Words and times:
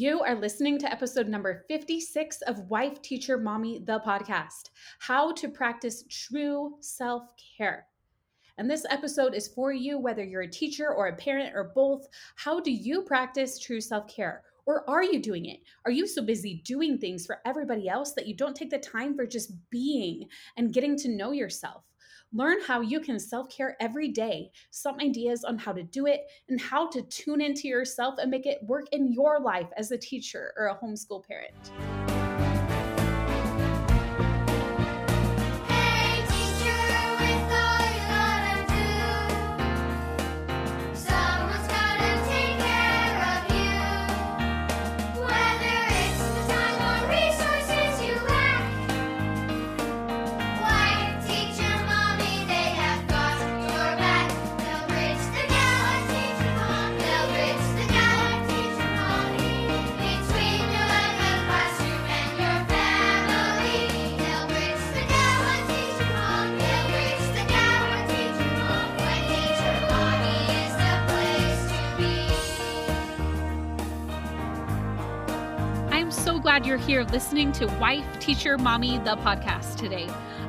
You 0.00 0.22
are 0.22 0.34
listening 0.34 0.78
to 0.78 0.90
episode 0.90 1.28
number 1.28 1.66
56 1.68 2.40
of 2.46 2.70
Wife, 2.70 3.02
Teacher, 3.02 3.36
Mommy, 3.36 3.80
the 3.80 4.00
podcast 4.00 4.70
How 4.98 5.30
to 5.32 5.46
Practice 5.46 6.04
True 6.08 6.76
Self 6.80 7.24
Care. 7.58 7.86
And 8.56 8.70
this 8.70 8.86
episode 8.88 9.34
is 9.34 9.48
for 9.48 9.74
you, 9.74 9.98
whether 9.98 10.24
you're 10.24 10.40
a 10.40 10.50
teacher 10.50 10.94
or 10.94 11.08
a 11.08 11.16
parent 11.16 11.54
or 11.54 11.72
both. 11.74 12.08
How 12.36 12.60
do 12.60 12.72
you 12.72 13.02
practice 13.02 13.58
true 13.58 13.82
self 13.82 14.08
care? 14.08 14.44
Or 14.64 14.88
are 14.88 15.04
you 15.04 15.20
doing 15.20 15.44
it? 15.44 15.60
Are 15.84 15.92
you 15.92 16.06
so 16.06 16.22
busy 16.22 16.62
doing 16.64 16.96
things 16.96 17.26
for 17.26 17.40
everybody 17.44 17.86
else 17.86 18.14
that 18.14 18.26
you 18.26 18.34
don't 18.34 18.56
take 18.56 18.70
the 18.70 18.78
time 18.78 19.14
for 19.14 19.26
just 19.26 19.52
being 19.68 20.28
and 20.56 20.72
getting 20.72 20.96
to 20.96 21.14
know 21.14 21.32
yourself? 21.32 21.84
Learn 22.32 22.58
how 22.64 22.80
you 22.80 23.00
can 23.00 23.18
self 23.18 23.48
care 23.48 23.76
every 23.80 24.08
day, 24.08 24.52
some 24.70 25.00
ideas 25.00 25.42
on 25.42 25.58
how 25.58 25.72
to 25.72 25.82
do 25.82 26.06
it, 26.06 26.22
and 26.48 26.60
how 26.60 26.88
to 26.90 27.02
tune 27.02 27.40
into 27.40 27.66
yourself 27.66 28.16
and 28.18 28.30
make 28.30 28.46
it 28.46 28.62
work 28.62 28.86
in 28.92 29.12
your 29.12 29.40
life 29.40 29.68
as 29.76 29.90
a 29.90 29.98
teacher 29.98 30.52
or 30.56 30.68
a 30.68 30.78
homeschool 30.78 31.24
parent. 31.26 31.99
Glad 76.50 76.66
you're 76.66 76.76
here 76.78 77.04
listening 77.12 77.52
to 77.52 77.64
Wife, 77.78 78.04
Teacher, 78.18 78.58
Mommy, 78.58 78.98
the 78.98 79.14
podcast 79.18 79.76
today. 79.76 80.08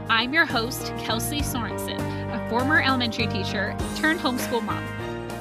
I'm 0.10 0.34
your 0.34 0.48
host, 0.48 0.92
Kelsey 0.98 1.42
Sorensen, 1.42 2.00
a 2.34 2.50
former 2.50 2.82
elementary 2.82 3.28
teacher 3.28 3.76
turned 3.98 4.20
homeschool 4.20 4.64
mom. 4.64 4.84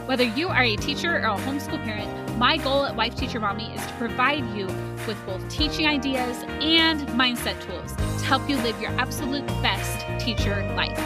Whether 0.07 0.25
you 0.25 0.49
are 0.49 0.63
a 0.63 0.77
teacher 0.77 1.17
or 1.17 1.21
a 1.21 1.39
homeschool 1.39 1.83
parent, 1.83 2.37
my 2.37 2.59
goal 2.59 2.85
at 2.85 2.95
Wife, 2.95 3.15
Teacher, 3.15 3.41
Mommy 3.41 3.73
is 3.73 3.87
to 3.87 3.93
provide 3.95 4.45
you 4.55 4.67
with 5.07 5.17
both 5.25 5.49
teaching 5.49 5.87
ideas 5.87 6.45
and 6.61 7.01
mindset 7.19 7.59
tools 7.63 7.97
to 7.97 8.27
help 8.27 8.47
you 8.47 8.59
live 8.59 8.79
your 8.83 8.91
absolute 9.01 9.47
best 9.63 10.05
teacher 10.23 10.63
life. 10.77 11.01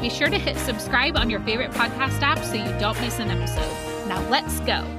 Be 0.00 0.10
sure 0.10 0.28
to 0.28 0.38
hit 0.40 0.56
subscribe 0.56 1.16
on 1.16 1.30
your 1.30 1.38
favorite 1.42 1.70
podcast 1.70 2.20
app 2.20 2.42
so 2.42 2.54
you 2.54 2.80
don't 2.80 3.00
miss 3.00 3.20
an 3.20 3.30
episode. 3.30 4.08
Now 4.08 4.28
let's 4.28 4.58
go. 4.58 4.97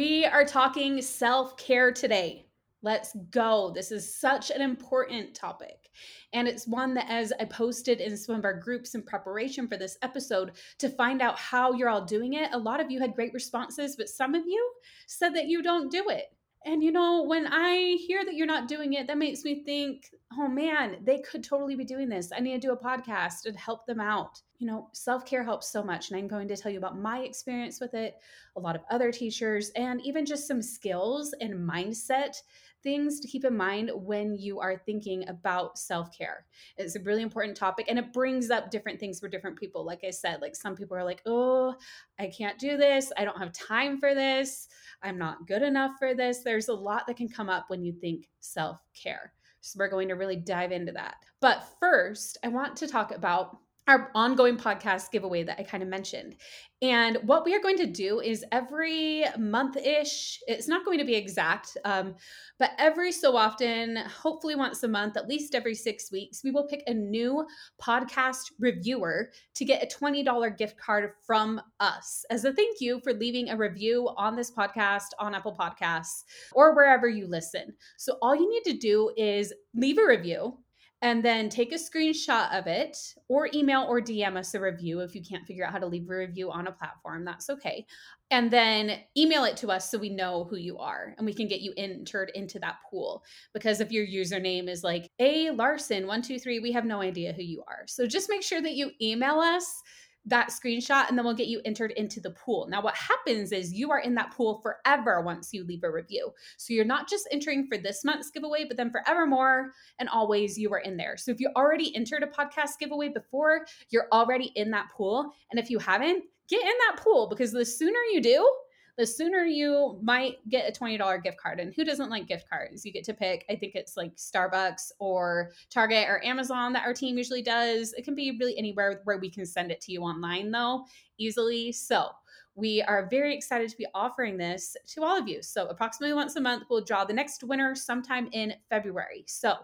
We 0.00 0.24
are 0.24 0.46
talking 0.46 1.02
self 1.02 1.58
care 1.58 1.92
today. 1.92 2.46
Let's 2.80 3.14
go. 3.30 3.70
This 3.74 3.92
is 3.92 4.18
such 4.18 4.50
an 4.50 4.62
important 4.62 5.34
topic. 5.34 5.90
And 6.32 6.48
it's 6.48 6.66
one 6.66 6.94
that, 6.94 7.10
as 7.10 7.34
I 7.38 7.44
posted 7.44 8.00
in 8.00 8.16
some 8.16 8.36
of 8.36 8.46
our 8.46 8.58
groups 8.58 8.94
in 8.94 9.02
preparation 9.02 9.68
for 9.68 9.76
this 9.76 9.98
episode 10.00 10.52
to 10.78 10.88
find 10.88 11.20
out 11.20 11.38
how 11.38 11.74
you're 11.74 11.90
all 11.90 12.06
doing 12.06 12.32
it, 12.32 12.48
a 12.54 12.58
lot 12.58 12.80
of 12.80 12.90
you 12.90 12.98
had 12.98 13.14
great 13.14 13.34
responses, 13.34 13.94
but 13.94 14.08
some 14.08 14.34
of 14.34 14.46
you 14.46 14.72
said 15.06 15.34
that 15.34 15.48
you 15.48 15.62
don't 15.62 15.92
do 15.92 16.08
it. 16.08 16.32
And 16.66 16.82
you 16.82 16.92
know, 16.92 17.22
when 17.22 17.46
I 17.46 17.96
hear 18.06 18.24
that 18.24 18.34
you're 18.34 18.46
not 18.46 18.68
doing 18.68 18.92
it, 18.92 19.06
that 19.06 19.16
makes 19.16 19.44
me 19.44 19.64
think, 19.64 20.10
oh 20.38 20.46
man, 20.46 20.98
they 21.02 21.18
could 21.18 21.42
totally 21.42 21.74
be 21.74 21.84
doing 21.84 22.08
this. 22.08 22.32
I 22.36 22.40
need 22.40 22.60
to 22.60 22.68
do 22.68 22.72
a 22.72 22.76
podcast 22.76 23.46
and 23.46 23.56
help 23.58 23.86
them 23.86 24.00
out. 24.00 24.40
You 24.58 24.66
know, 24.66 24.88
self 24.92 25.24
care 25.24 25.42
helps 25.42 25.72
so 25.72 25.82
much. 25.82 26.10
And 26.10 26.18
I'm 26.18 26.28
going 26.28 26.48
to 26.48 26.56
tell 26.56 26.70
you 26.70 26.76
about 26.76 26.98
my 26.98 27.20
experience 27.20 27.80
with 27.80 27.94
it, 27.94 28.16
a 28.56 28.60
lot 28.60 28.76
of 28.76 28.82
other 28.90 29.10
teachers, 29.10 29.70
and 29.74 30.02
even 30.02 30.26
just 30.26 30.46
some 30.46 30.60
skills 30.60 31.34
and 31.40 31.54
mindset 31.54 32.36
things 32.82 33.20
to 33.20 33.28
keep 33.28 33.44
in 33.44 33.56
mind 33.56 33.90
when 33.94 34.34
you 34.36 34.60
are 34.60 34.76
thinking 34.76 35.28
about 35.28 35.78
self 35.78 36.16
care. 36.16 36.46
It's 36.76 36.96
a 36.96 37.00
really 37.00 37.22
important 37.22 37.56
topic 37.56 37.86
and 37.88 37.98
it 37.98 38.12
brings 38.12 38.50
up 38.50 38.70
different 38.70 39.00
things 39.00 39.20
for 39.20 39.28
different 39.28 39.58
people. 39.58 39.84
Like 39.84 40.04
I 40.04 40.10
said, 40.10 40.40
like 40.40 40.56
some 40.56 40.76
people 40.76 40.96
are 40.96 41.04
like, 41.04 41.22
oh, 41.26 41.74
I 42.18 42.26
can't 42.26 42.58
do 42.58 42.76
this. 42.76 43.12
I 43.16 43.24
don't 43.24 43.38
have 43.38 43.52
time 43.52 43.98
for 43.98 44.14
this. 44.14 44.68
I'm 45.02 45.18
not 45.18 45.46
good 45.46 45.62
enough 45.62 45.92
for 45.98 46.14
this. 46.14 46.40
There's 46.40 46.68
a 46.68 46.74
lot 46.74 47.06
that 47.06 47.16
can 47.16 47.28
come 47.28 47.48
up 47.48 47.66
when 47.68 47.84
you 47.84 47.92
think 47.92 48.28
self 48.40 48.78
care. 49.00 49.32
So 49.60 49.76
we're 49.78 49.88
going 49.88 50.08
to 50.08 50.14
really 50.14 50.36
dive 50.36 50.72
into 50.72 50.92
that. 50.92 51.16
But 51.40 51.64
first, 51.78 52.38
I 52.44 52.48
want 52.48 52.76
to 52.76 52.86
talk 52.86 53.14
about 53.14 53.58
our 53.90 54.10
ongoing 54.14 54.56
podcast 54.56 55.10
giveaway 55.10 55.42
that 55.42 55.58
I 55.58 55.64
kind 55.64 55.82
of 55.82 55.88
mentioned. 55.88 56.36
And 56.80 57.18
what 57.24 57.44
we 57.44 57.54
are 57.54 57.60
going 57.60 57.76
to 57.78 57.86
do 57.86 58.20
is 58.20 58.44
every 58.52 59.24
month 59.36 59.76
ish, 59.76 60.38
it's 60.46 60.68
not 60.68 60.84
going 60.84 60.98
to 60.98 61.04
be 61.04 61.16
exact, 61.16 61.76
um, 61.84 62.14
but 62.58 62.70
every 62.78 63.10
so 63.10 63.36
often, 63.36 63.96
hopefully 63.96 64.54
once 64.54 64.82
a 64.84 64.88
month, 64.88 65.16
at 65.16 65.28
least 65.28 65.56
every 65.56 65.74
six 65.74 66.10
weeks, 66.12 66.42
we 66.44 66.52
will 66.52 66.68
pick 66.68 66.84
a 66.86 66.94
new 66.94 67.44
podcast 67.82 68.52
reviewer 68.60 69.30
to 69.56 69.64
get 69.64 69.82
a 69.82 69.94
$20 69.94 70.56
gift 70.56 70.78
card 70.78 71.10
from 71.26 71.60
us 71.80 72.24
as 72.30 72.44
a 72.44 72.52
thank 72.52 72.80
you 72.80 73.00
for 73.02 73.12
leaving 73.12 73.50
a 73.50 73.56
review 73.56 74.08
on 74.16 74.36
this 74.36 74.52
podcast, 74.52 75.08
on 75.18 75.34
Apple 75.34 75.56
Podcasts, 75.58 76.22
or 76.52 76.76
wherever 76.76 77.08
you 77.08 77.26
listen. 77.26 77.74
So 77.98 78.16
all 78.22 78.36
you 78.36 78.48
need 78.48 78.72
to 78.72 78.78
do 78.78 79.10
is 79.16 79.52
leave 79.74 79.98
a 79.98 80.06
review 80.06 80.56
and 81.02 81.24
then 81.24 81.48
take 81.48 81.72
a 81.72 81.76
screenshot 81.76 82.56
of 82.58 82.66
it 82.66 82.96
or 83.28 83.48
email 83.54 83.86
or 83.88 84.00
DM 84.00 84.36
us 84.36 84.54
a 84.54 84.60
review 84.60 85.00
if 85.00 85.14
you 85.14 85.22
can't 85.22 85.46
figure 85.46 85.64
out 85.64 85.72
how 85.72 85.78
to 85.78 85.86
leave 85.86 86.08
a 86.10 86.14
review 86.14 86.50
on 86.50 86.66
a 86.66 86.72
platform. 86.72 87.24
That's 87.24 87.48
okay. 87.48 87.86
And 88.30 88.50
then 88.50 89.00
email 89.16 89.44
it 89.44 89.56
to 89.58 89.68
us 89.68 89.90
so 89.90 89.98
we 89.98 90.10
know 90.10 90.44
who 90.44 90.56
you 90.56 90.78
are 90.78 91.14
and 91.16 91.26
we 91.26 91.34
can 91.34 91.48
get 91.48 91.62
you 91.62 91.72
entered 91.76 92.30
into 92.34 92.58
that 92.60 92.76
pool. 92.88 93.24
Because 93.54 93.80
if 93.80 93.90
your 93.90 94.06
username 94.06 94.68
is 94.68 94.84
like 94.84 95.10
A 95.18 95.46
Larson123, 95.46 96.62
we 96.62 96.72
have 96.72 96.84
no 96.84 97.00
idea 97.00 97.32
who 97.32 97.42
you 97.42 97.64
are. 97.66 97.84
So 97.86 98.06
just 98.06 98.28
make 98.28 98.42
sure 98.42 98.60
that 98.60 98.74
you 98.74 98.90
email 99.00 99.40
us 99.40 99.82
that 100.30 100.48
screenshot 100.48 101.08
and 101.08 101.18
then 101.18 101.24
we'll 101.24 101.34
get 101.34 101.48
you 101.48 101.60
entered 101.64 101.92
into 101.92 102.20
the 102.20 102.30
pool. 102.30 102.66
Now, 102.68 102.82
what 102.82 102.96
happens 102.96 103.52
is 103.52 103.72
you 103.72 103.90
are 103.90 104.00
in 104.00 104.14
that 104.14 104.32
pool 104.32 104.60
forever 104.62 105.20
once 105.20 105.50
you 105.52 105.64
leave 105.64 105.84
a 105.84 105.90
review. 105.90 106.32
So 106.56 106.72
you're 106.72 106.84
not 106.84 107.08
just 107.08 107.28
entering 107.30 107.66
for 107.66 107.76
this 107.76 108.04
month's 108.04 108.30
giveaway, 108.30 108.64
but 108.64 108.76
then 108.76 108.90
forevermore 108.90 109.72
and 109.98 110.08
always 110.08 110.58
you 110.58 110.72
are 110.72 110.78
in 110.78 110.96
there. 110.96 111.16
So 111.16 111.30
if 111.30 111.40
you 111.40 111.50
already 111.56 111.94
entered 111.94 112.22
a 112.22 112.26
podcast 112.26 112.78
giveaway 112.78 113.08
before, 113.08 113.66
you're 113.90 114.08
already 114.12 114.52
in 114.56 114.70
that 114.70 114.90
pool. 114.90 115.32
And 115.50 115.60
if 115.60 115.68
you 115.68 115.78
haven't, 115.78 116.24
get 116.48 116.62
in 116.62 116.74
that 116.88 117.02
pool 117.02 117.28
because 117.28 117.52
the 117.52 117.64
sooner 117.64 117.98
you 118.12 118.20
do, 118.20 118.50
the 118.96 119.06
sooner 119.06 119.44
you 119.44 119.98
might 120.02 120.36
get 120.48 120.68
a 120.68 120.78
$20 120.78 121.22
gift 121.22 121.38
card. 121.38 121.60
And 121.60 121.74
who 121.74 121.84
doesn't 121.84 122.10
like 122.10 122.26
gift 122.26 122.48
cards? 122.48 122.84
You 122.84 122.92
get 122.92 123.04
to 123.04 123.14
pick, 123.14 123.44
I 123.50 123.56
think 123.56 123.74
it's 123.74 123.96
like 123.96 124.14
Starbucks 124.16 124.92
or 124.98 125.52
Target 125.70 126.08
or 126.08 126.24
Amazon 126.24 126.72
that 126.72 126.86
our 126.86 126.94
team 126.94 127.16
usually 127.16 127.42
does. 127.42 127.92
It 127.94 128.04
can 128.04 128.14
be 128.14 128.36
really 128.38 128.56
anywhere 128.58 129.00
where 129.04 129.18
we 129.18 129.30
can 129.30 129.46
send 129.46 129.70
it 129.70 129.80
to 129.82 129.92
you 129.92 130.02
online, 130.02 130.50
though, 130.50 130.84
easily. 131.18 131.72
So, 131.72 132.10
we 132.56 132.82
are 132.82 133.08
very 133.08 133.34
excited 133.34 133.70
to 133.70 133.76
be 133.76 133.86
offering 133.94 134.36
this 134.36 134.76
to 134.88 135.02
all 135.02 135.16
of 135.16 135.28
you. 135.28 135.42
So, 135.42 135.66
approximately 135.68 136.14
once 136.14 136.36
a 136.36 136.40
month, 136.40 136.64
we'll 136.68 136.84
draw 136.84 137.04
the 137.04 137.12
next 137.12 137.44
winner 137.44 137.74
sometime 137.74 138.28
in 138.32 138.54
February. 138.68 139.24
So, 139.26 139.54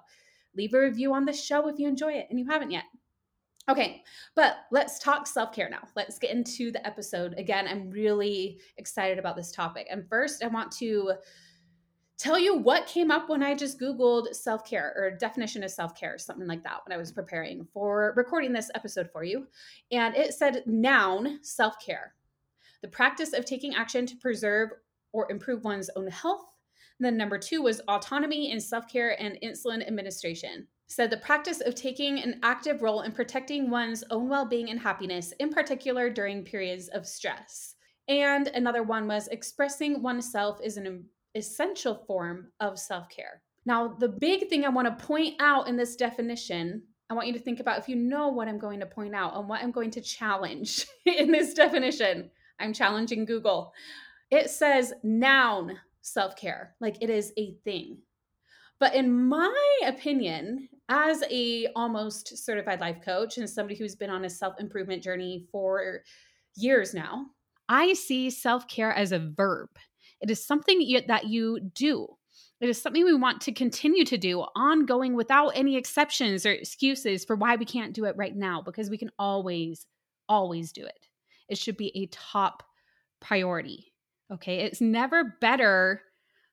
leave 0.57 0.73
a 0.73 0.81
review 0.81 1.13
on 1.13 1.25
the 1.25 1.33
show 1.33 1.69
if 1.69 1.79
you 1.79 1.89
enjoy 1.89 2.13
it 2.13 2.27
and 2.31 2.39
you 2.39 2.47
haven't 2.47 2.71
yet. 2.71 2.85
Okay, 3.69 4.05
but 4.37 4.59
let's 4.71 5.01
talk 5.01 5.27
self 5.27 5.53
care 5.53 5.69
now. 5.69 5.83
Let's 5.97 6.19
get 6.19 6.31
into 6.31 6.71
the 6.71 6.87
episode. 6.87 7.35
Again, 7.37 7.67
I'm 7.67 7.91
really 7.91 8.61
excited 8.77 9.19
about 9.19 9.35
this 9.35 9.51
topic. 9.51 9.89
And 9.91 10.09
first, 10.09 10.45
I 10.45 10.47
want 10.47 10.71
to 10.73 11.15
tell 12.17 12.39
you 12.39 12.57
what 12.57 12.87
came 12.87 13.11
up 13.11 13.29
when 13.29 13.43
I 13.43 13.55
just 13.55 13.81
Googled 13.81 14.35
self 14.37 14.65
care 14.65 14.95
or 14.97 15.11
definition 15.11 15.65
of 15.65 15.73
self 15.73 15.99
care, 15.99 16.17
something 16.17 16.47
like 16.47 16.63
that, 16.63 16.81
when 16.87 16.95
I 16.95 16.99
was 16.99 17.11
preparing 17.11 17.67
for 17.73 18.15
recording 18.17 18.53
this 18.53 18.71
episode 18.77 19.11
for 19.11 19.25
you. 19.25 19.49
And 19.91 20.15
it 20.15 20.35
said 20.35 20.63
noun 20.67 21.41
self 21.43 21.75
care, 21.85 22.15
the 22.83 22.89
practice 22.89 23.33
of 23.33 23.45
taking 23.45 23.75
action 23.75 24.07
to 24.07 24.17
preserve 24.17 24.71
or 25.13 25.31
improve 25.31 25.65
one's 25.65 25.91
own 25.97 26.07
health. 26.07 26.53
And 27.01 27.05
then 27.05 27.17
number 27.17 27.37
two 27.37 27.63
was 27.63 27.81
autonomy 27.89 28.53
in 28.53 28.61
self 28.61 28.87
care 28.87 29.21
and 29.21 29.39
insulin 29.43 29.85
administration 29.85 30.69
said 30.89 31.11
the 31.11 31.17
practice 31.17 31.61
of 31.61 31.75
taking 31.75 32.21
an 32.21 32.39
active 32.43 32.83
role 32.83 33.03
in 33.03 33.13
protecting 33.13 33.71
one's 33.71 34.05
own 34.11 34.29
well 34.29 34.47
being 34.47 34.71
and 34.71 34.81
happiness, 34.81 35.33
in 35.41 35.51
particular 35.51 36.11
during 36.11 36.45
periods 36.45 36.89
of 36.89 37.07
stress. 37.07 37.75
And 38.09 38.49
another 38.49 38.83
one 38.83 39.09
was 39.09 39.29
expressing 39.29 40.03
oneself 40.03 40.61
is 40.63 40.77
an 40.77 41.05
essential 41.35 42.05
form 42.07 42.53
of 42.61 42.79
self 42.79 43.09
care. 43.09 43.43
Now, 43.65 43.89
the 43.89 44.09
big 44.09 44.49
thing 44.49 44.65
I 44.65 44.69
want 44.69 44.87
to 44.87 45.05
point 45.05 45.35
out 45.41 45.69
in 45.69 45.77
this 45.77 45.97
definition 45.97 46.83
I 47.09 47.15
want 47.15 47.29
you 47.29 47.33
to 47.35 47.39
think 47.39 47.61
about 47.61 47.79
if 47.79 47.89
you 47.89 47.97
know 47.97 48.29
what 48.29 48.49
I'm 48.49 48.59
going 48.59 48.81
to 48.81 48.87
point 48.87 49.15
out 49.15 49.37
and 49.37 49.49
what 49.49 49.63
I'm 49.63 49.71
going 49.71 49.91
to 49.93 50.01
challenge 50.01 50.87
in 51.07 51.31
this 51.31 51.55
definition. 51.55 52.31
I'm 52.59 52.73
challenging 52.73 53.25
Google. 53.25 53.73
It 54.31 54.51
says 54.51 54.93
noun 55.03 55.79
self 56.01 56.37
care, 56.37 56.75
like 56.81 56.97
it 57.01 57.11
is 57.11 57.33
a 57.37 57.55
thing. 57.65 57.99
But 58.79 58.95
in 58.95 59.29
my 59.29 59.79
opinion, 59.87 60.69
as 60.89 61.25
a 61.31 61.69
almost 61.75 62.37
certified 62.45 62.81
life 62.81 62.99
coach 63.05 63.39
and 63.39 63.49
somebody 63.49 63.77
who's 63.77 63.97
been 63.97 64.11
on 64.11 64.25
a 64.25 64.31
self 64.31 64.61
improvement 64.61 65.03
journey 65.03 65.47
for 65.51 66.03
years 66.57 66.95
now, 66.95 67.27
I 67.69 67.95
see 67.95 68.31
self 68.31 68.69
care 68.69 68.93
as 68.93 69.13
a 69.13 69.19
verb. 69.19 69.71
It 70.21 70.31
is 70.31 70.45
something 70.45 70.79
that 71.09 71.27
you 71.27 71.61
do. 71.75 72.09
It 72.61 72.69
is 72.71 72.81
something 72.81 73.05
we 73.05 73.15
want 73.15 73.43
to 73.43 73.53
continue 73.53 74.05
to 74.07 74.17
do 74.17 74.41
ongoing 74.55 75.15
without 75.15 75.51
any 75.51 75.77
exceptions 75.77 76.47
or 76.47 76.53
excuses 76.53 77.25
for 77.25 77.37
why 77.37 77.57
we 77.57 77.67
can't 77.67 77.93
do 77.93 78.05
it 78.05 78.17
right 78.17 78.35
now 78.35 78.63
because 78.63 78.89
we 78.89 78.97
can 78.97 79.11
always, 79.19 79.87
always 80.29 80.73
do 80.73 80.85
it. 80.85 81.07
It 81.49 81.59
should 81.59 81.77
be 81.77 81.93
a 81.95 82.07
top 82.07 82.63
priority. 83.21 83.93
Okay. 84.33 84.61
It's 84.61 84.81
never 84.81 85.37
better 85.41 86.03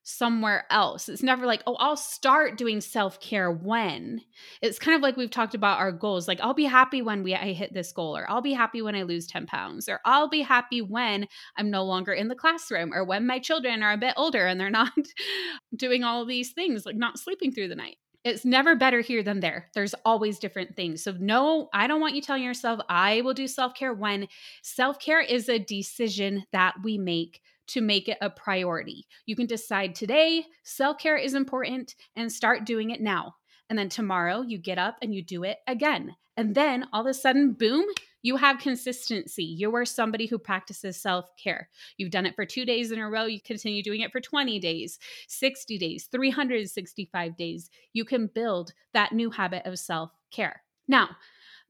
somewhere 0.04 0.66
else. 0.70 1.08
It's 1.08 1.24
never 1.24 1.46
like, 1.46 1.64
oh, 1.66 1.76
I'll 1.76 1.98
start 1.98 2.58
doing 2.58 2.82
self 2.82 3.20
care 3.20 3.52
when. 3.52 4.22
It's 4.62 4.78
kind 4.78 4.96
of 4.96 5.02
like 5.02 5.18
we've 5.18 5.32
talked 5.32 5.56
about 5.56 5.80
our 5.80 5.92
goals. 5.92 6.28
Like, 6.28 6.40
I'll 6.42 6.54
be 6.54 6.66
happy 6.66 7.02
when 7.02 7.24
we 7.24 7.34
I 7.34 7.54
hit 7.54 7.74
this 7.74 7.92
goal, 7.92 8.16
or 8.16 8.30
I'll 8.30 8.42
be 8.42 8.54
happy 8.54 8.82
when 8.82 8.96
I 8.96 9.04
lose 9.04 9.28
10 9.28 9.46
pounds, 9.48 9.90
or 9.90 10.00
I'll 10.06 10.30
be 10.30 10.42
happy 10.42 10.82
when 10.82 11.28
I'm 11.58 11.72
no 11.72 11.84
longer 11.84 12.14
in 12.14 12.28
the 12.28 12.36
classroom, 12.36 12.94
or 12.94 13.04
when 13.04 13.26
my 13.26 13.40
children 13.40 13.82
are 13.82 13.94
a 13.94 13.98
bit 13.98 14.14
older 14.18 14.46
and 14.46 14.60
they're 14.60 14.70
not 14.70 14.92
doing 15.76 16.04
all 16.04 16.26
these 16.26 16.52
things, 16.52 16.86
like 16.86 16.98
not 16.98 17.18
sleeping 17.18 17.52
through 17.52 17.70
the 17.70 17.76
night. 17.76 17.98
It's 18.24 18.46
never 18.46 18.76
better 18.76 19.02
here 19.02 19.22
than 19.22 19.42
there. 19.42 19.70
There's 19.74 19.94
always 20.06 20.40
different 20.40 20.78
things. 20.78 21.04
So, 21.04 21.14
no, 21.20 21.68
I 21.74 21.88
don't 21.88 22.00
want 22.00 22.16
you 22.16 22.22
telling 22.22 22.44
yourself, 22.44 22.80
I 22.88 23.20
will 23.22 23.34
do 23.34 23.48
self 23.48 23.74
care 23.74 23.94
when 23.94 24.28
self 24.62 25.00
care 25.00 25.22
is 25.22 25.50
a 25.50 25.60
decision 25.60 26.46
that 26.54 26.76
we 26.84 26.98
make 26.98 27.42
to 27.74 27.82
make 27.82 28.08
it 28.08 28.20
a 28.22 28.30
priority. 28.30 29.08
You 29.26 29.36
can 29.36 29.48
decide 29.48 29.96
today 29.96 30.46
self 30.64 31.00
care 31.00 31.18
is 31.18 31.34
important 31.34 31.96
and 32.16 32.32
start 32.32 32.66
doing 32.66 32.92
it 32.92 33.02
now. 33.02 33.36
And 33.70 33.80
then 33.80 33.90
tomorrow 33.90 34.42
you 34.42 34.60
get 34.60 34.78
up 34.78 34.98
and 35.02 35.14
you 35.14 35.24
do 35.24 35.44
it 35.44 35.58
again. 35.68 36.16
And 36.38 36.54
then 36.54 36.86
all 36.94 37.02
of 37.02 37.08
a 37.08 37.14
sudden, 37.14 37.54
boom, 37.54 37.86
you 38.22 38.38
have 38.38 38.60
consistency. 38.60 39.44
You 39.44 39.76
are 39.76 39.86
somebody 39.86 40.28
who 40.28 40.38
practices 40.38 41.02
self 41.02 41.26
care. 41.36 41.68
You've 41.98 42.12
done 42.12 42.28
it 42.28 42.36
for 42.36 42.46
two 42.46 42.64
days 42.64 42.92
in 42.92 43.00
a 43.00 43.10
row. 43.10 43.26
You 43.26 43.42
continue 43.42 43.82
doing 43.82 44.02
it 44.02 44.12
for 44.12 44.22
20 44.22 44.60
days, 44.60 45.00
60 45.28 45.78
days, 45.80 46.08
365 46.12 47.36
days. 47.36 47.72
You 47.94 48.06
can 48.06 48.28
build 48.28 48.74
that 48.94 49.14
new 49.14 49.32
habit 49.32 49.66
of 49.66 49.80
self 49.80 50.12
care. 50.32 50.62
Now, 50.88 51.10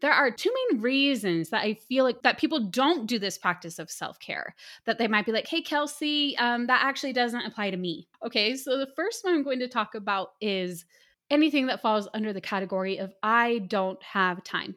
there 0.03 0.11
are 0.11 0.29
two 0.29 0.51
main 0.69 0.81
reasons 0.81 1.50
that 1.50 1.63
I 1.63 1.75
feel 1.75 2.03
like 2.03 2.23
that 2.23 2.38
people 2.38 2.59
don't 2.59 3.07
do 3.07 3.17
this 3.17 3.38
practice 3.38 3.79
of 3.79 3.89
self 3.89 4.19
care. 4.19 4.53
That 4.85 4.97
they 4.97 5.07
might 5.07 5.25
be 5.25 5.31
like, 5.31 5.47
"Hey, 5.47 5.61
Kelsey, 5.61 6.38
um, 6.38 6.67
that 6.67 6.83
actually 6.83 7.13
doesn't 7.13 7.45
apply 7.45 7.71
to 7.71 7.77
me." 7.77 8.09
Okay, 8.21 8.57
so 8.57 8.77
the 8.77 8.91
first 8.97 9.23
one 9.23 9.33
I'm 9.33 9.44
going 9.44 9.59
to 9.59 9.69
talk 9.69 9.95
about 9.95 10.33
is 10.41 10.83
anything 11.31 11.67
that 11.67 11.81
falls 11.81 12.09
under 12.13 12.33
the 12.33 12.41
category 12.41 12.97
of 12.97 13.13
"I 13.23 13.59
don't 13.69 14.03
have 14.03 14.44
time." 14.44 14.75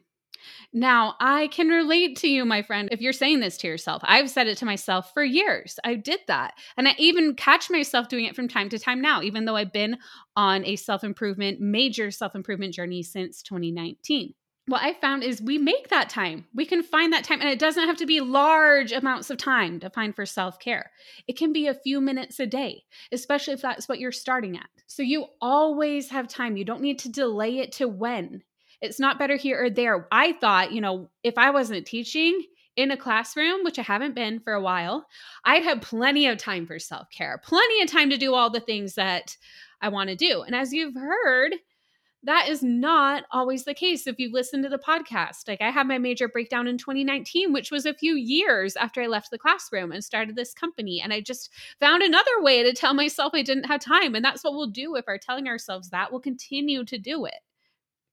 Now, 0.71 1.15
I 1.19 1.47
can 1.47 1.67
relate 1.67 2.15
to 2.19 2.29
you, 2.29 2.45
my 2.45 2.61
friend, 2.61 2.87
if 2.93 3.01
you're 3.01 3.11
saying 3.11 3.41
this 3.41 3.57
to 3.57 3.67
yourself. 3.67 4.01
I've 4.05 4.29
said 4.29 4.47
it 4.47 4.57
to 4.59 4.65
myself 4.65 5.13
for 5.13 5.25
years. 5.25 5.77
I 5.83 5.95
did 5.95 6.21
that. 6.27 6.53
And 6.77 6.87
I 6.87 6.95
even 6.97 7.35
catch 7.35 7.69
myself 7.69 8.07
doing 8.07 8.23
it 8.23 8.35
from 8.35 8.47
time 8.47 8.69
to 8.69 8.79
time 8.79 9.01
now, 9.01 9.21
even 9.21 9.43
though 9.43 9.57
I've 9.57 9.73
been 9.73 9.97
on 10.37 10.63
a 10.63 10.77
self 10.77 11.03
improvement, 11.03 11.59
major 11.59 12.11
self 12.11 12.33
improvement 12.33 12.73
journey 12.73 13.03
since 13.03 13.41
2019 13.41 14.33
what 14.67 14.83
I 14.83 14.93
found 14.93 15.23
is 15.23 15.41
we 15.41 15.57
make 15.57 15.87
that 15.89 16.09
time. 16.09 16.45
We 16.53 16.65
can 16.65 16.83
find 16.83 17.13
that 17.13 17.23
time, 17.23 17.39
and 17.39 17.49
it 17.49 17.57
doesn't 17.57 17.87
have 17.87 17.97
to 17.97 18.05
be 18.05 18.19
large 18.19 18.91
amounts 18.91 19.29
of 19.29 19.37
time 19.37 19.79
to 19.79 19.89
find 19.89 20.13
for 20.13 20.25
self 20.25 20.59
care. 20.59 20.91
It 21.27 21.37
can 21.37 21.53
be 21.53 21.67
a 21.67 21.73
few 21.73 22.01
minutes 22.01 22.39
a 22.39 22.45
day, 22.45 22.83
especially 23.11 23.53
if 23.53 23.61
that's 23.61 23.87
what 23.87 23.99
you're 23.99 24.11
starting 24.11 24.57
at. 24.57 24.69
So 24.85 25.03
you 25.03 25.27
always 25.41 26.09
have 26.09 26.27
time. 26.27 26.57
You 26.57 26.65
don't 26.65 26.81
need 26.81 26.99
to 26.99 27.09
delay 27.09 27.59
it 27.59 27.71
to 27.73 27.87
when. 27.87 28.43
It's 28.81 28.99
not 28.99 29.17
better 29.17 29.37
here 29.37 29.63
or 29.63 29.69
there. 29.69 30.07
I 30.11 30.33
thought, 30.33 30.73
you 30.73 30.81
know, 30.81 31.09
if 31.23 31.37
I 31.37 31.49
wasn't 31.51 31.87
teaching 31.87 32.43
in 32.75 32.91
a 32.91 32.97
classroom, 32.97 33.63
which 33.63 33.79
I 33.79 33.83
haven't 33.83 34.15
been 34.15 34.39
for 34.41 34.53
a 34.53 34.61
while, 34.61 35.07
I'd 35.45 35.63
have 35.63 35.81
plenty 35.81 36.27
of 36.27 36.37
time 36.37 36.67
for 36.67 36.77
self 36.77 37.09
care, 37.09 37.41
plenty 37.43 37.81
of 37.81 37.89
time 37.89 38.09
to 38.09 38.17
do 38.17 38.33
all 38.33 38.49
the 38.49 38.59
things 38.59 38.95
that 38.95 39.37
I 39.81 39.89
want 39.89 40.09
to 40.09 40.15
do. 40.15 40.41
And 40.41 40.53
as 40.53 40.73
you've 40.73 40.95
heard, 40.95 41.53
that 42.23 42.49
is 42.49 42.63
not 42.63 43.23
always 43.31 43.63
the 43.63 43.73
case 43.73 44.07
if 44.07 44.19
you 44.19 44.31
listen 44.31 44.63
to 44.63 44.69
the 44.69 44.79
podcast. 44.79 45.47
Like 45.47 45.61
I 45.61 45.69
had 45.69 45.87
my 45.87 45.97
major 45.97 46.27
breakdown 46.27 46.67
in 46.67 46.77
2019, 46.77 47.53
which 47.53 47.71
was 47.71 47.85
a 47.85 47.93
few 47.93 48.15
years 48.15 48.75
after 48.75 49.01
I 49.01 49.07
left 49.07 49.31
the 49.31 49.37
classroom 49.37 49.91
and 49.91 50.03
started 50.03 50.35
this 50.35 50.53
company. 50.53 50.99
And 51.01 51.13
I 51.13 51.21
just 51.21 51.51
found 51.79 52.01
another 52.01 52.41
way 52.41 52.63
to 52.63 52.73
tell 52.73 52.93
myself 52.93 53.33
I 53.33 53.43
didn't 53.43 53.65
have 53.65 53.81
time. 53.81 54.15
And 54.15 54.25
that's 54.25 54.43
what 54.43 54.53
we'll 54.53 54.67
do 54.67 54.95
if 54.95 55.05
we're 55.07 55.17
telling 55.19 55.47
ourselves 55.47 55.89
that. 55.91 56.11
We'll 56.11 56.21
continue 56.21 56.83
to 56.85 56.97
do 56.97 57.25
it 57.25 57.35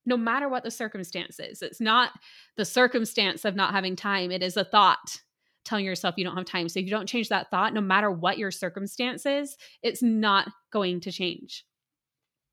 no 0.06 0.16
matter 0.16 0.48
what 0.48 0.62
the 0.64 0.70
circumstances. 0.70 1.62
It's 1.62 1.80
not 1.80 2.12
the 2.56 2.64
circumstance 2.64 3.44
of 3.44 3.56
not 3.56 3.72
having 3.72 3.96
time, 3.96 4.30
it 4.30 4.42
is 4.42 4.56
a 4.56 4.64
thought 4.64 5.18
telling 5.64 5.86
yourself 5.86 6.14
you 6.18 6.24
don't 6.24 6.36
have 6.36 6.44
time. 6.44 6.68
So 6.68 6.78
if 6.78 6.84
you 6.84 6.90
don't 6.90 7.08
change 7.08 7.30
that 7.30 7.50
thought, 7.50 7.72
no 7.72 7.80
matter 7.80 8.10
what 8.10 8.36
your 8.36 8.50
circumstances, 8.50 9.56
it's 9.82 10.02
not 10.02 10.50
going 10.70 11.00
to 11.00 11.10
change. 11.10 11.64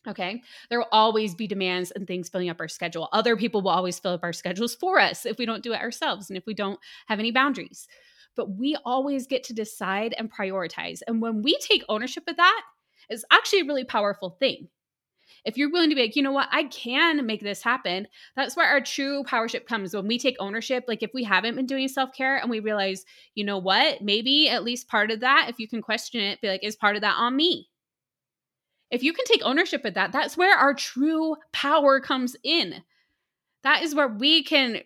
Okay. 0.07 0.41
There 0.69 0.79
will 0.79 0.87
always 0.91 1.35
be 1.35 1.47
demands 1.47 1.91
and 1.91 2.07
things 2.07 2.27
filling 2.27 2.49
up 2.49 2.59
our 2.59 2.67
schedule. 2.67 3.07
Other 3.11 3.37
people 3.37 3.61
will 3.61 3.69
always 3.69 3.99
fill 3.99 4.13
up 4.13 4.23
our 4.23 4.33
schedules 4.33 4.73
for 4.73 4.99
us 4.99 5.25
if 5.25 5.37
we 5.37 5.45
don't 5.45 5.63
do 5.63 5.73
it 5.73 5.81
ourselves 5.81 6.29
and 6.29 6.37
if 6.37 6.45
we 6.47 6.55
don't 6.55 6.79
have 7.07 7.19
any 7.19 7.31
boundaries. 7.31 7.87
But 8.35 8.57
we 8.57 8.75
always 8.83 9.27
get 9.27 9.43
to 9.45 9.53
decide 9.53 10.15
and 10.17 10.31
prioritize. 10.31 11.01
And 11.05 11.21
when 11.21 11.43
we 11.43 11.57
take 11.59 11.83
ownership 11.87 12.23
of 12.27 12.37
that, 12.37 12.61
it's 13.09 13.25
actually 13.31 13.61
a 13.61 13.65
really 13.65 13.83
powerful 13.83 14.31
thing. 14.39 14.69
If 15.43 15.57
you're 15.57 15.71
willing 15.71 15.89
to 15.89 15.95
be 15.95 16.01
like, 16.01 16.15
you 16.15 16.21
know 16.21 16.31
what, 16.31 16.49
I 16.51 16.65
can 16.65 17.25
make 17.25 17.41
this 17.41 17.63
happen, 17.63 18.07
that's 18.35 18.55
where 18.55 18.67
our 18.67 18.81
true 18.81 19.23
powership 19.23 19.65
comes. 19.65 19.93
When 19.95 20.07
we 20.07 20.19
take 20.19 20.35
ownership, 20.39 20.85
like 20.87 21.01
if 21.01 21.11
we 21.13 21.23
haven't 21.23 21.55
been 21.55 21.65
doing 21.65 21.87
self 21.87 22.13
care 22.13 22.37
and 22.37 22.49
we 22.49 22.59
realize, 22.59 23.05
you 23.33 23.43
know 23.43 23.57
what, 23.57 24.01
maybe 24.01 24.49
at 24.49 24.63
least 24.63 24.87
part 24.87 25.09
of 25.09 25.21
that, 25.21 25.47
if 25.49 25.59
you 25.59 25.67
can 25.67 25.81
question 25.81 26.21
it, 26.21 26.41
be 26.41 26.47
like, 26.47 26.63
is 26.63 26.75
part 26.75 26.95
of 26.95 27.01
that 27.01 27.15
on 27.17 27.35
me? 27.35 27.70
If 28.91 29.03
you 29.03 29.13
can 29.13 29.25
take 29.25 29.41
ownership 29.43 29.85
of 29.85 29.93
that, 29.93 30.11
that's 30.11 30.37
where 30.37 30.57
our 30.57 30.73
true 30.73 31.37
power 31.53 31.99
comes 31.99 32.35
in. 32.43 32.83
That 33.63 33.83
is 33.83 33.95
where 33.95 34.07
we 34.07 34.43
can, 34.43 34.81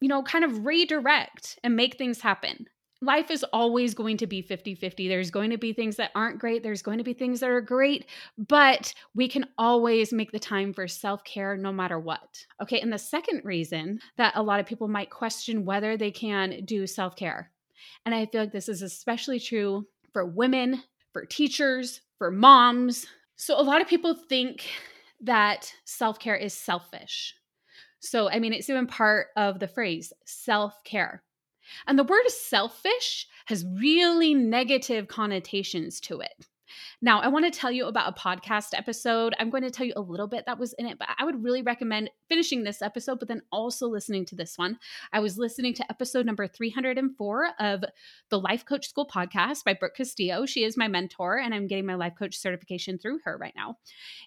you 0.00 0.08
know, 0.08 0.22
kind 0.22 0.44
of 0.44 0.64
redirect 0.64 1.58
and 1.62 1.76
make 1.76 1.98
things 1.98 2.20
happen. 2.20 2.66
Life 3.02 3.30
is 3.30 3.44
always 3.52 3.92
going 3.92 4.16
to 4.18 4.26
be 4.26 4.40
50 4.40 4.76
50. 4.76 5.08
There's 5.08 5.30
going 5.30 5.50
to 5.50 5.58
be 5.58 5.74
things 5.74 5.96
that 5.96 6.10
aren't 6.14 6.38
great. 6.38 6.62
There's 6.62 6.80
going 6.80 6.96
to 6.98 7.04
be 7.04 7.12
things 7.12 7.40
that 7.40 7.50
are 7.50 7.60
great, 7.60 8.06
but 8.38 8.94
we 9.14 9.28
can 9.28 9.46
always 9.58 10.10
make 10.10 10.32
the 10.32 10.38
time 10.38 10.72
for 10.72 10.88
self 10.88 11.22
care 11.24 11.54
no 11.56 11.70
matter 11.70 11.98
what. 11.98 12.46
Okay. 12.62 12.80
And 12.80 12.90
the 12.90 12.98
second 12.98 13.42
reason 13.44 14.00
that 14.16 14.32
a 14.36 14.42
lot 14.42 14.58
of 14.58 14.64
people 14.64 14.88
might 14.88 15.10
question 15.10 15.66
whether 15.66 15.98
they 15.98 16.10
can 16.10 16.64
do 16.64 16.86
self 16.86 17.14
care, 17.14 17.50
and 18.06 18.14
I 18.14 18.24
feel 18.24 18.42
like 18.42 18.52
this 18.52 18.70
is 18.70 18.80
especially 18.80 19.38
true 19.38 19.86
for 20.14 20.24
women, 20.24 20.82
for 21.12 21.26
teachers, 21.26 22.00
for 22.16 22.30
moms, 22.30 23.06
so, 23.36 23.58
a 23.58 23.62
lot 23.62 23.80
of 23.80 23.88
people 23.88 24.14
think 24.14 24.66
that 25.20 25.72
self 25.84 26.18
care 26.18 26.36
is 26.36 26.54
selfish. 26.54 27.34
So, 28.00 28.28
I 28.28 28.38
mean, 28.38 28.52
it's 28.52 28.68
even 28.70 28.86
part 28.86 29.28
of 29.36 29.58
the 29.58 29.68
phrase 29.68 30.12
self 30.24 30.82
care. 30.84 31.22
And 31.86 31.98
the 31.98 32.04
word 32.04 32.28
selfish 32.28 33.26
has 33.46 33.64
really 33.80 34.34
negative 34.34 35.08
connotations 35.08 36.00
to 36.00 36.20
it. 36.20 36.46
Now, 37.02 37.20
I 37.20 37.28
want 37.28 37.44
to 37.44 37.58
tell 37.58 37.70
you 37.70 37.86
about 37.86 38.16
a 38.16 38.20
podcast 38.20 38.68
episode. 38.74 39.34
I'm 39.38 39.50
going 39.50 39.62
to 39.62 39.70
tell 39.70 39.86
you 39.86 39.92
a 39.96 40.00
little 40.00 40.26
bit 40.26 40.44
that 40.46 40.58
was 40.58 40.72
in 40.74 40.86
it, 40.86 40.98
but 40.98 41.08
I 41.18 41.24
would 41.24 41.42
really 41.42 41.62
recommend 41.62 42.10
finishing 42.28 42.62
this 42.64 42.82
episode, 42.82 43.18
but 43.18 43.28
then 43.28 43.42
also 43.52 43.88
listening 43.88 44.24
to 44.26 44.36
this 44.36 44.56
one. 44.56 44.78
I 45.12 45.20
was 45.20 45.38
listening 45.38 45.74
to 45.74 45.90
episode 45.90 46.26
number 46.26 46.46
304 46.46 47.48
of 47.60 47.84
the 48.30 48.40
Life 48.40 48.64
Coach 48.64 48.88
School 48.88 49.06
podcast 49.06 49.64
by 49.64 49.74
Brooke 49.74 49.96
Castillo. 49.96 50.46
She 50.46 50.64
is 50.64 50.76
my 50.76 50.88
mentor, 50.88 51.38
and 51.38 51.54
I'm 51.54 51.66
getting 51.66 51.86
my 51.86 51.94
life 51.94 52.14
coach 52.18 52.36
certification 52.36 52.98
through 52.98 53.20
her 53.24 53.36
right 53.36 53.54
now. 53.56 53.76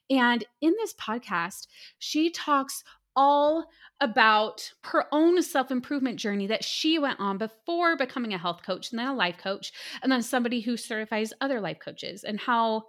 And 0.10 0.46
in 0.62 0.74
this 0.78 0.94
podcast, 0.94 1.68
she 2.00 2.30
talks 2.30 2.84
all 3.18 3.66
about 4.00 4.72
her 4.84 5.06
own 5.12 5.42
self 5.42 5.72
improvement 5.72 6.18
journey 6.18 6.48
that 6.48 6.64
she 6.64 7.00
went 7.00 7.20
on 7.20 7.38
before 7.38 7.98
becoming 7.98 8.34
a 8.34 8.38
health 8.38 8.62
coach 8.66 8.92
and 8.92 9.00
then 9.00 9.08
a 9.08 9.16
life 9.16 9.38
coach, 9.38 9.74
and 10.02 10.12
then 10.12 10.22
somebody 10.22 10.62
who 10.62 10.78
certifies 10.78 11.34
other 11.42 11.60
life 11.60 11.80
coaches, 11.84 12.24
and 12.24 12.40
how 12.40 12.84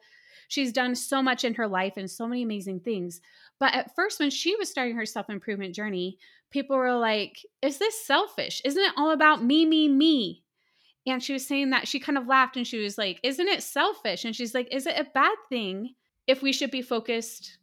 she's 0.48 0.72
done 0.72 0.94
so 0.94 1.22
much 1.22 1.44
in 1.44 1.54
her 1.54 1.66
life 1.66 1.94
and 1.96 2.10
so 2.10 2.28
many 2.28 2.42
amazing 2.42 2.80
things. 2.80 3.20
But 3.58 3.74
at 3.74 3.94
first, 3.96 4.20
when 4.20 4.30
she 4.30 4.54
was 4.56 4.68
starting 4.68 4.96
her 4.96 5.06
self 5.06 5.30
improvement 5.30 5.74
journey, 5.74 6.18
people 6.50 6.76
were 6.76 6.96
like, 6.96 7.44
Is 7.62 7.78
this 7.78 8.04
selfish? 8.04 8.60
Isn't 8.64 8.84
it 8.84 8.94
all 8.96 9.10
about 9.10 9.42
me, 9.42 9.64
me, 9.64 9.88
me? 9.88 10.44
And 11.06 11.22
she 11.22 11.32
was 11.32 11.46
saying 11.46 11.70
that 11.70 11.88
she 11.88 12.00
kind 12.00 12.18
of 12.18 12.26
laughed 12.26 12.56
and 12.56 12.66
she 12.66 12.78
was 12.78 12.98
like, 12.98 13.18
Isn't 13.22 13.48
it 13.48 13.62
selfish? 13.62 14.24
And 14.24 14.36
she's 14.36 14.54
like, 14.54 14.68
Is 14.70 14.86
it 14.86 14.98
a 14.98 15.08
bad 15.14 15.36
thing 15.48 15.94
if 16.26 16.42
we 16.42 16.52
should 16.52 16.70
be 16.70 16.82
focused 16.82 17.58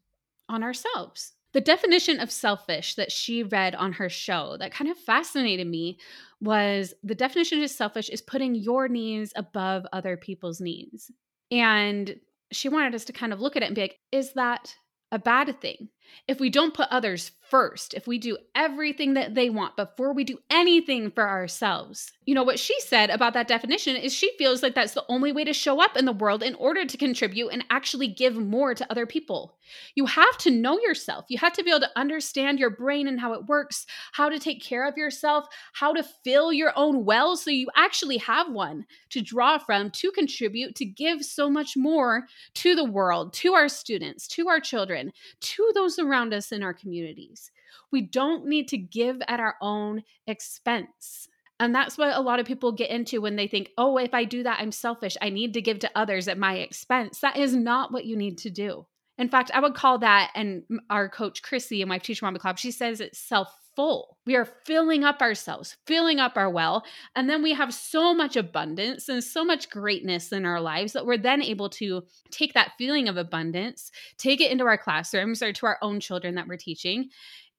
on 0.50 0.64
ourselves? 0.64 1.35
The 1.56 1.62
definition 1.62 2.20
of 2.20 2.30
selfish 2.30 2.96
that 2.96 3.14
she 3.14 3.42
read 3.44 3.76
on 3.76 3.94
her 3.94 4.10
show 4.10 4.58
that 4.60 4.74
kind 4.74 4.92
of 4.92 4.98
fascinated 4.98 5.68
me 5.68 5.98
was 6.42 6.94
the 7.02 7.16
definition 7.16 7.64
of 7.64 7.70
selfish 7.70 8.10
is 8.10 8.22
putting 8.22 8.56
your 8.56 8.90
needs 8.90 9.32
above 9.38 9.86
other 9.94 10.18
people's 10.18 10.60
needs. 10.60 11.10
And 11.50 12.20
she 12.52 12.68
wanted 12.68 12.94
us 12.94 13.06
to 13.06 13.14
kind 13.14 13.32
of 13.32 13.40
look 13.40 13.56
at 13.56 13.64
it 13.64 13.68
and 13.68 13.76
be 13.76 13.84
like, 13.84 14.00
is 14.12 14.34
that 14.34 14.76
a 15.14 15.18
bad 15.18 15.62
thing? 15.62 15.88
If 16.28 16.40
we 16.40 16.50
don't 16.50 16.74
put 16.74 16.88
others 16.90 17.32
first, 17.50 17.94
if 17.94 18.08
we 18.08 18.18
do 18.18 18.38
everything 18.56 19.14
that 19.14 19.36
they 19.36 19.50
want 19.50 19.76
before 19.76 20.14
we 20.14 20.24
do 20.24 20.40
anything 20.50 21.12
for 21.12 21.28
ourselves. 21.28 22.12
You 22.26 22.34
know, 22.34 22.44
what 22.44 22.60
she 22.60 22.80
said 22.82 23.10
about 23.10 23.34
that 23.34 23.48
definition 23.48 23.96
is 23.96 24.14
she 24.14 24.32
feels 24.38 24.64
like 24.64 24.74
that's 24.74 24.94
the 24.94 25.06
only 25.10 25.32
way 25.32 25.44
to 25.44 25.54
show 25.54 25.82
up 25.82 25.96
in 25.96 26.06
the 26.06 26.12
world 26.12 26.42
in 26.42 26.56
order 26.56 26.86
to 26.86 26.98
contribute 26.98 27.50
and 27.50 27.64
actually 27.70 28.08
give 28.08 28.36
more 28.36 28.74
to 28.74 28.92
other 28.92 29.06
people. 29.06 29.58
You 29.96 30.06
have 30.08 30.38
to 30.40 30.52
know 30.52 30.80
yourself. 30.80 31.26
You 31.30 31.38
have 31.40 31.54
to 31.54 31.64
be 31.64 31.70
able 31.70 31.82
to 31.82 31.92
understand 31.96 32.60
your 32.60 32.70
brain 32.70 33.08
and 33.08 33.20
how 33.20 33.34
it 33.34 33.46
works, 33.46 33.86
how 34.14 34.30
to 34.30 34.40
take 34.40 34.64
care 34.64 34.88
of 34.88 34.98
yourself, 34.98 35.46
how 35.74 35.94
to 35.94 36.04
fill 36.04 36.52
your 36.52 36.74
own 36.76 37.06
well 37.06 37.38
so 37.38 37.52
you 37.52 37.68
actually 37.76 38.18
have 38.18 38.52
one 38.52 38.86
to 39.10 39.22
draw 39.22 39.58
from, 39.58 39.92
to 39.92 40.12
contribute, 40.12 40.76
to 40.76 40.86
give 40.86 41.24
so 41.24 41.50
much 41.50 41.78
more 41.78 42.26
to 42.56 42.76
the 42.76 42.84
world, 42.84 43.34
to 43.34 43.54
our 43.54 43.70
students, 43.70 44.28
to 44.30 44.48
our 44.48 44.60
children, 44.60 45.12
to 45.42 45.72
those 45.74 45.95
around 46.00 46.34
us 46.34 46.52
in 46.52 46.64
our 46.64 46.74
communities. 46.74 47.52
We 47.92 48.02
don't 48.02 48.46
need 48.46 48.68
to 48.70 48.78
give 48.78 49.22
at 49.28 49.40
our 49.40 49.56
own 49.62 50.04
expense. 50.28 51.28
And 51.60 51.74
that's 51.74 51.98
what 51.98 52.16
a 52.16 52.22
lot 52.22 52.40
of 52.40 52.46
people 52.46 52.72
get 52.72 52.90
into 52.90 53.22
when 53.22 53.38
they 53.38 53.48
think, 53.48 53.70
oh, 53.78 53.98
if 53.98 54.14
I 54.14 54.26
do 54.26 54.44
that, 54.44 54.60
I'm 54.60 54.72
selfish. 54.72 55.16
I 55.22 55.30
need 55.30 55.54
to 55.54 55.62
give 55.62 55.80
to 55.80 55.92
others 55.96 56.28
at 56.28 56.38
my 56.38 56.56
expense. 56.56 57.20
That 57.20 57.38
is 57.38 57.56
not 57.56 57.94
what 57.94 58.06
you 58.06 58.18
need 58.18 58.38
to 58.40 58.50
do. 58.50 58.86
In 59.18 59.30
fact, 59.30 59.52
I 59.54 59.62
would 59.62 59.76
call 59.76 60.00
that, 60.00 60.32
and 60.36 60.64
our 60.90 61.08
coach 61.08 61.42
Chrissy 61.42 61.82
and 61.82 61.88
my 61.88 62.00
teacher 62.00 62.26
Mama 62.26 62.40
Club, 62.40 62.58
she 62.58 62.72
says 62.72 63.00
it's 63.00 63.18
self 63.18 63.48
full. 63.76 64.18
We 64.26 64.36
are 64.36 64.46
filling 64.46 65.04
up 65.04 65.22
ourselves, 65.22 65.78
filling 65.86 66.20
up 66.20 66.38
our 66.38 66.50
well. 66.50 66.84
And 67.16 67.30
then 67.30 67.44
we 67.44 67.54
have 67.54 67.74
so 67.74 68.14
much 68.14 68.36
abundance 68.36 69.10
and 69.10 69.24
so 69.24 69.44
much 69.46 69.70
greatness 69.70 70.32
in 70.32 70.46
our 70.46 70.62
lives 70.62 70.94
that 70.94 71.06
we're 71.06 71.18
then 71.18 71.42
able 71.42 71.70
to 71.72 72.04
take 72.32 72.54
that 72.54 72.74
feeling 72.78 73.08
of 73.08 73.18
abundance, 73.18 73.92
take 74.18 74.42
it 74.42 74.52
into 74.52 74.66
our 74.66 74.78
classrooms 74.78 75.42
or 75.42 75.54
to 75.54 75.66
our 75.66 75.78
own 75.82 76.00
children 76.00 76.36
that 76.36 76.48
we're 76.48 76.58
teaching, 76.58 77.10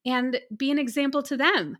and 0.04 0.40
be 0.56 0.70
an 0.70 0.78
example 0.78 1.22
to 1.22 1.36
them 1.36 1.76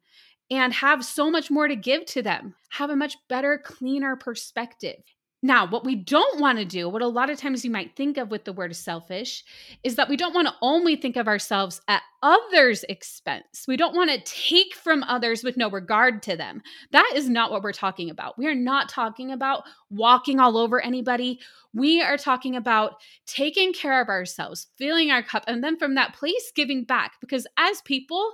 and 0.51 0.73
have 0.73 1.05
so 1.05 1.31
much 1.31 1.51
more 1.51 1.67
to 1.67 1.77
give 1.77 2.05
to 2.07 2.23
them, 2.23 2.55
have 2.71 2.91
a 2.91 2.97
much 2.97 3.17
better, 3.29 3.61
cleaner 3.65 4.17
perspective. 4.17 5.03
Now, 5.47 5.65
what 5.65 5.85
we 5.85 5.95
don't 5.95 6.41
want 6.41 6.59
to 6.59 6.65
do, 6.65 6.89
what 6.89 7.03
a 7.03 7.07
lot 7.07 7.31
of 7.31 7.39
times 7.39 7.65
you 7.65 7.71
might 7.71 7.95
think 7.95 8.19
of 8.19 8.33
with 8.33 8.45
the 8.45 8.53
word 8.53 8.75
selfish, 8.75 9.45
is 9.85 9.95
that 9.95 10.09
we 10.09 10.17
don't 10.17 10.35
want 10.35 10.49
to 10.49 10.55
only 10.61 10.97
think 10.97 11.15
of 11.15 11.29
ourselves 11.29 11.81
at 11.87 12.03
others' 12.21 12.85
expense. 12.89 13.65
We 13.69 13.77
don't 13.77 13.95
want 13.95 14.11
to 14.11 14.19
take 14.25 14.75
from 14.75 15.05
others 15.05 15.45
with 15.45 15.57
no 15.57 15.71
regard 15.71 16.21
to 16.25 16.37
them. 16.37 16.63
That 16.91 17.13
is 17.15 17.31
not 17.31 17.53
what 17.53 17.63
we're 17.63 17.73
talking 17.73 18.11
about. 18.11 18.37
We 18.37 18.49
are 18.49 18.57
not 18.57 18.89
talking 18.89 19.31
about 19.31 19.63
walking 19.91 20.41
all 20.41 20.57
over 20.57 20.81
anybody. 20.81 21.41
We 21.73 22.01
are 22.01 22.17
talking 22.17 22.57
about 22.57 22.95
taking 23.27 23.73
care 23.73 24.01
of 24.01 24.09
ourselves, 24.09 24.69
filling 24.77 25.11
our 25.11 25.23
cup, 25.23 25.45
and 25.47 25.63
then 25.63 25.79
from 25.79 25.95
that 25.95 26.15
place, 26.15 26.51
giving 26.55 26.85
back. 26.85 27.15
Because 27.21 27.47
as 27.59 27.83
people, 27.83 28.33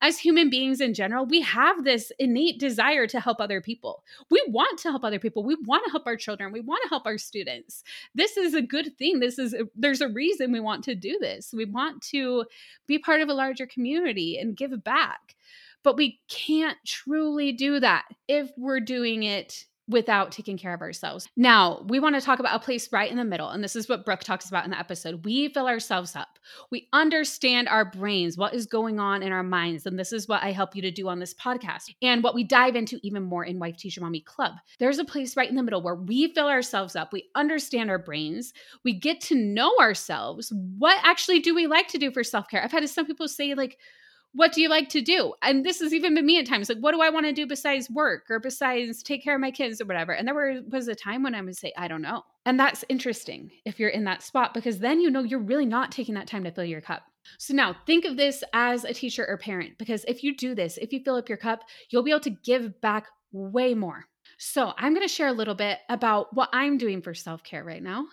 as 0.00 0.18
human 0.18 0.48
beings 0.48 0.80
in 0.80 0.94
general, 0.94 1.26
we 1.26 1.40
have 1.40 1.84
this 1.84 2.12
innate 2.18 2.60
desire 2.60 3.06
to 3.08 3.20
help 3.20 3.40
other 3.40 3.60
people. 3.60 4.04
We 4.30 4.44
want 4.48 4.78
to 4.80 4.90
help 4.90 5.04
other 5.04 5.18
people. 5.18 5.42
We 5.42 5.56
want 5.66 5.84
to 5.86 5.90
help 5.90 6.06
our 6.06 6.16
children. 6.16 6.52
We 6.52 6.60
want 6.60 6.82
to 6.84 6.88
help 6.88 7.04
our 7.06 7.18
students. 7.18 7.82
This 8.14 8.36
is 8.36 8.54
a 8.54 8.62
good 8.62 8.96
thing. 8.96 9.18
This 9.18 9.38
is, 9.38 9.54
a, 9.54 9.64
there's 9.74 10.00
a 10.00 10.08
reason 10.08 10.52
we 10.52 10.60
want 10.60 10.84
to 10.84 10.94
do 10.94 11.18
this. 11.20 11.52
We 11.52 11.64
want 11.64 12.00
to 12.10 12.44
be 12.86 12.98
part 12.98 13.20
of 13.20 13.28
a 13.28 13.34
larger 13.34 13.66
community 13.66 14.38
and 14.38 14.56
give 14.56 14.84
back. 14.84 15.34
But 15.82 15.96
we 15.96 16.20
can't 16.28 16.78
truly 16.86 17.52
do 17.52 17.78
that 17.80 18.04
if 18.26 18.50
we're 18.56 18.80
doing 18.80 19.24
it 19.24 19.66
without 19.86 20.32
taking 20.32 20.56
care 20.56 20.72
of 20.72 20.80
ourselves. 20.80 21.28
Now, 21.36 21.84
we 21.88 22.00
want 22.00 22.14
to 22.14 22.20
talk 22.20 22.38
about 22.38 22.56
a 22.56 22.64
place 22.64 22.90
right 22.90 23.10
in 23.10 23.18
the 23.18 23.24
middle. 23.24 23.50
And 23.50 23.62
this 23.62 23.76
is 23.76 23.88
what 23.88 24.04
Brooke 24.04 24.20
talks 24.20 24.48
about 24.48 24.64
in 24.64 24.70
the 24.70 24.78
episode. 24.78 25.24
We 25.24 25.48
fill 25.48 25.66
ourselves 25.66 26.16
up. 26.16 26.38
We 26.70 26.88
understand 26.92 27.68
our 27.68 27.84
brains, 27.84 28.38
what 28.38 28.54
is 28.54 28.66
going 28.66 28.98
on 28.98 29.22
in 29.22 29.32
our 29.32 29.42
minds. 29.42 29.84
And 29.84 29.98
this 29.98 30.12
is 30.12 30.26
what 30.26 30.42
I 30.42 30.52
help 30.52 30.74
you 30.74 30.82
to 30.82 30.90
do 30.90 31.08
on 31.08 31.18
this 31.18 31.34
podcast 31.34 31.92
and 32.00 32.22
what 32.22 32.34
we 32.34 32.44
dive 32.44 32.76
into 32.76 32.98
even 33.02 33.22
more 33.22 33.44
in 33.44 33.58
Wife 33.58 33.76
Teacher 33.76 34.00
Mommy 34.00 34.20
Club. 34.20 34.54
There's 34.78 34.98
a 34.98 35.04
place 35.04 35.36
right 35.36 35.48
in 35.48 35.56
the 35.56 35.62
middle 35.62 35.82
where 35.82 35.94
we 35.94 36.32
fill 36.32 36.48
ourselves 36.48 36.96
up. 36.96 37.12
We 37.12 37.28
understand 37.34 37.90
our 37.90 37.98
brains. 37.98 38.54
We 38.84 38.98
get 38.98 39.20
to 39.22 39.34
know 39.34 39.74
ourselves. 39.78 40.52
What 40.78 40.98
actually 41.02 41.40
do 41.40 41.54
we 41.54 41.66
like 41.66 41.88
to 41.88 41.98
do 41.98 42.10
for 42.10 42.24
self 42.24 42.48
care? 42.48 42.62
I've 42.62 42.72
had 42.72 42.88
some 42.88 43.06
people 43.06 43.28
say, 43.28 43.54
like, 43.54 43.78
what 44.34 44.52
do 44.52 44.60
you 44.60 44.68
like 44.68 44.88
to 44.90 45.00
do? 45.00 45.32
And 45.42 45.64
this 45.64 45.80
has 45.80 45.94
even 45.94 46.14
been 46.14 46.26
me 46.26 46.38
at 46.38 46.46
times. 46.46 46.68
Like, 46.68 46.78
what 46.78 46.92
do 46.92 47.00
I 47.00 47.10
want 47.10 47.26
to 47.26 47.32
do 47.32 47.46
besides 47.46 47.88
work 47.88 48.24
or 48.28 48.40
besides 48.40 49.02
take 49.02 49.22
care 49.22 49.34
of 49.34 49.40
my 49.40 49.50
kids 49.50 49.80
or 49.80 49.86
whatever? 49.86 50.12
And 50.12 50.26
there 50.26 50.34
were, 50.34 50.60
was 50.68 50.88
a 50.88 50.94
time 50.94 51.22
when 51.22 51.34
I 51.34 51.40
would 51.40 51.56
say, 51.56 51.72
I 51.76 51.88
don't 51.88 52.02
know. 52.02 52.22
And 52.44 52.58
that's 52.58 52.84
interesting 52.88 53.50
if 53.64 53.78
you're 53.78 53.90
in 53.90 54.04
that 54.04 54.22
spot 54.22 54.52
because 54.52 54.80
then 54.80 55.00
you 55.00 55.10
know 55.10 55.22
you're 55.22 55.38
really 55.38 55.66
not 55.66 55.92
taking 55.92 56.14
that 56.16 56.26
time 56.26 56.44
to 56.44 56.50
fill 56.50 56.64
your 56.64 56.80
cup. 56.80 57.04
So 57.38 57.54
now 57.54 57.76
think 57.86 58.04
of 58.04 58.16
this 58.16 58.44
as 58.52 58.84
a 58.84 58.92
teacher 58.92 59.24
or 59.26 59.38
parent 59.38 59.78
because 59.78 60.04
if 60.06 60.22
you 60.22 60.36
do 60.36 60.54
this, 60.54 60.76
if 60.78 60.92
you 60.92 61.00
fill 61.02 61.16
up 61.16 61.28
your 61.28 61.38
cup, 61.38 61.60
you'll 61.90 62.02
be 62.02 62.10
able 62.10 62.20
to 62.20 62.30
give 62.30 62.80
back 62.80 63.06
way 63.32 63.74
more. 63.74 64.04
So, 64.46 64.74
I'm 64.76 64.92
going 64.92 65.06
to 65.06 65.12
share 65.12 65.28
a 65.28 65.32
little 65.32 65.54
bit 65.54 65.78
about 65.88 66.34
what 66.34 66.50
I'm 66.52 66.76
doing 66.76 67.00
for 67.00 67.14
self 67.14 67.42
care 67.42 67.64
right 67.64 67.82
now. 67.82 68.04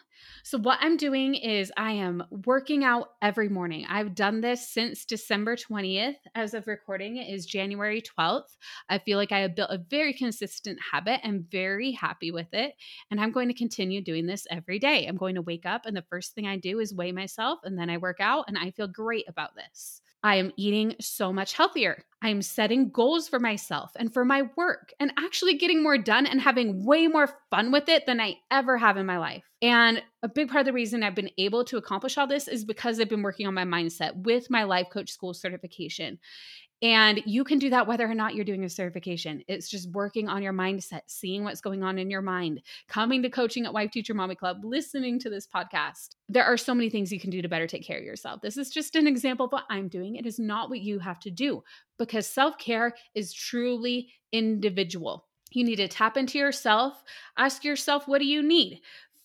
So, 0.43 0.57
what 0.57 0.77
I'm 0.79 0.95
doing 0.95 1.35
is 1.35 1.73
I 1.75 1.91
am 1.91 2.23
working 2.45 2.85
out 2.85 3.09
every 3.21 3.49
morning. 3.49 3.85
I've 3.89 4.15
done 4.15 4.39
this 4.39 4.65
since 4.69 5.03
December 5.03 5.57
20th. 5.57 6.15
As 6.33 6.53
of 6.53 6.67
recording, 6.67 7.17
it 7.17 7.27
is 7.29 7.45
January 7.45 8.01
12th. 8.01 8.55
I 8.87 8.99
feel 8.99 9.17
like 9.17 9.33
I 9.33 9.39
have 9.39 9.57
built 9.57 9.71
a 9.71 9.83
very 9.89 10.13
consistent 10.13 10.79
habit 10.93 11.19
and 11.21 11.51
very 11.51 11.91
happy 11.91 12.31
with 12.31 12.53
it. 12.53 12.75
And 13.11 13.19
I'm 13.19 13.33
going 13.33 13.49
to 13.49 13.53
continue 13.53 14.01
doing 14.01 14.25
this 14.25 14.47
every 14.49 14.79
day. 14.79 15.07
I'm 15.07 15.17
going 15.17 15.35
to 15.35 15.41
wake 15.41 15.65
up, 15.65 15.85
and 15.85 15.97
the 15.97 16.05
first 16.09 16.33
thing 16.33 16.47
I 16.47 16.55
do 16.55 16.79
is 16.79 16.93
weigh 16.93 17.11
myself, 17.11 17.59
and 17.65 17.77
then 17.77 17.89
I 17.89 17.97
work 17.97 18.21
out, 18.21 18.45
and 18.47 18.57
I 18.57 18.71
feel 18.71 18.87
great 18.87 19.27
about 19.27 19.53
this. 19.55 20.01
I 20.23 20.35
am 20.35 20.51
eating 20.55 20.95
so 20.99 21.33
much 21.33 21.53
healthier. 21.53 22.03
I'm 22.21 22.43
setting 22.43 22.91
goals 22.91 23.27
for 23.27 23.39
myself 23.39 23.91
and 23.95 24.13
for 24.13 24.23
my 24.23 24.43
work 24.55 24.93
and 24.99 25.11
actually 25.17 25.57
getting 25.57 25.81
more 25.81 25.97
done 25.97 26.27
and 26.27 26.39
having 26.39 26.85
way 26.85 27.07
more 27.07 27.29
fun 27.49 27.71
with 27.71 27.89
it 27.89 28.05
than 28.05 28.21
I 28.21 28.35
ever 28.51 28.77
have 28.77 28.97
in 28.97 29.07
my 29.07 29.17
life. 29.17 29.43
And 29.63 30.03
a 30.21 30.29
big 30.29 30.49
part 30.49 30.61
of 30.61 30.65
the 30.67 30.73
reason 30.73 31.01
I've 31.01 31.15
been 31.15 31.31
able 31.39 31.65
to 31.65 31.77
accomplish 31.77 32.17
all 32.17 32.27
this 32.27 32.47
is 32.47 32.63
because 32.63 32.99
I've 32.99 33.09
been 33.09 33.23
working 33.23 33.47
on 33.47 33.55
my 33.55 33.65
mindset 33.65 34.15
with 34.15 34.51
my 34.51 34.63
life 34.63 34.87
coach 34.91 35.09
school 35.09 35.33
certification. 35.33 36.19
And 36.81 37.21
you 37.25 37.43
can 37.43 37.59
do 37.59 37.69
that 37.69 37.85
whether 37.85 38.09
or 38.09 38.15
not 38.15 38.33
you're 38.33 38.43
doing 38.43 38.63
a 38.63 38.69
certification. 38.69 39.43
It's 39.47 39.69
just 39.69 39.91
working 39.91 40.27
on 40.27 40.41
your 40.41 40.53
mindset, 40.53 41.01
seeing 41.05 41.43
what's 41.43 41.61
going 41.61 41.83
on 41.83 41.99
in 41.99 42.09
your 42.09 42.23
mind, 42.23 42.61
coming 42.87 43.21
to 43.21 43.29
coaching 43.29 43.65
at 43.65 43.73
Wife 43.73 43.91
Teacher 43.91 44.15
Mommy 44.15 44.33
Club, 44.33 44.61
listening 44.63 45.19
to 45.19 45.29
this 45.29 45.47
podcast. 45.47 46.15
There 46.27 46.43
are 46.43 46.57
so 46.57 46.73
many 46.73 46.89
things 46.89 47.11
you 47.11 47.19
can 47.19 47.29
do 47.29 47.41
to 47.41 47.49
better 47.49 47.67
take 47.67 47.85
care 47.85 47.99
of 47.99 48.03
yourself. 48.03 48.41
This 48.41 48.57
is 48.57 48.71
just 48.71 48.95
an 48.95 49.05
example 49.05 49.45
of 49.45 49.51
what 49.51 49.65
I'm 49.69 49.89
doing. 49.89 50.15
It 50.15 50.25
is 50.25 50.39
not 50.39 50.69
what 50.69 50.81
you 50.81 50.97
have 50.97 51.19
to 51.19 51.29
do 51.29 51.63
because 51.99 52.25
self 52.25 52.57
care 52.57 52.95
is 53.13 53.31
truly 53.31 54.09
individual. 54.31 55.27
You 55.51 55.63
need 55.65 55.75
to 55.75 55.87
tap 55.87 56.17
into 56.17 56.39
yourself, 56.39 57.03
ask 57.37 57.63
yourself, 57.63 58.07
what 58.07 58.19
do 58.19 58.25
you 58.25 58.41
need? 58.41 58.81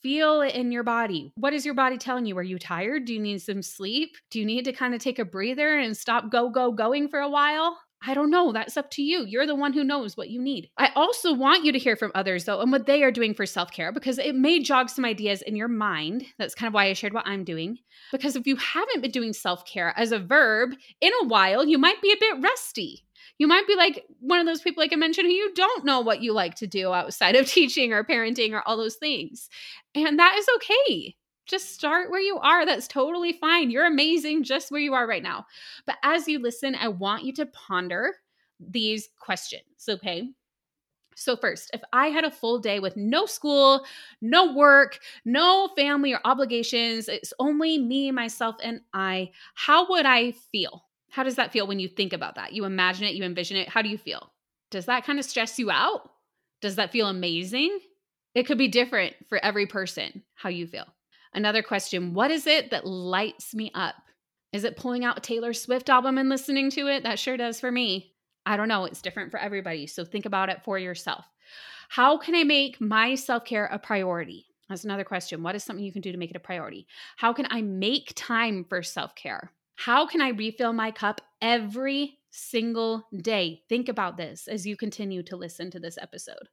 Feel 0.06 0.40
it 0.40 0.54
in 0.54 0.70
your 0.70 0.84
body. 0.84 1.32
What 1.34 1.52
is 1.52 1.64
your 1.64 1.74
body 1.74 1.98
telling 1.98 2.26
you? 2.26 2.38
Are 2.38 2.42
you 2.44 2.60
tired? 2.60 3.06
Do 3.06 3.12
you 3.12 3.18
need 3.18 3.42
some 3.42 3.60
sleep? 3.60 4.16
Do 4.30 4.38
you 4.38 4.46
need 4.46 4.64
to 4.66 4.72
kind 4.72 4.94
of 4.94 5.00
take 5.00 5.18
a 5.18 5.24
breather 5.24 5.76
and 5.76 5.96
stop 5.96 6.30
go, 6.30 6.48
go, 6.48 6.70
going 6.70 7.08
for 7.08 7.18
a 7.18 7.28
while? 7.28 7.76
I 8.06 8.14
don't 8.14 8.30
know. 8.30 8.52
That's 8.52 8.76
up 8.76 8.88
to 8.92 9.02
you. 9.02 9.24
You're 9.26 9.48
the 9.48 9.56
one 9.56 9.72
who 9.72 9.82
knows 9.82 10.16
what 10.16 10.30
you 10.30 10.40
need. 10.40 10.70
I 10.78 10.92
also 10.94 11.34
want 11.34 11.64
you 11.64 11.72
to 11.72 11.78
hear 11.80 11.96
from 11.96 12.12
others, 12.14 12.44
though, 12.44 12.60
and 12.60 12.70
what 12.70 12.86
they 12.86 13.02
are 13.02 13.10
doing 13.10 13.34
for 13.34 13.46
self 13.46 13.72
care 13.72 13.90
because 13.90 14.18
it 14.18 14.36
may 14.36 14.62
jog 14.62 14.90
some 14.90 15.04
ideas 15.04 15.42
in 15.42 15.56
your 15.56 15.66
mind. 15.66 16.24
That's 16.38 16.54
kind 16.54 16.68
of 16.68 16.74
why 16.74 16.84
I 16.84 16.92
shared 16.92 17.12
what 17.12 17.26
I'm 17.26 17.42
doing. 17.42 17.78
Because 18.12 18.36
if 18.36 18.46
you 18.46 18.54
haven't 18.54 19.00
been 19.00 19.10
doing 19.10 19.32
self 19.32 19.64
care 19.64 19.92
as 19.96 20.12
a 20.12 20.20
verb 20.20 20.76
in 21.00 21.10
a 21.20 21.26
while, 21.26 21.66
you 21.66 21.78
might 21.78 22.00
be 22.00 22.12
a 22.12 22.20
bit 22.20 22.44
rusty 22.44 23.05
you 23.38 23.46
might 23.46 23.66
be 23.66 23.76
like 23.76 24.04
one 24.20 24.40
of 24.40 24.46
those 24.46 24.62
people, 24.62 24.82
like 24.82 24.92
I 24.92 24.96
mentioned, 24.96 25.26
who 25.26 25.32
you 25.32 25.52
don't 25.54 25.84
know 25.84 26.00
what 26.00 26.22
you 26.22 26.32
like 26.32 26.54
to 26.56 26.66
do 26.66 26.92
outside 26.92 27.36
of 27.36 27.46
teaching 27.50 27.92
or 27.92 28.04
parenting 28.04 28.52
or 28.52 28.66
all 28.66 28.76
those 28.76 28.96
things. 28.96 29.48
And 29.94 30.18
that 30.18 30.36
is 30.38 30.46
okay. 30.56 31.16
Just 31.46 31.74
start 31.74 32.10
where 32.10 32.20
you 32.20 32.38
are. 32.38 32.66
That's 32.66 32.88
totally 32.88 33.32
fine. 33.32 33.70
You're 33.70 33.86
amazing 33.86 34.42
just 34.42 34.70
where 34.70 34.80
you 34.80 34.94
are 34.94 35.06
right 35.06 35.22
now. 35.22 35.46
But 35.86 35.96
as 36.02 36.26
you 36.26 36.40
listen, 36.40 36.74
I 36.74 36.88
want 36.88 37.24
you 37.24 37.32
to 37.34 37.46
ponder 37.46 38.14
these 38.58 39.08
questions, 39.20 39.62
okay? 39.88 40.30
So, 41.14 41.36
first, 41.36 41.70
if 41.72 41.80
I 41.92 42.08
had 42.08 42.24
a 42.24 42.30
full 42.30 42.58
day 42.58 42.78
with 42.78 42.96
no 42.96 43.24
school, 43.24 43.86
no 44.20 44.52
work, 44.52 44.98
no 45.24 45.70
family 45.76 46.12
or 46.12 46.20
obligations, 46.24 47.08
it's 47.08 47.32
only 47.38 47.78
me, 47.78 48.10
myself, 48.10 48.56
and 48.62 48.80
I, 48.92 49.30
how 49.54 49.88
would 49.88 50.04
I 50.04 50.32
feel? 50.32 50.85
How 51.10 51.22
does 51.22 51.36
that 51.36 51.52
feel 51.52 51.66
when 51.66 51.78
you 51.78 51.88
think 51.88 52.12
about 52.12 52.34
that? 52.34 52.52
You 52.52 52.64
imagine 52.64 53.06
it, 53.06 53.14
you 53.14 53.24
envision 53.24 53.56
it. 53.56 53.68
How 53.68 53.82
do 53.82 53.88
you 53.88 53.98
feel? 53.98 54.32
Does 54.70 54.86
that 54.86 55.04
kind 55.04 55.18
of 55.18 55.24
stress 55.24 55.58
you 55.58 55.70
out? 55.70 56.10
Does 56.60 56.76
that 56.76 56.92
feel 56.92 57.08
amazing? 57.08 57.78
It 58.34 58.46
could 58.46 58.58
be 58.58 58.68
different 58.68 59.14
for 59.28 59.42
every 59.42 59.66
person 59.66 60.22
how 60.34 60.48
you 60.48 60.66
feel. 60.66 60.86
Another 61.32 61.62
question 61.62 62.14
What 62.14 62.30
is 62.30 62.46
it 62.46 62.70
that 62.70 62.86
lights 62.86 63.54
me 63.54 63.70
up? 63.74 63.94
Is 64.52 64.64
it 64.64 64.76
pulling 64.76 65.04
out 65.04 65.18
a 65.18 65.20
Taylor 65.20 65.52
Swift 65.52 65.88
album 65.88 66.18
and 66.18 66.28
listening 66.28 66.70
to 66.70 66.86
it? 66.88 67.02
That 67.02 67.18
sure 67.18 67.36
does 67.36 67.60
for 67.60 67.70
me. 67.70 68.12
I 68.44 68.56
don't 68.56 68.68
know. 68.68 68.84
It's 68.84 69.02
different 69.02 69.30
for 69.30 69.38
everybody. 69.38 69.86
So 69.86 70.04
think 70.04 70.24
about 70.24 70.48
it 70.48 70.62
for 70.64 70.78
yourself. 70.78 71.26
How 71.88 72.16
can 72.16 72.34
I 72.34 72.44
make 72.44 72.80
my 72.80 73.14
self 73.14 73.44
care 73.44 73.66
a 73.66 73.78
priority? 73.78 74.46
That's 74.68 74.84
another 74.84 75.04
question. 75.04 75.42
What 75.42 75.54
is 75.54 75.62
something 75.62 75.84
you 75.84 75.92
can 75.92 76.02
do 76.02 76.12
to 76.12 76.18
make 76.18 76.30
it 76.30 76.36
a 76.36 76.40
priority? 76.40 76.86
How 77.16 77.32
can 77.32 77.46
I 77.50 77.62
make 77.62 78.12
time 78.16 78.64
for 78.68 78.82
self 78.82 79.14
care? 79.14 79.52
How 79.76 80.06
can 80.06 80.20
I 80.20 80.30
refill 80.30 80.72
my 80.72 80.90
cup 80.90 81.20
every 81.40 82.18
single 82.30 83.06
day? 83.22 83.62
Think 83.68 83.88
about 83.88 84.16
this 84.16 84.48
as 84.48 84.66
you 84.66 84.76
continue 84.76 85.22
to 85.24 85.36
listen 85.36 85.70
to 85.70 85.78
this 85.78 85.98
episode. 86.00 86.48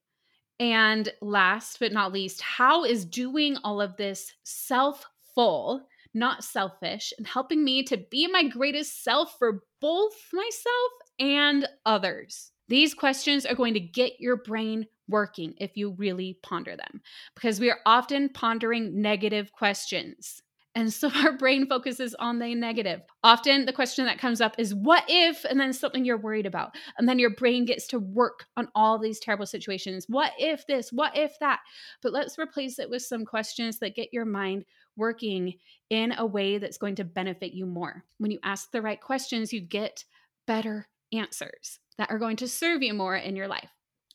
And 0.60 1.10
last 1.22 1.80
but 1.80 1.92
not 1.92 2.14
least, 2.14 2.42
how 2.42 2.84
is 2.84 3.06
doing 3.06 3.58
all 3.64 3.82
of 3.82 3.98
this 3.98 4.34
self 4.44 5.06
full, 5.34 5.88
not 6.14 6.44
selfish, 6.44 7.12
and 7.18 7.26
helping 7.26 7.64
me 7.64 7.84
to 7.84 7.98
be 7.98 8.28
my 8.28 8.48
greatest 8.48 9.04
self 9.04 9.36
for 9.40 9.64
both 9.82 10.14
myself 10.32 10.92
and 11.18 11.68
others? 11.86 12.52
These 12.68 12.94
questions 12.94 13.46
are 13.46 13.56
going 13.56 13.74
to 13.74 13.80
get 13.80 14.20
your 14.20 14.38
brain 14.38 14.86
working 15.08 15.54
if 15.58 15.76
you 15.76 15.92
really 15.92 16.38
ponder 16.44 16.76
them 16.78 17.02
because 17.36 17.60
we 17.60 17.70
are 17.70 17.80
often 17.86 18.30
pondering 18.30 19.02
negative 19.02 19.52
questions. 19.52 20.43
And 20.76 20.92
so 20.92 21.10
our 21.24 21.38
brain 21.38 21.68
focuses 21.68 22.16
on 22.16 22.40
the 22.40 22.56
negative. 22.56 23.02
Often 23.24 23.66
the 23.66 23.74
question 23.74 24.06
that 24.06 24.20
comes 24.20 24.42
up 24.42 24.56
is, 24.58 24.74
what 24.74 25.04
if? 25.08 25.46
And 25.46 25.60
then 25.60 25.74
something 25.74 26.06
you're 26.06 26.18
worried 26.18 26.46
about. 26.46 26.76
And 26.98 27.08
then 27.08 27.20
your 27.20 27.36
brain 27.36 27.66
gets 27.66 27.88
to 27.88 28.00
work 28.00 28.46
on 28.58 28.68
all 28.76 28.98
these 28.98 29.20
terrible 29.20 29.46
situations. 29.46 30.06
What 30.08 30.32
if 30.38 30.66
this? 30.68 30.92
What 30.92 31.16
if 31.16 31.38
that? 31.40 31.60
But 32.02 32.14
let's 32.14 32.40
replace 32.40 32.80
it 32.80 32.90
with 32.90 33.02
some 33.02 33.26
questions 33.26 33.80
that 33.80 33.96
get 33.96 34.14
your 34.14 34.26
mind 34.26 34.66
working 34.96 35.54
in 35.90 36.14
a 36.18 36.26
way 36.26 36.58
that's 36.58 36.78
going 36.78 36.96
to 36.96 37.04
benefit 37.04 37.54
you 37.54 37.66
more. 37.66 38.04
When 38.18 38.32
you 38.32 38.40
ask 38.44 38.72
the 38.72 38.82
right 38.82 39.02
questions, 39.02 39.54
you 39.54 39.62
get 39.62 40.04
better 40.46 40.88
answers 41.12 41.80
that 41.98 42.10
are 42.10 42.20
going 42.20 42.38
to 42.38 42.48
serve 42.48 42.82
you 42.82 42.94
more 42.94 43.16
in 43.16 43.36
your 43.36 43.48
life. 43.48 43.70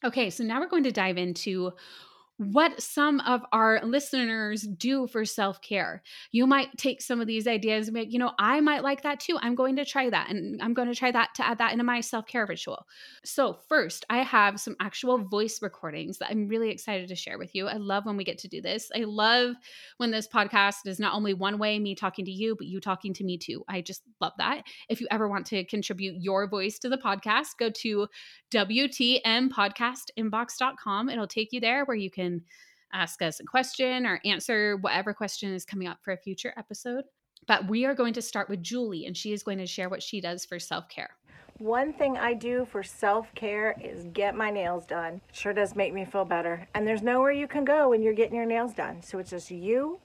Okay, 0.05 0.31
so 0.31 0.45
now 0.45 0.61
we're 0.61 0.69
going 0.69 0.85
to 0.85 0.93
dive 0.93 1.19
into 1.19 1.73
what 2.39 2.81
some 2.81 3.19
of 3.21 3.43
our 3.53 3.81
listeners 3.83 4.63
do 4.63 5.09
for 5.09 5.25
self 5.25 5.61
care. 5.61 6.03
You 6.31 6.47
might 6.47 6.79
take 6.79 7.03
some 7.03 7.21
of 7.21 7.27
these 7.27 7.49
ideas 7.49 7.89
and 7.89 7.97
like, 7.97 8.13
you 8.13 8.21
know, 8.21 8.31
I 8.39 8.61
might 8.61 8.85
like 8.85 9.03
that 9.03 9.19
too. 9.19 9.37
I'm 9.41 9.57
going 9.57 9.75
to 9.77 9.85
try 9.85 10.09
that 10.09 10.31
and 10.31 10.63
I'm 10.63 10.73
going 10.73 10.87
to 10.87 10.95
try 10.95 11.11
that 11.11 11.31
to 11.35 11.47
add 11.47 11.59
that 11.59 11.73
into 11.73 11.83
my 11.83 12.01
self 12.01 12.27
care 12.27 12.47
ritual. 12.47 12.87
So, 13.25 13.59
first, 13.69 14.05
I 14.09 14.19
have 14.19 14.61
some 14.61 14.77
actual 14.81 15.19
voice 15.19 15.61
recordings 15.61 16.19
that 16.19 16.31
I'm 16.31 16.47
really 16.47 16.71
excited 16.71 17.09
to 17.09 17.17
share 17.17 17.39
with 17.39 17.57
you. 17.57 17.67
I 17.67 17.77
love 17.77 18.07
when 18.07 18.17
we 18.17 18.23
get 18.23 18.39
to 18.39 18.49
do 18.49 18.63
this. 18.63 18.89
I 18.95 19.01
love 19.01 19.57
when 19.97 20.13
this 20.13 20.29
podcast 20.29 20.87
is 20.87 21.01
not 21.01 21.15
only 21.15 21.35
one 21.35 21.59
way, 21.59 21.81
me 21.81 21.97
talking 21.97 22.25
to 22.27 22.31
you, 22.31 22.55
but 22.57 22.69
you 22.69 22.81
talking 22.81 23.15
to 23.15 23.25
me 23.25 23.37
too. 23.37 23.65
I 23.69 23.81
just 23.81 24.03
love 24.21 24.35
that. 24.39 24.63
If 24.89 25.01
you 25.01 25.09
ever 25.11 25.29
want 25.29 25.47
to 25.47 25.65
contribute 25.65 26.23
your 26.23 26.49
voice 26.49 26.79
to 26.81 26.89
the 26.89 26.99
podcast, 26.99 27.57
go 27.59 27.71
to 27.71 28.07
WTMpodcastinbox.com. 28.53 31.09
It'll 31.09 31.27
take 31.27 31.53
you 31.53 31.61
there 31.61 31.85
where 31.85 31.97
you 31.97 32.13
can 32.13 32.28
can 32.29 32.43
ask 32.93 33.23
us 33.23 33.41
a 33.41 33.45
question 33.45 34.07
or 34.07 34.21
answer 34.25 34.77
whatever 34.79 35.13
question 35.13 35.53
is 35.53 35.65
coming 35.65 35.89
up 35.89 35.99
for 36.03 36.13
a 36.13 36.17
future 36.17 36.55
episode. 36.57 37.05
But 37.47 37.69
we 37.69 37.85
are 37.85 37.95
going 37.95 38.15
to 38.15 38.23
start 38.23 38.49
with 38.49 38.63
Julie, 38.63 39.07
and 39.07 39.17
she 39.17 39.33
is 39.33 39.43
going 39.43 39.59
to 39.59 39.67
share 39.67 39.89
what 39.89 40.03
she 40.03 40.21
does 40.21 40.45
for 40.45 40.59
self 40.59 40.89
care. 40.89 41.11
One 41.59 41.93
thing 41.93 42.17
I 42.17 42.35
do 42.35 42.67
for 42.71 42.83
self 42.83 43.35
care 43.35 43.75
is 43.83 44.05
get 44.13 44.35
my 44.35 44.51
nails 44.51 44.87
done. 44.87 45.21
Sure 45.33 45.53
does 45.53 45.75
make 45.75 45.93
me 45.93 46.05
feel 46.05 46.25
better. 46.25 46.69
And 46.75 46.87
there's 46.87 47.03
nowhere 47.03 47.33
you 47.33 47.49
can 47.49 47.65
go 47.65 47.89
when 47.91 48.03
you're 48.03 48.15
getting 48.15 48.37
your 48.37 48.47
nails 48.47 48.75
done. 48.75 49.03
So 49.03 49.19
it's 49.19 49.31
just 49.31 49.51
you, 49.51 49.99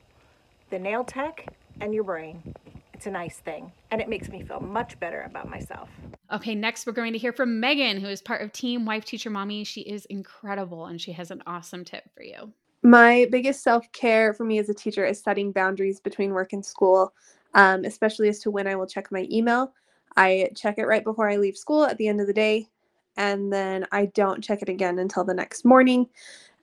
the 0.69 0.79
nail 0.79 1.03
tech, 1.03 1.47
and 1.81 1.93
your 1.93 2.03
brain. 2.03 2.55
It's 2.93 3.05
a 3.07 3.11
nice 3.11 3.37
thing. 3.37 3.71
And 3.91 4.01
it 4.01 4.07
makes 4.07 4.29
me 4.29 4.43
feel 4.43 4.59
much 4.59 4.99
better 4.99 5.23
about 5.23 5.49
myself. 5.49 5.89
Okay, 6.31 6.55
next 6.55 6.85
we're 6.85 6.93
going 6.93 7.13
to 7.13 7.19
hear 7.19 7.33
from 7.33 7.59
Megan, 7.59 7.99
who 7.99 8.07
is 8.07 8.21
part 8.21 8.41
of 8.41 8.53
Team 8.53 8.85
Wife 8.85 9.05
Teacher 9.05 9.29
Mommy. 9.29 9.63
She 9.63 9.81
is 9.81 10.05
incredible 10.05 10.85
and 10.85 11.01
she 11.01 11.11
has 11.11 11.31
an 11.31 11.43
awesome 11.45 11.83
tip 11.83 12.03
for 12.15 12.23
you. 12.23 12.53
My 12.83 13.27
biggest 13.31 13.63
self 13.63 13.89
care 13.93 14.33
for 14.33 14.43
me 14.43 14.59
as 14.59 14.69
a 14.69 14.73
teacher 14.73 15.05
is 15.05 15.21
setting 15.21 15.51
boundaries 15.51 15.99
between 15.99 16.31
work 16.31 16.53
and 16.53 16.65
school, 16.65 17.13
um, 17.53 17.85
especially 17.85 18.27
as 18.27 18.39
to 18.39 18.51
when 18.51 18.67
I 18.67 18.75
will 18.75 18.87
check 18.87 19.11
my 19.11 19.27
email. 19.31 19.73
I 20.17 20.49
check 20.55 20.77
it 20.77 20.85
right 20.85 21.03
before 21.03 21.29
I 21.29 21.37
leave 21.37 21.57
school 21.57 21.85
at 21.85 21.97
the 21.97 22.07
end 22.07 22.19
of 22.19 22.27
the 22.27 22.33
day, 22.33 22.67
and 23.15 23.51
then 23.51 23.87
I 23.91 24.07
don't 24.07 24.43
check 24.43 24.61
it 24.61 24.69
again 24.69 24.99
until 24.99 25.23
the 25.23 25.33
next 25.33 25.63
morning. 25.63 26.07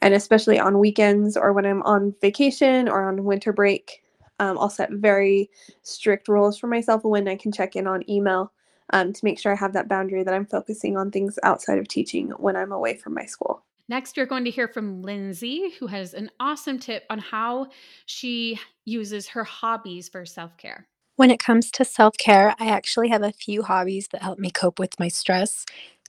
And 0.02 0.14
especially 0.14 0.58
on 0.58 0.78
weekends 0.78 1.36
or 1.36 1.52
when 1.52 1.66
I'm 1.66 1.82
on 1.82 2.14
vacation 2.20 2.88
or 2.88 3.08
on 3.08 3.24
winter 3.24 3.52
break, 3.52 4.02
um, 4.40 4.58
I'll 4.58 4.70
set 4.70 4.90
very 4.90 5.50
strict 5.82 6.26
rules 6.26 6.58
for 6.58 6.66
myself 6.66 7.04
when 7.04 7.28
I 7.28 7.36
can 7.36 7.52
check 7.52 7.76
in 7.76 7.86
on 7.86 8.08
email 8.10 8.52
um, 8.92 9.12
to 9.12 9.24
make 9.24 9.38
sure 9.38 9.52
I 9.52 9.56
have 9.56 9.74
that 9.74 9.88
boundary 9.88 10.24
that 10.24 10.34
I'm 10.34 10.46
focusing 10.46 10.96
on 10.96 11.10
things 11.10 11.38
outside 11.42 11.78
of 11.78 11.86
teaching 11.86 12.30
when 12.30 12.56
I'm 12.56 12.72
away 12.72 12.96
from 12.96 13.14
my 13.14 13.26
school. 13.26 13.62
Next, 13.88 14.16
you're 14.16 14.26
going 14.26 14.44
to 14.44 14.50
hear 14.50 14.66
from 14.66 15.02
Lindsay, 15.02 15.72
who 15.78 15.88
has 15.88 16.14
an 16.14 16.30
awesome 16.40 16.78
tip 16.78 17.04
on 17.10 17.18
how 17.18 17.66
she 18.06 18.58
uses 18.84 19.28
her 19.28 19.44
hobbies 19.44 20.08
for 20.08 20.24
self 20.24 20.56
care. 20.56 20.88
When 21.16 21.30
it 21.30 21.38
comes 21.38 21.70
to 21.72 21.84
self 21.84 22.16
care, 22.16 22.54
I 22.58 22.68
actually 22.68 23.08
have 23.08 23.22
a 23.22 23.32
few 23.32 23.62
hobbies 23.62 24.08
that 24.08 24.22
help 24.22 24.38
me 24.38 24.50
cope 24.50 24.78
with 24.78 24.98
my 24.98 25.08
stress. 25.08 25.66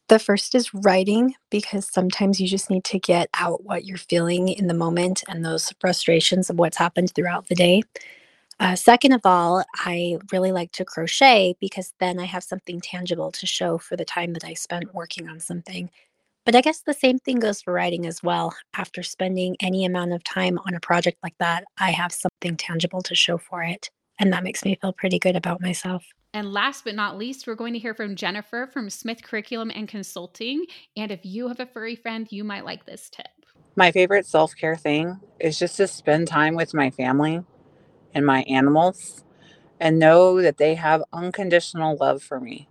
The 0.07 0.19
first 0.19 0.55
is 0.55 0.73
writing 0.73 1.35
because 1.49 1.91
sometimes 1.91 2.39
you 2.39 2.47
just 2.47 2.69
need 2.69 2.83
to 2.85 2.99
get 2.99 3.29
out 3.33 3.63
what 3.63 3.85
you're 3.85 3.97
feeling 3.97 4.49
in 4.49 4.67
the 4.67 4.73
moment 4.73 5.23
and 5.27 5.43
those 5.43 5.73
frustrations 5.79 6.49
of 6.49 6.59
what's 6.59 6.77
happened 6.77 7.13
throughout 7.13 7.47
the 7.47 7.55
day. 7.55 7.83
Uh, 8.61 8.75
second 8.75 9.11
of 9.11 9.21
all, 9.25 9.63
I 9.73 10.19
really 10.31 10.51
like 10.51 10.71
to 10.73 10.85
crochet 10.85 11.55
because 11.59 11.95
then 11.99 12.19
I 12.19 12.25
have 12.25 12.43
something 12.43 12.79
tangible 12.79 13.31
to 13.31 13.47
show 13.47 13.79
for 13.79 13.95
the 13.97 14.05
time 14.05 14.33
that 14.33 14.43
I 14.43 14.53
spent 14.53 14.93
working 14.93 15.27
on 15.27 15.39
something. 15.39 15.89
But 16.45 16.55
I 16.55 16.61
guess 16.61 16.81
the 16.81 16.93
same 16.93 17.17
thing 17.17 17.39
goes 17.39 17.63
for 17.63 17.73
writing 17.73 18.05
as 18.05 18.21
well. 18.21 18.53
After 18.75 19.01
spending 19.01 19.57
any 19.61 19.83
amount 19.83 20.13
of 20.13 20.23
time 20.23 20.59
on 20.59 20.75
a 20.75 20.79
project 20.79 21.17
like 21.23 21.33
that, 21.39 21.63
I 21.79 21.89
have 21.89 22.11
something 22.11 22.55
tangible 22.55 23.01
to 23.01 23.15
show 23.15 23.39
for 23.39 23.63
it. 23.63 23.89
And 24.19 24.31
that 24.31 24.43
makes 24.43 24.63
me 24.63 24.77
feel 24.79 24.93
pretty 24.93 25.17
good 25.17 25.35
about 25.35 25.59
myself. 25.59 26.05
And 26.35 26.53
last 26.53 26.83
but 26.83 26.93
not 26.93 27.17
least, 27.17 27.47
we're 27.47 27.55
going 27.55 27.73
to 27.73 27.79
hear 27.79 27.95
from 27.95 28.15
Jennifer 28.15 28.67
from 28.67 28.91
Smith 28.91 29.23
Curriculum 29.23 29.71
and 29.73 29.87
Consulting. 29.87 30.65
And 30.95 31.09
if 31.09 31.25
you 31.25 31.47
have 31.47 31.59
a 31.59 31.65
furry 31.65 31.95
friend, 31.95 32.27
you 32.29 32.43
might 32.43 32.65
like 32.65 32.85
this 32.85 33.09
tip. 33.09 33.25
My 33.75 33.91
favorite 33.91 34.27
self 34.27 34.55
care 34.55 34.75
thing 34.75 35.19
is 35.39 35.57
just 35.57 35.77
to 35.77 35.87
spend 35.87 36.27
time 36.27 36.53
with 36.53 36.75
my 36.75 36.91
family 36.91 37.43
and 38.13 38.25
my 38.25 38.43
animals 38.43 39.23
and 39.79 39.99
know 39.99 40.41
that 40.41 40.57
they 40.57 40.75
have 40.75 41.03
unconditional 41.13 41.97
love 41.97 42.23
for 42.23 42.39
me 42.39 42.67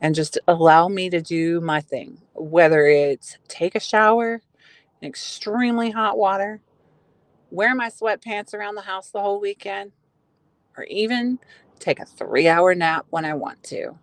and 0.00 0.14
just 0.14 0.38
allow 0.48 0.88
me 0.88 1.10
to 1.10 1.20
do 1.20 1.60
my 1.60 1.80
thing, 1.80 2.18
whether 2.34 2.86
it's 2.86 3.38
take 3.48 3.74
a 3.74 3.80
shower 3.80 4.42
in 5.00 5.08
extremely 5.08 5.90
hot 5.90 6.18
water, 6.18 6.60
wear 7.50 7.74
my 7.74 7.88
sweatpants 7.88 8.54
around 8.54 8.74
the 8.74 8.82
house 8.82 9.10
the 9.10 9.20
whole 9.20 9.40
weekend, 9.40 9.92
or 10.76 10.84
even 10.84 11.38
take 11.78 12.00
a 12.00 12.04
three 12.04 12.48
hour 12.48 12.74
nap 12.74 13.06
when 13.10 13.24
I 13.24 13.34
want 13.34 13.62
to. 13.64 13.98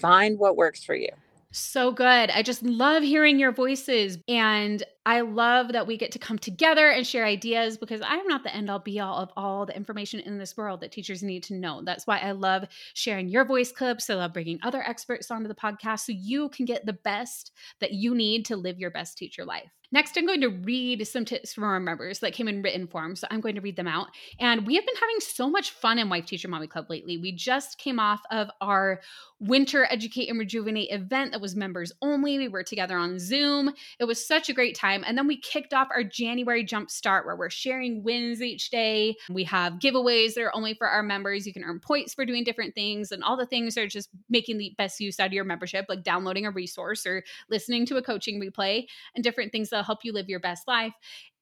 Find 0.00 0.38
what 0.38 0.56
works 0.56 0.84
for 0.84 0.94
you. 0.94 1.10
So 1.50 1.92
good. 1.92 2.30
I 2.30 2.42
just 2.42 2.62
love 2.62 3.02
hearing 3.02 3.38
your 3.38 3.52
voices. 3.52 4.18
And 4.28 4.82
I 5.06 5.22
love 5.22 5.72
that 5.72 5.86
we 5.86 5.96
get 5.96 6.12
to 6.12 6.18
come 6.18 6.38
together 6.38 6.90
and 6.90 7.06
share 7.06 7.24
ideas 7.24 7.78
because 7.78 8.02
I'm 8.04 8.26
not 8.26 8.42
the 8.42 8.54
end 8.54 8.68
all 8.68 8.78
be 8.78 9.00
all 9.00 9.16
of 9.16 9.30
all 9.34 9.64
the 9.64 9.74
information 9.74 10.20
in 10.20 10.36
this 10.36 10.58
world 10.58 10.82
that 10.82 10.92
teachers 10.92 11.22
need 11.22 11.42
to 11.44 11.54
know. 11.54 11.80
That's 11.82 12.06
why 12.06 12.18
I 12.18 12.32
love 12.32 12.64
sharing 12.92 13.28
your 13.28 13.46
voice 13.46 13.72
clips. 13.72 14.10
I 14.10 14.14
love 14.14 14.34
bringing 14.34 14.58
other 14.62 14.82
experts 14.82 15.30
onto 15.30 15.48
the 15.48 15.54
podcast 15.54 16.00
so 16.00 16.12
you 16.12 16.50
can 16.50 16.66
get 16.66 16.84
the 16.84 16.92
best 16.92 17.52
that 17.80 17.92
you 17.92 18.14
need 18.14 18.44
to 18.46 18.56
live 18.56 18.78
your 18.78 18.90
best 18.90 19.16
teacher 19.16 19.46
life. 19.46 19.70
Next, 19.90 20.16
I'm 20.16 20.26
going 20.26 20.42
to 20.42 20.48
read 20.48 21.06
some 21.06 21.24
tips 21.24 21.54
from 21.54 21.64
our 21.64 21.80
members 21.80 22.18
that 22.18 22.34
came 22.34 22.48
in 22.48 22.62
written 22.62 22.86
form. 22.86 23.16
So 23.16 23.26
I'm 23.30 23.40
going 23.40 23.54
to 23.54 23.60
read 23.60 23.76
them 23.76 23.88
out. 23.88 24.08
And 24.38 24.66
we 24.66 24.74
have 24.74 24.84
been 24.84 24.94
having 24.96 25.20
so 25.20 25.48
much 25.48 25.70
fun 25.70 25.98
in 25.98 26.10
Wife 26.10 26.26
Teacher 26.26 26.48
Mommy 26.48 26.66
Club 26.66 26.86
lately. 26.90 27.16
We 27.16 27.32
just 27.32 27.78
came 27.78 27.98
off 27.98 28.20
of 28.30 28.50
our 28.60 29.00
winter 29.40 29.86
Educate 29.88 30.28
and 30.28 30.38
Rejuvenate 30.38 30.90
event 30.90 31.32
that 31.32 31.40
was 31.40 31.56
members 31.56 31.92
only. 32.02 32.38
We 32.38 32.48
were 32.48 32.62
together 32.62 32.98
on 32.98 33.18
Zoom. 33.18 33.72
It 33.98 34.04
was 34.04 34.26
such 34.26 34.48
a 34.48 34.52
great 34.52 34.76
time. 34.76 35.04
And 35.06 35.16
then 35.16 35.26
we 35.26 35.38
kicked 35.38 35.72
off 35.72 35.88
our 35.94 36.02
January 36.02 36.64
Jump 36.64 36.90
Start 36.90 37.24
where 37.24 37.36
we're 37.36 37.48
sharing 37.48 38.02
wins 38.02 38.42
each 38.42 38.70
day. 38.70 39.16
We 39.30 39.44
have 39.44 39.74
giveaways 39.74 40.34
that 40.34 40.42
are 40.42 40.56
only 40.56 40.74
for 40.74 40.88
our 40.88 41.02
members. 41.02 41.46
You 41.46 41.52
can 41.52 41.64
earn 41.64 41.80
points 41.80 42.14
for 42.14 42.26
doing 42.26 42.44
different 42.44 42.74
things. 42.74 43.12
And 43.12 43.22
all 43.22 43.36
the 43.36 43.46
things 43.46 43.78
are 43.78 43.86
just 43.86 44.10
making 44.28 44.58
the 44.58 44.74
best 44.76 45.00
use 45.00 45.18
out 45.18 45.28
of 45.28 45.32
your 45.32 45.44
membership, 45.44 45.86
like 45.88 46.02
downloading 46.02 46.44
a 46.44 46.50
resource 46.50 47.06
or 47.06 47.22
listening 47.48 47.86
to 47.86 47.96
a 47.96 48.02
coaching 48.02 48.40
replay 48.40 48.86
and 49.14 49.24
different 49.24 49.52
things 49.52 49.72
help 49.82 50.00
you 50.04 50.12
live 50.12 50.28
your 50.28 50.40
best 50.40 50.66
life. 50.66 50.94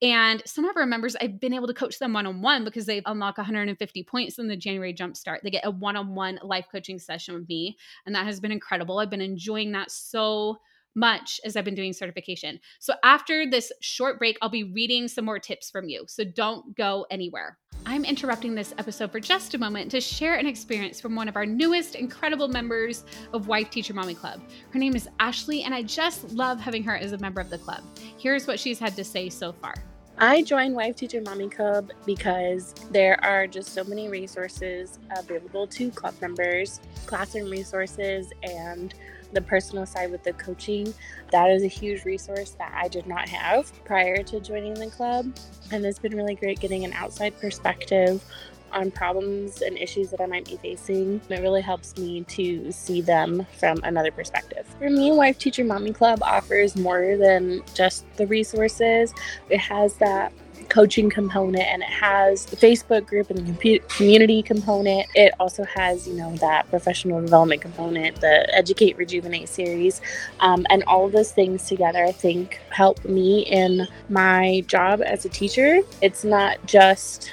And 0.03 0.43
some 0.47 0.65
of 0.67 0.77
our 0.77 0.87
members, 0.87 1.17
I've 1.17 1.41
been 1.41 1.55
able 1.55 1.67
to 1.69 1.75
coach 1.75 1.99
them 1.99 2.13
one 2.13 2.27
on 2.27 2.43
one 2.43 2.65
because 2.65 2.87
they 2.87 3.03
unlock 3.07 3.39
150 3.39 4.03
points 4.05 4.39
in 4.39 4.49
the 4.49 4.57
January 4.57 4.93
Jumpstart. 4.93 5.39
They 5.43 5.51
get 5.51 5.67
a 5.67 5.71
one 5.71 5.97
on 5.97 6.15
one 6.15 6.39
life 6.43 6.67
coaching 6.71 6.99
session 6.99 7.35
with 7.35 7.49
me. 7.49 7.77
And 8.05 8.15
that 8.15 8.27
has 8.27 8.41
been 8.41 8.53
incredible. 8.53 8.99
I've 8.99 9.11
been 9.11 9.21
enjoying 9.21 9.73
that 9.73 9.91
so 9.91 10.59
much 10.97 11.39
as 11.45 11.57
I've 11.57 11.65
been 11.65 11.75
doing 11.75 11.93
certification. 11.93 12.59
So 12.81 12.95
after 13.05 13.49
this 13.49 13.71
short 13.81 14.19
break, 14.19 14.39
I'll 14.41 14.49
be 14.49 14.65
reading 14.65 15.09
some 15.09 15.27
more 15.27 15.39
tips 15.39 15.71
from 15.71 15.89
you. 15.89 16.05
So 16.09 16.25
don't 16.25 16.75
go 16.75 17.07
anywhere. 17.11 17.59
I'm 17.89 18.05
interrupting 18.05 18.57
this 18.57 18.75
episode 18.79 19.13
for 19.13 19.21
just 19.21 19.55
a 19.55 19.59
moment 19.59 19.93
to 19.93 20.01
share 20.01 20.35
an 20.35 20.47
experience 20.49 21.01
from 21.01 21.15
one 21.15 21.29
of 21.29 21.37
our 21.37 21.47
newest 21.47 21.95
incredible 21.95 22.49
members 22.49 23.05
of 23.33 23.47
Wife 23.47 23.71
Teacher 23.71 23.95
Mommy 23.95 24.17
Club. 24.17 24.43
Her 24.71 24.81
name 24.81 24.97
is 24.97 25.09
Ashley, 25.21 25.63
and 25.63 25.73
I 25.73 25.83
just 25.83 26.33
love 26.33 26.59
having 26.59 26.83
her 26.83 26.97
as 26.97 27.13
a 27.13 27.19
member 27.19 27.41
of 27.41 27.49
the 27.49 27.59
club. 27.59 27.85
Here's 28.19 28.49
what 28.49 28.59
she's 28.59 28.81
had 28.81 28.97
to 28.97 29.05
say 29.05 29.29
so 29.29 29.53
far. 29.53 29.73
I 30.19 30.43
joined 30.43 30.75
Wife 30.75 30.97
Teacher 30.97 31.21
Mommy 31.21 31.49
Club 31.49 31.93
because 32.05 32.75
there 32.91 33.25
are 33.25 33.47
just 33.47 33.73
so 33.73 33.85
many 33.85 34.09
resources 34.09 34.99
available 35.17 35.69
to 35.69 35.91
club 35.93 36.15
members, 36.21 36.81
classroom 37.07 37.49
resources, 37.51 38.33
and 38.43 38.95
the 39.37 39.43
personal 39.43 39.87
side 39.87 40.11
with 40.11 40.25
the 40.25 40.33
coaching. 40.33 40.93
That 41.31 41.51
is 41.51 41.63
a 41.63 41.69
huge 41.69 42.05
resource 42.05 42.57
that 42.59 42.73
I 42.75 42.89
did 42.89 43.07
not 43.07 43.29
have 43.29 43.71
prior 43.85 44.23
to 44.25 44.41
joining 44.41 44.75
the 44.75 44.89
club. 44.89 45.37
And 45.71 45.85
it's 45.85 45.99
been 45.99 46.17
really 46.17 46.35
great 46.35 46.59
getting 46.59 46.85
an 46.85 46.93
outside 46.95 47.39
perspective 47.39 48.25
on 48.73 48.91
problems 48.91 49.63
and 49.63 49.77
issues 49.77 50.11
that 50.11 50.21
I 50.21 50.27
might 50.27 50.47
be 50.47 50.57
facing. 50.57 51.21
It 51.29 51.41
really 51.41 51.61
helps 51.61 51.97
me 51.97 52.23
to 52.23 52.73
see 52.73 53.01
them 53.01 53.47
from 53.59 53.79
another 53.85 54.11
perspective. 54.11 54.67
For 54.79 54.91
me, 54.91 55.13
Wife 55.13 55.39
Teacher 55.39 55.65
Mommy 55.65 55.93
Club 55.93 56.23
offers 56.23 56.77
more 56.77 57.17
than 57.17 57.63
just 57.75 58.05
the 58.17 58.27
resources. 58.27 59.13
It 59.51 59.61
has 59.61 59.95
that 59.97 60.33
coaching 60.69 61.09
component 61.11 61.65
and 61.65 61.83
it 61.83 61.89
has 61.89 62.47
the 62.47 62.57
Facebook 62.57 63.07
group 63.07 63.31
and 63.31 63.47
the 63.47 63.83
community 63.89 64.43
component. 64.43 65.07
It 65.15 65.33
also 65.39 65.65
has, 65.65 66.07
you 66.07 66.15
know, 66.15 66.35
that 66.37 66.69
professional 66.71 67.21
development 67.21 67.63
component, 67.63 68.21
the 68.21 68.55
Educate 68.55 68.97
Rejuvenate 68.97 69.49
series. 69.49 70.01
Um, 70.41 70.67
and 70.71 70.83
all 70.85 71.07
of 71.07 71.13
those 71.13 71.33
things 71.33 71.67
together, 71.67 72.05
I 72.05 72.13
think, 72.13 72.61
help 72.71 73.05
me 73.05 73.41
in 73.41 73.87
my 74.09 74.65
job 74.67 75.01
as 75.03 75.25
a 75.25 75.29
teacher. 75.29 75.81
It's 76.03 76.25
not 76.25 76.65
just 76.67 77.33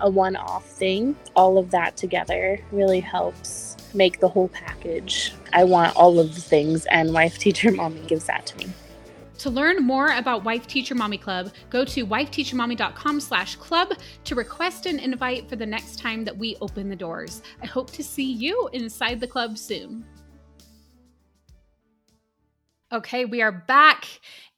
a 0.00 0.10
one 0.10 0.36
off 0.36 0.66
thing. 0.66 1.16
All 1.34 1.58
of 1.58 1.70
that 1.70 1.96
together 1.96 2.58
really 2.72 3.00
helps 3.00 3.76
make 3.94 4.20
the 4.20 4.28
whole 4.28 4.48
package. 4.48 5.32
I 5.52 5.64
want 5.64 5.96
all 5.96 6.18
of 6.18 6.34
the 6.34 6.40
things, 6.40 6.86
and 6.86 7.12
Wife 7.12 7.38
Teacher 7.44 7.70
Mommy 7.70 8.00
gives 8.06 8.24
that 8.26 8.46
to 8.46 8.58
me. 8.58 8.72
To 9.42 9.50
learn 9.50 9.84
more 9.84 10.12
about 10.12 10.44
Wife 10.44 10.68
Teacher 10.68 10.94
Mommy 10.94 11.18
Club, 11.18 11.50
go 11.68 11.84
to 11.84 12.06
wifeteachermommy.com 12.06 13.18
slash 13.18 13.56
club 13.56 13.94
to 14.22 14.36
request 14.36 14.86
an 14.86 15.00
invite 15.00 15.48
for 15.48 15.56
the 15.56 15.66
next 15.66 15.98
time 15.98 16.24
that 16.24 16.38
we 16.38 16.56
open 16.60 16.88
the 16.88 16.94
doors. 16.94 17.42
I 17.60 17.66
hope 17.66 17.90
to 17.90 18.04
see 18.04 18.30
you 18.30 18.70
inside 18.72 19.18
the 19.18 19.26
club 19.26 19.58
soon. 19.58 20.04
Okay, 22.92 23.24
we 23.24 23.40
are 23.40 23.52
back. 23.52 24.06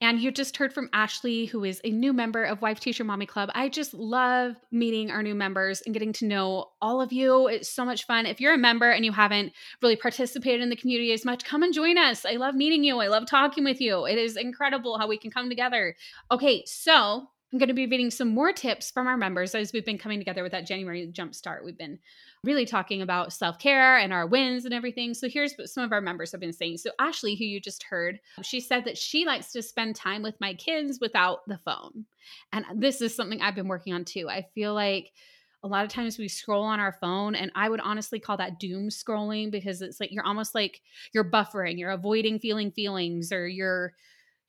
And 0.01 0.19
you 0.19 0.33
just 0.33 0.57
heard 0.57 0.73
from 0.73 0.91
Ashley, 0.93 1.47
who 1.47 1.63
is 1.63 1.81
a 1.85 1.91
new 1.91 2.13
member 2.13 2.43
of 2.43 2.61
Wife 2.61 2.81
Teacher 2.81 3.05
Mommy 3.05 3.27
Club. 3.27 3.49
I 3.55 3.69
just 3.69 3.95
love 3.95 4.57
meeting 4.73 5.13
our 5.13 5.23
new 5.23 5.37
members 5.37 5.83
and 5.83 5.95
getting 5.95 6.13
to 6.15 6.27
know 6.27 6.73
all 6.83 7.01
of 7.01 7.13
you. 7.13 7.47
It's 7.47 7.69
so 7.69 7.85
much 7.85 8.07
fun. 8.07 8.27
If 8.27 8.41
you're 8.41 8.55
a 8.55 8.59
member 8.59 8.91
and 8.91 9.05
you 9.05 9.13
haven't 9.13 9.53
really 9.81 9.95
participated 9.95 10.63
in 10.63 10.69
the 10.69 10.75
community 10.75 11.13
as 11.13 11.25
much, 11.25 11.45
come 11.45 11.63
and 11.63 11.73
join 11.73 11.97
us. 11.97 12.25
I 12.25 12.33
love 12.33 12.57
meeting 12.57 12.83
you. 12.83 12.99
I 12.99 13.07
love 13.07 13.25
talking 13.27 13.63
with 13.63 13.81
you. 13.81 14.05
It 14.05 14.19
is 14.19 14.37
incredible 14.37 14.99
how 14.99 15.07
we 15.07 15.17
can 15.17 15.31
come 15.31 15.49
together. 15.49 15.95
Okay, 16.33 16.65
so 16.67 17.29
I'm 17.53 17.59
going 17.61 17.69
to 17.69 17.73
be 17.73 17.87
reading 17.87 18.11
some 18.11 18.35
more 18.35 18.53
tips 18.53 18.91
from 18.91 19.07
our 19.07 19.17
members 19.17 19.55
as 19.55 19.73
we've 19.73 19.87
been 19.87 19.97
coming 19.97 20.19
together 20.19 20.43
with 20.43 20.51
that 20.51 20.67
January 20.67 21.09
jumpstart. 21.13 21.65
We've 21.65 21.79
been 21.79 22.01
really 22.45 22.67
talking 22.67 23.03
about 23.03 23.33
self 23.33 23.59
care 23.59 23.99
and 23.99 24.13
our 24.13 24.27
wins 24.27 24.65
and 24.65 24.75
everything. 24.75 25.15
So 25.15 25.29
here's 25.29 25.55
what 25.55 25.69
some 25.69 25.85
of 25.85 25.93
our 25.93 26.01
members 26.01 26.33
have 26.33 26.41
been 26.41 26.53
saying. 26.53 26.79
So, 26.79 26.91
Ashley, 26.99 27.35
who 27.35 27.45
you 27.45 27.61
just 27.61 27.83
heard, 27.85 28.21
she 28.43 28.61
said 28.61 28.85
that 28.85 28.99
she 28.99 29.25
likes 29.27 29.53
to 29.53 29.63
spend 29.63 29.97
time 29.97 30.23
with 30.23 30.41
my 30.41 30.55
kids 30.55 30.99
without 31.01 31.41
the 31.47 31.59
phone. 31.65 32.07
And 32.53 32.65
this 32.77 33.01
is 33.01 33.15
something 33.15 33.41
I've 33.41 33.55
been 33.55 33.69
working 33.69 33.95
on 33.95 34.05
too. 34.05 34.29
I 34.29 34.47
feel 34.55 34.75
like 34.75 35.13
a 35.63 35.69
lot 35.69 35.85
of 35.85 35.91
times 35.91 36.19
we 36.19 36.29
scroll 36.29 36.65
on 36.65 36.79
our 36.79 36.93
phone 37.01 37.35
and 37.35 37.51
i 37.55 37.71
would 37.71 37.81
honestly 37.81 38.21
call 38.21 38.37
that 38.37 38.61
doom 38.61 38.91
scrolling 38.91 39.51
because 39.51 39.81
it's 39.81 39.99
like 39.99 40.13
you're 40.13 40.27
almost 40.27 40.55
like 40.55 40.83
you're 41.15 41.25
buffering 41.25 41.79
you're 41.79 41.91
avoiding 41.91 42.39
feeling 42.39 42.71
feelings 42.71 43.33
or 43.33 43.49
you're 43.49 43.95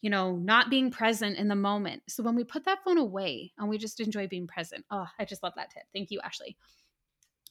you 0.06 0.12
know, 0.12 0.36
not 0.36 0.70
being 0.70 0.92
present 0.92 1.36
in 1.36 1.48
the 1.48 1.56
moment. 1.56 2.04
So 2.08 2.22
when 2.22 2.36
we 2.36 2.44
put 2.44 2.66
that 2.66 2.84
phone 2.84 3.00
away 3.00 3.52
and 3.58 3.68
we 3.68 3.80
just 3.80 4.00
enjoy 4.00 4.28
being 4.28 4.46
present, 4.46 4.86
oh, 4.92 5.08
I 5.18 5.26
just 5.26 5.42
love 5.42 5.54
that 5.56 5.72
tip. 5.72 5.82
Thank 5.94 6.12
you, 6.12 6.20
Ashley. 6.24 6.58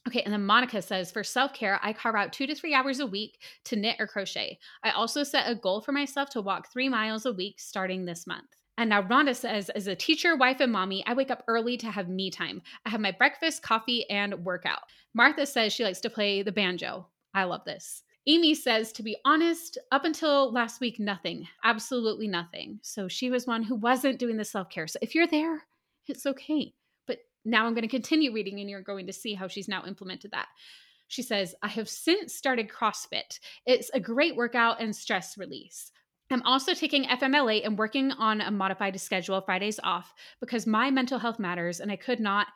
Okay, 0.07 0.21
and 0.21 0.31
then 0.31 0.45
Monica 0.45 0.81
says 0.81 1.11
for 1.11 1.23
self 1.23 1.53
care, 1.53 1.79
I 1.81 1.91
carve 1.91 2.15
out 2.15 2.31
two 2.31 2.45
to 2.45 2.53
three 2.53 2.75
hours 2.75 2.99
a 2.99 3.07
week 3.07 3.41
to 3.65 3.75
knit 3.75 3.95
or 3.99 4.05
crochet. 4.05 4.59
I 4.83 4.91
also 4.91 5.23
set 5.23 5.49
a 5.49 5.55
goal 5.55 5.81
for 5.81 5.91
myself 5.91 6.29
to 6.31 6.41
walk 6.41 6.71
three 6.71 6.89
miles 6.89 7.25
a 7.25 7.33
week 7.33 7.59
starting 7.59 8.05
this 8.05 8.27
month. 8.27 8.45
And 8.77 8.89
now 8.89 9.01
Rhonda 9.01 9.35
says, 9.35 9.69
as 9.69 9.87
a 9.87 9.95
teacher, 9.95 10.35
wife, 10.35 10.59
and 10.59 10.71
mommy, 10.71 11.03
I 11.07 11.13
wake 11.13 11.31
up 11.31 11.43
early 11.47 11.77
to 11.77 11.89
have 11.89 12.09
me 12.09 12.29
time. 12.29 12.61
I 12.85 12.89
have 12.89 12.99
my 12.99 13.11
breakfast, 13.11 13.63
coffee, 13.63 14.07
and 14.09 14.33
workout. 14.45 14.81
Martha 15.13 15.45
says 15.45 15.71
she 15.71 15.85
likes 15.85 16.01
to 16.01 16.09
play 16.09 16.43
the 16.43 16.51
banjo. 16.51 17.07
I 17.33 17.45
love 17.45 17.63
this. 17.65 18.03
Amy 18.27 18.53
says, 18.53 18.91
to 18.91 19.03
be 19.03 19.15
honest, 19.23 19.77
up 19.91 20.03
until 20.03 20.51
last 20.51 20.81
week, 20.81 20.99
nothing, 20.99 21.47
absolutely 21.63 22.27
nothing. 22.27 22.79
So 22.81 23.07
she 23.07 23.29
was 23.29 23.47
one 23.47 23.63
who 23.63 23.75
wasn't 23.75 24.19
doing 24.19 24.35
the 24.35 24.43
self 24.43 24.69
care. 24.69 24.87
So 24.87 24.99
if 25.01 25.15
you're 25.15 25.27
there, 25.27 25.63
it's 26.07 26.25
okay. 26.25 26.73
Now 27.45 27.65
I'm 27.65 27.73
going 27.73 27.83
to 27.83 27.87
continue 27.87 28.33
reading 28.33 28.59
and 28.59 28.69
you're 28.69 28.81
going 28.81 29.07
to 29.07 29.13
see 29.13 29.35
how 29.35 29.47
she's 29.47 29.67
now 29.67 29.85
implemented 29.85 30.31
that. 30.31 30.47
She 31.07 31.21
says, 31.21 31.53
I 31.61 31.67
have 31.67 31.87
since 31.87 32.33
started 32.33 32.69
CrossFit. 32.69 33.39
It's 33.65 33.91
a 33.93 33.99
great 33.99 34.35
workout 34.35 34.81
and 34.81 34.95
stress 34.95 35.37
release. 35.37 35.91
I'm 36.31 36.41
also 36.41 36.73
taking 36.73 37.03
FMLA 37.03 37.63
and 37.63 37.77
working 37.77 38.11
on 38.11 38.41
a 38.41 38.49
modified 38.49 38.99
schedule, 38.99 39.41
Fridays 39.41 39.79
off, 39.83 40.13
because 40.39 40.65
my 40.65 40.89
mental 40.89 41.19
health 41.19 41.37
matters 41.37 41.79
and 41.79 41.91
I 41.91 41.95
could 41.95 42.19
not 42.19 42.47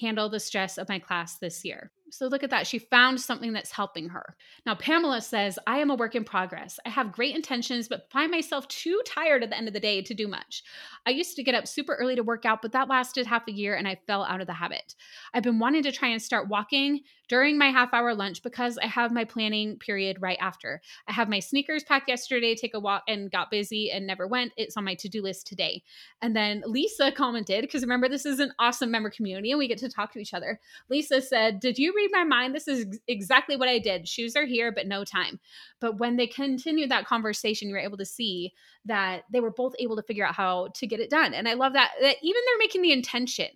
handle 0.00 0.28
the 0.28 0.38
stress 0.38 0.78
of 0.78 0.88
my 0.88 1.00
class 1.00 1.38
this 1.38 1.64
year. 1.64 1.90
So 2.10 2.26
look 2.28 2.44
at 2.44 2.50
that. 2.50 2.66
She 2.66 2.78
found 2.78 3.20
something 3.20 3.52
that's 3.52 3.72
helping 3.72 4.08
her. 4.10 4.36
Now, 4.64 4.76
Pamela 4.76 5.20
says, 5.20 5.58
I 5.66 5.78
am 5.78 5.90
a 5.90 5.96
work 5.96 6.14
in 6.14 6.24
progress. 6.24 6.78
I 6.86 6.90
have 6.90 7.12
great 7.12 7.34
intentions, 7.34 7.88
but 7.88 8.10
find 8.10 8.30
myself 8.30 8.68
too 8.68 9.00
tired 9.04 9.42
at 9.42 9.50
the 9.50 9.56
end 9.56 9.66
of 9.66 9.74
the 9.74 9.80
day 9.80 10.02
to 10.02 10.14
do 10.14 10.28
much. 10.28 10.62
I 11.04 11.10
used 11.10 11.36
to 11.36 11.42
get 11.42 11.54
up 11.54 11.66
super 11.66 11.94
early 11.94 12.14
to 12.14 12.22
work 12.22 12.44
out, 12.44 12.62
but 12.62 12.72
that 12.72 12.88
lasted 12.88 13.26
half 13.26 13.48
a 13.48 13.52
year 13.52 13.74
and 13.74 13.88
I 13.88 14.00
fell 14.06 14.24
out 14.24 14.40
of 14.40 14.46
the 14.46 14.52
habit. 14.52 14.94
I've 15.34 15.42
been 15.42 15.58
wanting 15.58 15.82
to 15.82 15.92
try 15.92 16.08
and 16.08 16.22
start 16.22 16.48
walking 16.48 17.00
during 17.28 17.58
my 17.58 17.70
half 17.70 17.92
hour 17.92 18.14
lunch 18.14 18.42
because 18.42 18.78
I 18.78 18.86
have 18.86 19.12
my 19.12 19.24
planning 19.24 19.78
period 19.78 20.18
right 20.20 20.38
after. 20.40 20.80
I 21.08 21.12
have 21.12 21.28
my 21.28 21.40
sneakers 21.40 21.82
packed 21.82 22.08
yesterday, 22.08 22.54
take 22.54 22.74
a 22.74 22.80
walk, 22.80 23.02
and 23.08 23.30
got 23.30 23.50
busy 23.50 23.90
and 23.90 24.06
never 24.06 24.26
went. 24.26 24.52
It's 24.56 24.76
on 24.76 24.84
my 24.84 24.94
to 24.96 25.08
do 25.08 25.22
list 25.22 25.46
today. 25.46 25.82
And 26.22 26.36
then 26.36 26.62
Lisa 26.66 27.10
commented, 27.10 27.62
because 27.62 27.82
remember, 27.82 28.08
this 28.08 28.26
is 28.26 28.38
an 28.38 28.52
awesome 28.58 28.90
member 28.90 29.10
community 29.10 29.50
and 29.50 29.58
we 29.58 29.68
get 29.68 29.78
to 29.78 29.88
talk 29.88 30.12
to 30.12 30.20
each 30.20 30.34
other. 30.34 30.60
Lisa 30.88 31.20
said, 31.20 31.60
Did 31.60 31.78
you 31.78 31.92
read 31.96 32.10
my 32.12 32.24
mind? 32.24 32.54
This 32.54 32.68
is 32.68 33.00
exactly 33.08 33.56
what 33.56 33.68
I 33.68 33.78
did. 33.78 34.06
Shoes 34.06 34.36
are 34.36 34.44
here, 34.44 34.70
but 34.70 34.86
no 34.86 35.04
time. 35.04 35.40
But 35.80 35.98
when 35.98 36.16
they 36.16 36.26
continued 36.26 36.90
that 36.90 37.06
conversation, 37.06 37.68
you 37.68 37.74
were 37.74 37.80
able 37.80 37.96
to 37.96 38.04
see 38.04 38.52
that 38.84 39.22
they 39.32 39.40
were 39.40 39.50
both 39.50 39.74
able 39.78 39.96
to 39.96 40.02
figure 40.02 40.24
out 40.24 40.34
how 40.34 40.68
to 40.74 40.86
get 40.86 41.00
it 41.00 41.10
done. 41.10 41.34
And 41.34 41.48
I 41.48 41.54
love 41.54 41.72
that 41.72 41.92
that 42.00 42.16
even 42.22 42.42
they're 42.46 42.58
making 42.58 42.82
the 42.82 42.92
intention. 42.92 43.48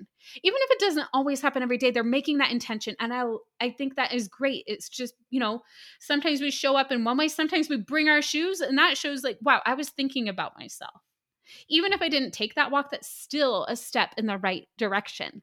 Even 0.43 0.59
if 0.63 0.71
it 0.71 0.81
doesn't 0.81 1.09
always 1.13 1.41
happen 1.41 1.63
every 1.63 1.79
day, 1.79 1.91
they're 1.91 2.03
making 2.03 2.39
that 2.39 2.51
intention. 2.51 2.97
And 2.99 3.13
I 3.13 3.25
I 3.61 3.71
think 3.71 3.97
that 3.97 4.13
is 4.13 4.29
great. 4.29 4.65
It's 4.67 4.89
just, 4.89 5.15
you 5.31 5.39
know, 5.39 5.63
sometimes 6.01 6.41
we 6.41 6.51
show 6.51 6.77
up 6.77 6.91
in 6.91 7.05
one 7.05 7.19
way, 7.19 7.29
sometimes 7.29 7.69
we 7.69 7.77
bring 7.77 8.09
our 8.09 8.23
shoes, 8.23 8.61
and 8.61 8.77
that 8.79 8.99
shows 8.99 9.23
like, 9.23 9.39
wow, 9.43 9.63
I 9.67 9.75
was 9.75 9.91
thinking 9.91 10.29
about 10.29 10.59
myself. 10.59 11.01
Even 11.69 11.93
if 11.93 12.01
I 12.03 12.09
didn't 12.09 12.33
take 12.33 12.55
that 12.55 12.71
walk, 12.71 12.91
that's 12.91 13.09
still 13.09 13.65
a 13.65 13.77
step 13.77 14.15
in 14.17 14.27
the 14.27 14.39
right 14.39 14.69
direction. 14.79 15.43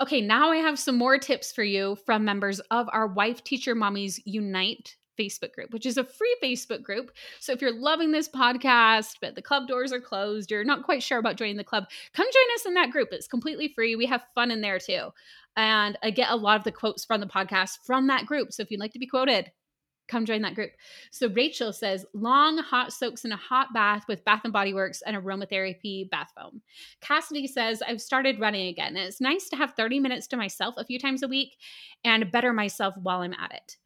Okay, 0.00 0.20
now 0.20 0.50
I 0.50 0.58
have 0.58 0.78
some 0.78 0.96
more 0.96 1.18
tips 1.18 1.52
for 1.52 1.64
you 1.64 1.96
from 2.06 2.24
members 2.24 2.60
of 2.70 2.88
our 2.92 3.06
Wife 3.06 3.44
Teacher 3.44 3.74
Mommies 3.74 4.20
Unite 4.24 4.96
Facebook 5.18 5.52
group, 5.52 5.72
which 5.72 5.86
is 5.86 5.96
a 5.96 6.04
free 6.04 6.36
Facebook 6.42 6.82
group. 6.82 7.10
So 7.40 7.52
if 7.52 7.60
you're 7.60 7.72
loving 7.72 8.12
this 8.12 8.28
podcast, 8.28 9.16
but 9.20 9.34
the 9.34 9.42
club 9.42 9.66
doors 9.66 9.92
are 9.92 10.00
closed, 10.00 10.50
you're 10.50 10.64
not 10.64 10.84
quite 10.84 11.02
sure 11.02 11.18
about 11.18 11.36
joining 11.36 11.56
the 11.56 11.64
club, 11.64 11.84
come 12.14 12.26
join 12.26 12.54
us 12.54 12.66
in 12.66 12.74
that 12.74 12.90
group. 12.90 13.08
It's 13.12 13.26
completely 13.26 13.72
free. 13.74 13.96
We 13.96 14.06
have 14.06 14.24
fun 14.34 14.50
in 14.50 14.60
there 14.60 14.78
too. 14.78 15.08
And 15.56 15.98
I 16.02 16.10
get 16.10 16.30
a 16.30 16.36
lot 16.36 16.58
of 16.58 16.64
the 16.64 16.72
quotes 16.72 17.04
from 17.04 17.20
the 17.20 17.26
podcast 17.26 17.78
from 17.84 18.06
that 18.06 18.26
group. 18.26 18.52
So 18.52 18.62
if 18.62 18.70
you'd 18.70 18.80
like 18.80 18.92
to 18.92 19.00
be 19.00 19.08
quoted, 19.08 19.50
come 20.08 20.24
join 20.24 20.42
that 20.42 20.54
group. 20.54 20.72
So 21.10 21.28
Rachel 21.28 21.72
says 21.72 22.04
long 22.14 22.58
hot 22.58 22.92
soaks 22.92 23.24
in 23.24 23.32
a 23.32 23.36
hot 23.36 23.68
bath 23.72 24.04
with 24.08 24.24
Bath 24.24 24.40
and 24.44 24.52
Body 24.52 24.74
Works 24.74 25.02
and 25.06 25.16
aromatherapy 25.16 26.10
bath 26.10 26.32
foam. 26.36 26.60
Cassidy 27.00 27.46
says 27.46 27.82
I've 27.82 28.00
started 28.00 28.40
running 28.40 28.68
again. 28.68 28.96
It's 28.96 29.20
nice 29.20 29.48
to 29.50 29.56
have 29.56 29.74
30 29.76 30.00
minutes 30.00 30.26
to 30.28 30.36
myself 30.36 30.74
a 30.78 30.84
few 30.84 30.98
times 30.98 31.22
a 31.22 31.28
week 31.28 31.56
and 32.04 32.30
better 32.32 32.52
myself 32.52 32.94
while 33.02 33.20
I'm 33.20 33.34
at 33.34 33.52
it. 33.52 33.76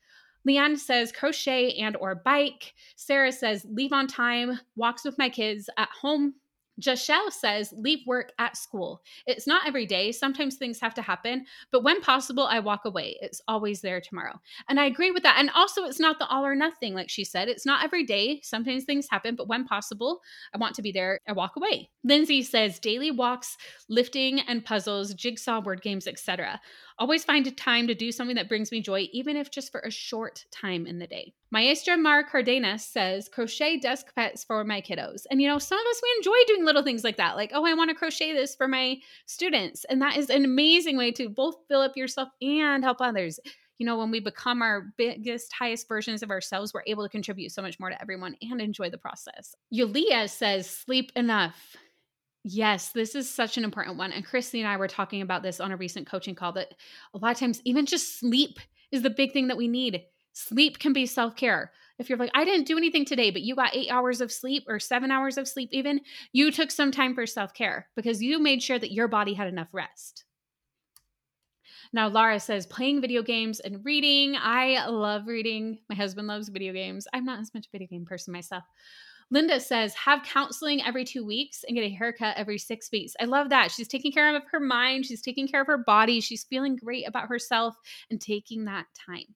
Leanne 0.48 0.78
says 0.78 1.12
crochet 1.12 1.72
and 1.74 1.96
or 1.96 2.16
bike. 2.16 2.74
Sarah 2.96 3.32
says 3.32 3.66
leave 3.70 3.92
on 3.92 4.06
time, 4.06 4.58
walks 4.76 5.04
with 5.04 5.18
my 5.18 5.28
kids 5.28 5.68
at 5.76 5.88
home 5.88 6.34
Jashelle 6.80 7.30
says, 7.30 7.72
leave 7.76 8.00
work 8.06 8.32
at 8.38 8.56
school. 8.56 9.02
It's 9.26 9.46
not 9.46 9.66
every 9.66 9.86
day. 9.86 10.10
Sometimes 10.12 10.56
things 10.56 10.80
have 10.80 10.94
to 10.94 11.02
happen, 11.02 11.44
but 11.70 11.82
when 11.82 12.00
possible, 12.00 12.46
I 12.46 12.60
walk 12.60 12.84
away. 12.84 13.16
It's 13.20 13.40
always 13.46 13.80
there 13.80 14.00
tomorrow. 14.00 14.40
And 14.68 14.80
I 14.80 14.86
agree 14.86 15.10
with 15.10 15.22
that. 15.22 15.36
And 15.38 15.50
also, 15.50 15.84
it's 15.84 16.00
not 16.00 16.18
the 16.18 16.26
all 16.26 16.44
or 16.44 16.54
nothing, 16.54 16.94
like 16.94 17.10
she 17.10 17.24
said. 17.24 17.48
It's 17.48 17.66
not 17.66 17.84
every 17.84 18.04
day. 18.04 18.40
Sometimes 18.42 18.84
things 18.84 19.06
happen, 19.10 19.36
but 19.36 19.48
when 19.48 19.64
possible, 19.64 20.20
I 20.54 20.58
want 20.58 20.74
to 20.76 20.82
be 20.82 20.92
there. 20.92 21.18
I 21.28 21.32
walk 21.32 21.56
away. 21.56 21.90
Lindsay 22.04 22.42
says, 22.42 22.78
daily 22.78 23.10
walks, 23.10 23.56
lifting 23.88 24.40
and 24.40 24.64
puzzles, 24.64 25.14
jigsaw 25.14 25.60
word 25.60 25.82
games, 25.82 26.06
etc. 26.06 26.60
Always 26.98 27.24
find 27.24 27.46
a 27.46 27.50
time 27.50 27.86
to 27.86 27.94
do 27.94 28.12
something 28.12 28.36
that 28.36 28.48
brings 28.48 28.72
me 28.72 28.80
joy, 28.80 29.08
even 29.12 29.36
if 29.36 29.50
just 29.50 29.72
for 29.72 29.80
a 29.80 29.90
short 29.90 30.44
time 30.50 30.86
in 30.86 30.98
the 30.98 31.06
day. 31.06 31.34
Maestra 31.52 31.98
Mar 31.98 32.24
Cardenas 32.24 32.82
says, 32.82 33.28
crochet 33.28 33.76
desk 33.76 34.06
pets 34.14 34.42
for 34.42 34.64
my 34.64 34.80
kiddos. 34.80 35.26
And 35.30 35.42
you 35.42 35.46
know, 35.46 35.58
some 35.58 35.78
of 35.78 35.86
us, 35.86 36.00
we 36.02 36.14
enjoy 36.16 36.36
doing 36.46 36.64
little 36.64 36.82
things 36.82 37.04
like 37.04 37.18
that. 37.18 37.36
Like, 37.36 37.50
oh, 37.52 37.66
I 37.66 37.74
want 37.74 37.90
to 37.90 37.94
crochet 37.94 38.32
this 38.32 38.56
for 38.56 38.66
my 38.66 38.96
students. 39.26 39.84
And 39.84 40.00
that 40.00 40.16
is 40.16 40.30
an 40.30 40.46
amazing 40.46 40.96
way 40.96 41.12
to 41.12 41.28
both 41.28 41.56
fill 41.68 41.82
up 41.82 41.94
yourself 41.94 42.30
and 42.40 42.82
help 42.82 43.02
others. 43.02 43.38
You 43.76 43.84
know, 43.84 43.98
when 43.98 44.10
we 44.10 44.18
become 44.18 44.62
our 44.62 44.94
biggest, 44.96 45.52
highest 45.52 45.88
versions 45.88 46.22
of 46.22 46.30
ourselves, 46.30 46.72
we're 46.72 46.84
able 46.86 47.02
to 47.02 47.10
contribute 47.10 47.52
so 47.52 47.60
much 47.60 47.78
more 47.78 47.90
to 47.90 48.00
everyone 48.00 48.34
and 48.40 48.58
enjoy 48.58 48.88
the 48.88 48.96
process. 48.96 49.54
Yulia 49.68 50.28
says, 50.28 50.70
sleep 50.70 51.12
enough. 51.16 51.76
Yes, 52.44 52.92
this 52.92 53.14
is 53.14 53.28
such 53.28 53.58
an 53.58 53.64
important 53.64 53.98
one. 53.98 54.10
And 54.12 54.24
Christy 54.24 54.60
and 54.60 54.68
I 54.68 54.78
were 54.78 54.88
talking 54.88 55.20
about 55.20 55.42
this 55.42 55.60
on 55.60 55.70
a 55.70 55.76
recent 55.76 56.06
coaching 56.06 56.34
call 56.34 56.52
that 56.52 56.72
a 57.12 57.18
lot 57.18 57.32
of 57.32 57.38
times, 57.38 57.60
even 57.66 57.84
just 57.84 58.18
sleep 58.18 58.58
is 58.90 59.02
the 59.02 59.10
big 59.10 59.32
thing 59.32 59.48
that 59.48 59.58
we 59.58 59.68
need. 59.68 60.02
Sleep 60.32 60.78
can 60.78 60.92
be 60.92 61.06
self 61.06 61.36
care. 61.36 61.72
If 61.98 62.08
you're 62.08 62.18
like, 62.18 62.30
I 62.34 62.44
didn't 62.44 62.66
do 62.66 62.76
anything 62.76 63.04
today, 63.04 63.30
but 63.30 63.42
you 63.42 63.54
got 63.54 63.76
eight 63.76 63.90
hours 63.90 64.20
of 64.20 64.32
sleep 64.32 64.64
or 64.66 64.80
seven 64.80 65.10
hours 65.10 65.38
of 65.38 65.46
sleep, 65.46 65.68
even, 65.72 66.00
you 66.32 66.50
took 66.50 66.70
some 66.70 66.90
time 66.90 67.14
for 67.14 67.26
self 67.26 67.54
care 67.54 67.88
because 67.94 68.22
you 68.22 68.38
made 68.38 68.62
sure 68.62 68.78
that 68.78 68.92
your 68.92 69.08
body 69.08 69.34
had 69.34 69.48
enough 69.48 69.68
rest. 69.72 70.24
Now, 71.92 72.08
Laura 72.08 72.40
says, 72.40 72.66
playing 72.66 73.02
video 73.02 73.22
games 73.22 73.60
and 73.60 73.84
reading. 73.84 74.34
I 74.38 74.86
love 74.86 75.26
reading. 75.26 75.78
My 75.90 75.94
husband 75.94 76.26
loves 76.26 76.48
video 76.48 76.72
games. 76.72 77.06
I'm 77.12 77.26
not 77.26 77.40
as 77.40 77.52
much 77.52 77.66
a 77.66 77.70
video 77.70 77.86
game 77.88 78.06
person 78.06 78.32
myself. 78.32 78.64
Linda 79.30 79.60
says, 79.60 79.94
have 79.94 80.22
counseling 80.24 80.82
every 80.82 81.04
two 81.04 81.24
weeks 81.24 81.64
and 81.64 81.74
get 81.74 81.84
a 81.84 81.90
haircut 81.90 82.36
every 82.36 82.58
six 82.58 82.90
weeks. 82.90 83.14
I 83.20 83.24
love 83.24 83.48
that. 83.50 83.70
She's 83.70 83.88
taking 83.88 84.12
care 84.12 84.34
of 84.34 84.42
her 84.50 84.60
mind, 84.60 85.06
she's 85.06 85.22
taking 85.22 85.48
care 85.48 85.60
of 85.60 85.66
her 85.66 85.78
body, 85.78 86.20
she's 86.20 86.44
feeling 86.44 86.76
great 86.76 87.06
about 87.06 87.28
herself 87.28 87.74
and 88.10 88.20
taking 88.20 88.64
that 88.66 88.86
time. 88.94 89.34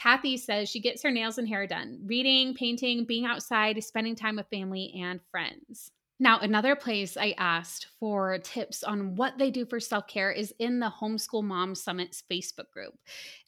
Kathy 0.00 0.38
says 0.38 0.70
she 0.70 0.80
gets 0.80 1.02
her 1.02 1.10
nails 1.10 1.36
and 1.36 1.46
hair 1.46 1.66
done, 1.66 2.00
reading, 2.06 2.54
painting, 2.54 3.04
being 3.04 3.26
outside, 3.26 3.82
spending 3.84 4.16
time 4.16 4.36
with 4.36 4.48
family 4.48 4.94
and 4.98 5.20
friends. 5.30 5.92
Now, 6.22 6.38
another 6.38 6.76
place 6.76 7.16
I 7.16 7.34
asked 7.38 7.86
for 7.98 8.36
tips 8.40 8.84
on 8.84 9.16
what 9.16 9.38
they 9.38 9.50
do 9.50 9.64
for 9.64 9.80
self 9.80 10.06
care 10.06 10.30
is 10.30 10.52
in 10.58 10.78
the 10.78 10.92
Homeschool 11.00 11.42
Mom 11.42 11.74
Summits 11.74 12.22
Facebook 12.30 12.70
group. 12.74 12.92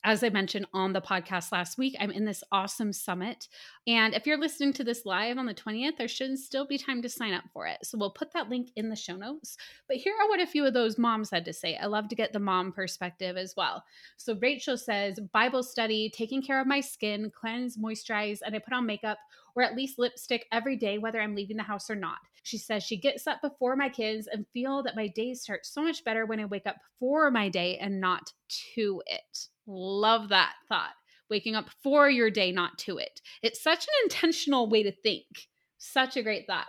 As 0.04 0.24
I 0.24 0.30
mentioned 0.30 0.66
on 0.72 0.94
the 0.94 1.02
podcast 1.02 1.52
last 1.52 1.76
week, 1.76 1.94
I'm 2.00 2.10
in 2.10 2.24
this 2.24 2.42
awesome 2.50 2.94
summit. 2.94 3.48
And 3.86 4.14
if 4.14 4.26
you're 4.26 4.38
listening 4.38 4.72
to 4.72 4.84
this 4.84 5.04
live 5.04 5.36
on 5.36 5.44
the 5.44 5.52
20th, 5.52 5.98
there 5.98 6.08
should 6.08 6.38
still 6.38 6.66
be 6.66 6.78
time 6.78 7.02
to 7.02 7.10
sign 7.10 7.34
up 7.34 7.44
for 7.52 7.66
it. 7.66 7.76
So 7.82 7.98
we'll 7.98 8.10
put 8.10 8.32
that 8.32 8.48
link 8.48 8.70
in 8.74 8.88
the 8.88 8.96
show 8.96 9.16
notes. 9.16 9.58
But 9.86 9.98
here 9.98 10.14
are 10.18 10.28
what 10.30 10.40
a 10.40 10.46
few 10.46 10.64
of 10.64 10.72
those 10.72 10.96
moms 10.96 11.28
had 11.28 11.44
to 11.44 11.52
say. 11.52 11.76
I 11.76 11.84
love 11.84 12.08
to 12.08 12.16
get 12.16 12.32
the 12.32 12.38
mom 12.38 12.72
perspective 12.72 13.36
as 13.36 13.52
well. 13.54 13.84
So 14.16 14.34
Rachel 14.40 14.78
says 14.78 15.20
Bible 15.34 15.62
study, 15.62 16.08
taking 16.08 16.40
care 16.40 16.58
of 16.58 16.66
my 16.66 16.80
skin, 16.80 17.30
cleanse, 17.38 17.76
moisturize, 17.76 18.38
and 18.42 18.56
I 18.56 18.60
put 18.60 18.72
on 18.72 18.86
makeup 18.86 19.18
or 19.54 19.62
at 19.62 19.76
least 19.76 19.98
lipstick 19.98 20.46
every 20.50 20.76
day, 20.76 20.96
whether 20.96 21.20
I'm 21.20 21.34
leaving 21.34 21.58
the 21.58 21.62
house 21.62 21.90
or 21.90 21.94
not. 21.96 22.18
She 22.42 22.58
says 22.58 22.82
she 22.82 22.96
gets 22.96 23.26
up 23.26 23.40
before 23.40 23.76
my 23.76 23.88
kids 23.88 24.26
and 24.26 24.46
feel 24.52 24.82
that 24.82 24.96
my 24.96 25.06
days 25.06 25.42
start 25.42 25.64
so 25.64 25.82
much 25.82 26.04
better 26.04 26.26
when 26.26 26.40
I 26.40 26.44
wake 26.44 26.66
up 26.66 26.76
for 26.98 27.30
my 27.30 27.48
day 27.48 27.78
and 27.78 28.00
not 28.00 28.32
to 28.74 29.02
it. 29.06 29.48
Love 29.66 30.28
that 30.30 30.54
thought. 30.68 30.94
Waking 31.30 31.54
up 31.54 31.70
for 31.82 32.10
your 32.10 32.30
day, 32.30 32.52
not 32.52 32.76
to 32.78 32.98
it. 32.98 33.22
It's 33.42 33.62
such 33.62 33.84
an 33.84 33.94
intentional 34.04 34.68
way 34.68 34.82
to 34.82 34.92
think. 34.92 35.48
Such 35.78 36.16
a 36.16 36.22
great 36.22 36.46
thought. 36.46 36.66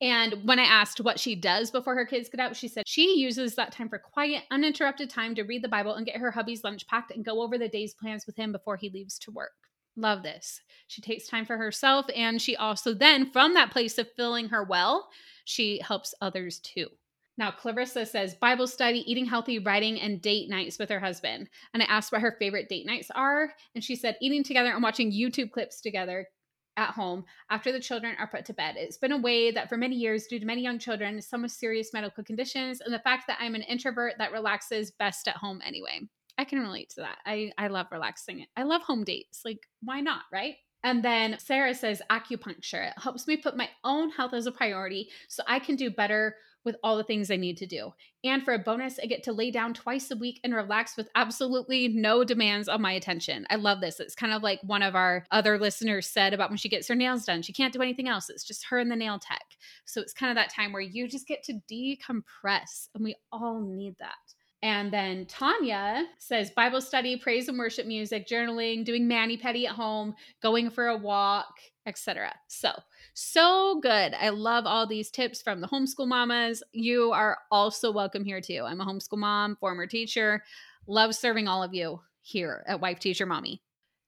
And 0.00 0.42
when 0.44 0.58
I 0.58 0.64
asked 0.64 1.00
what 1.00 1.20
she 1.20 1.36
does 1.36 1.70
before 1.70 1.94
her 1.94 2.04
kids 2.04 2.28
get 2.28 2.40
out, 2.40 2.56
she 2.56 2.68
said 2.68 2.84
she 2.86 3.18
uses 3.18 3.54
that 3.54 3.72
time 3.72 3.88
for 3.88 3.98
quiet, 3.98 4.42
uninterrupted 4.50 5.10
time 5.10 5.34
to 5.36 5.44
read 5.44 5.62
the 5.62 5.68
Bible 5.68 5.94
and 5.94 6.04
get 6.04 6.16
her 6.16 6.32
hubby's 6.32 6.64
lunch 6.64 6.86
packed 6.86 7.12
and 7.12 7.24
go 7.24 7.42
over 7.42 7.56
the 7.56 7.68
day's 7.68 7.94
plans 7.94 8.26
with 8.26 8.36
him 8.36 8.52
before 8.52 8.76
he 8.76 8.90
leaves 8.90 9.18
to 9.20 9.30
work. 9.30 9.52
Love 9.96 10.22
this. 10.22 10.60
She 10.88 11.00
takes 11.00 11.28
time 11.28 11.46
for 11.46 11.56
herself 11.56 12.06
and 12.14 12.40
she 12.40 12.56
also 12.56 12.94
then, 12.94 13.30
from 13.30 13.54
that 13.54 13.70
place 13.70 13.98
of 13.98 14.10
filling 14.16 14.48
her 14.48 14.64
well, 14.64 15.08
she 15.44 15.80
helps 15.80 16.14
others 16.20 16.58
too. 16.60 16.88
Now, 17.36 17.50
Clarissa 17.50 18.06
says 18.06 18.36
Bible 18.36 18.66
study, 18.66 19.02
eating 19.10 19.26
healthy, 19.26 19.58
writing, 19.58 20.00
and 20.00 20.22
date 20.22 20.48
nights 20.48 20.78
with 20.78 20.88
her 20.88 21.00
husband. 21.00 21.48
And 21.72 21.82
I 21.82 21.86
asked 21.86 22.12
what 22.12 22.20
her 22.20 22.36
favorite 22.38 22.68
date 22.68 22.86
nights 22.86 23.10
are. 23.12 23.52
And 23.74 23.82
she 23.82 23.96
said 23.96 24.16
eating 24.20 24.44
together 24.44 24.70
and 24.72 24.82
watching 24.82 25.12
YouTube 25.12 25.50
clips 25.50 25.80
together 25.80 26.28
at 26.76 26.90
home 26.90 27.24
after 27.50 27.72
the 27.72 27.80
children 27.80 28.16
are 28.18 28.28
put 28.28 28.44
to 28.46 28.54
bed. 28.54 28.76
It's 28.76 28.98
been 28.98 29.12
a 29.12 29.18
way 29.18 29.50
that 29.50 29.68
for 29.68 29.76
many 29.76 29.96
years, 29.96 30.26
due 30.26 30.38
to 30.38 30.46
many 30.46 30.62
young 30.62 30.78
children, 30.78 31.20
some 31.20 31.42
with 31.42 31.52
serious 31.52 31.92
medical 31.92 32.24
conditions, 32.24 32.80
and 32.80 32.92
the 32.92 33.00
fact 33.00 33.24
that 33.26 33.38
I'm 33.40 33.54
an 33.54 33.62
introvert 33.62 34.14
that 34.18 34.32
relaxes 34.32 34.92
best 34.92 35.28
at 35.28 35.36
home 35.36 35.60
anyway. 35.64 36.00
I 36.38 36.44
can 36.44 36.60
relate 36.60 36.90
to 36.90 37.02
that. 37.02 37.18
I 37.26 37.52
I 37.58 37.68
love 37.68 37.86
relaxing. 37.90 38.46
I 38.56 38.62
love 38.64 38.82
home 38.82 39.04
dates. 39.04 39.42
Like 39.44 39.68
why 39.82 40.00
not, 40.00 40.22
right? 40.32 40.56
And 40.82 41.02
then 41.02 41.38
Sarah 41.38 41.74
says 41.74 42.02
acupuncture. 42.10 42.88
It 42.88 43.02
helps 43.02 43.26
me 43.26 43.38
put 43.38 43.56
my 43.56 43.70
own 43.84 44.10
health 44.10 44.34
as 44.34 44.46
a 44.46 44.52
priority 44.52 45.08
so 45.28 45.42
I 45.46 45.58
can 45.58 45.76
do 45.76 45.90
better 45.90 46.36
with 46.64 46.76
all 46.82 46.96
the 46.96 47.04
things 47.04 47.30
I 47.30 47.36
need 47.36 47.58
to 47.58 47.66
do. 47.66 47.92
And 48.22 48.42
for 48.42 48.54
a 48.54 48.58
bonus, 48.58 48.98
I 48.98 49.06
get 49.06 49.22
to 49.24 49.32
lay 49.32 49.50
down 49.50 49.74
twice 49.74 50.10
a 50.10 50.16
week 50.16 50.40
and 50.42 50.54
relax 50.54 50.96
with 50.96 51.08
absolutely 51.14 51.88
no 51.88 52.24
demands 52.24 52.68
on 52.68 52.80
my 52.80 52.92
attention. 52.92 53.46
I 53.50 53.56
love 53.56 53.80
this. 53.80 54.00
It's 54.00 54.14
kind 54.14 54.32
of 54.32 54.42
like 54.42 54.60
one 54.62 54.82
of 54.82 54.94
our 54.94 55.26
other 55.30 55.58
listeners 55.58 56.06
said 56.06 56.32
about 56.32 56.50
when 56.50 56.56
she 56.56 56.70
gets 56.70 56.88
her 56.88 56.94
nails 56.94 57.24
done. 57.24 57.42
She 57.42 57.52
can't 57.52 57.72
do 57.72 57.82
anything 57.82 58.08
else. 58.08 58.30
It's 58.30 58.44
just 58.44 58.66
her 58.66 58.78
and 58.78 58.90
the 58.90 58.96
nail 58.96 59.18
tech. 59.18 59.44
So 59.84 60.00
it's 60.00 60.14
kind 60.14 60.30
of 60.30 60.36
that 60.36 60.54
time 60.54 60.72
where 60.72 60.82
you 60.82 61.06
just 61.06 61.28
get 61.28 61.42
to 61.44 61.60
decompress, 61.70 62.88
and 62.94 63.04
we 63.04 63.14
all 63.30 63.60
need 63.60 63.96
that. 63.98 64.33
And 64.64 64.90
then 64.90 65.26
Tanya 65.26 66.06
says 66.16 66.50
Bible 66.50 66.80
study, 66.80 67.18
praise 67.18 67.48
and 67.48 67.58
worship 67.58 67.86
music, 67.86 68.26
journaling, 68.26 68.82
doing 68.82 69.06
mani 69.06 69.36
pedi 69.36 69.66
at 69.66 69.74
home, 69.74 70.14
going 70.42 70.70
for 70.70 70.86
a 70.86 70.96
walk, 70.96 71.60
etc. 71.84 72.32
So, 72.48 72.70
so 73.12 73.78
good. 73.82 74.14
I 74.14 74.30
love 74.30 74.64
all 74.64 74.86
these 74.86 75.10
tips 75.10 75.42
from 75.42 75.60
the 75.60 75.68
homeschool 75.68 76.08
mamas. 76.08 76.62
You 76.72 77.12
are 77.12 77.36
also 77.50 77.92
welcome 77.92 78.24
here 78.24 78.40
too. 78.40 78.62
I'm 78.66 78.80
a 78.80 78.86
homeschool 78.86 79.18
mom, 79.18 79.56
former 79.56 79.86
teacher. 79.86 80.42
Love 80.86 81.14
serving 81.14 81.46
all 81.46 81.62
of 81.62 81.74
you 81.74 82.00
here 82.22 82.64
at 82.66 82.80
Wife 82.80 83.00
Teacher 83.00 83.26
Mommy. 83.26 83.60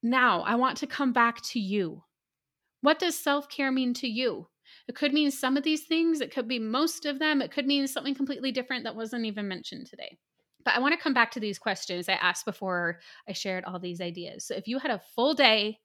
Now, 0.03 0.41
I 0.41 0.55
want 0.55 0.79
to 0.79 0.87
come 0.87 1.13
back 1.13 1.43
to 1.51 1.61
you. 1.61 2.03
What 2.81 2.99
does 2.99 3.15
self 3.15 3.51
care 3.51 3.71
mean 3.71 3.93
to 3.93 4.09
you? 4.09 4.49
It 4.89 4.95
could 4.95 5.13
mean 5.13 5.31
some 5.31 5.59
of 5.59 5.65
these 5.65 5.85
things, 5.85 6.23
it 6.23 6.33
could 6.33 6.49
be 6.49 6.59
most 6.59 7.05
of 7.05 7.19
them, 7.19 7.43
it 7.43 7.51
could 7.51 7.67
mean 7.67 7.87
something 7.87 8.15
completely 8.15 8.53
different 8.53 8.85
that 8.85 8.97
wasn't 8.97 9.27
even 9.27 9.49
mentioned 9.49 9.87
today. 9.89 10.17
But 10.67 10.75
I 10.75 10.81
want 10.81 10.95
to 10.95 11.01
come 11.01 11.15
back 11.15 11.31
to 11.31 11.41
these 11.41 11.61
questions 11.61 12.09
I 12.09 12.15
asked 12.15 12.45
before 12.45 12.99
I 13.29 13.33
shared 13.33 13.65
all 13.65 13.79
these 13.79 14.01
ideas. 14.01 14.45
So 14.45 14.55
if 14.57 14.67
you 14.67 14.81
had 14.81 14.91
a 14.91 15.01
full 15.15 15.33
day 15.33 15.79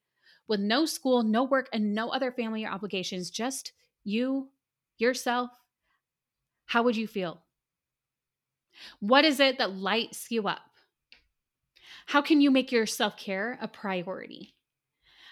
with 0.48 0.60
no 0.60 0.88
school, 0.88 1.22
no 1.22 1.44
work, 1.44 1.70
and 1.72 1.94
no 1.94 2.10
other 2.10 2.32
family 2.32 2.66
or 2.66 2.72
obligations, 2.72 3.30
just 3.30 3.74
you, 4.04 4.50
yourself, 4.98 5.52
how 6.66 6.82
would 6.82 6.98
you 6.98 7.08
feel? 7.08 7.44
What 9.00 9.24
is 9.24 9.40
it 9.40 9.60
that 9.60 9.76
lights 9.76 10.32
you 10.32 10.48
up? 10.48 10.62
How 12.08 12.24
can 12.24 12.42
you 12.42 12.50
make 12.50 12.72
your 12.72 12.88
self 12.88 13.16
care 13.18 13.60
a 13.62 13.68
priority? 13.68 14.56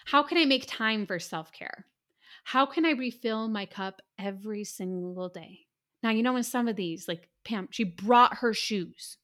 How 0.04 0.22
can 0.22 0.38
I 0.38 0.44
make 0.44 0.66
time 0.68 1.06
for 1.06 1.18
self 1.18 1.50
care? 1.50 1.86
How 2.44 2.66
can 2.66 2.86
I 2.86 2.92
refill 2.92 3.48
my 3.48 3.66
cup 3.66 4.00
every 4.16 4.62
single 4.62 5.28
day? 5.28 5.66
Now, 6.04 6.10
you 6.10 6.22
know, 6.22 6.36
in 6.36 6.44
some 6.44 6.68
of 6.68 6.76
these, 6.76 7.08
like 7.08 7.28
Pam, 7.44 7.66
she 7.72 7.82
brought 7.82 8.36
her 8.36 8.54
shoes. 8.54 9.16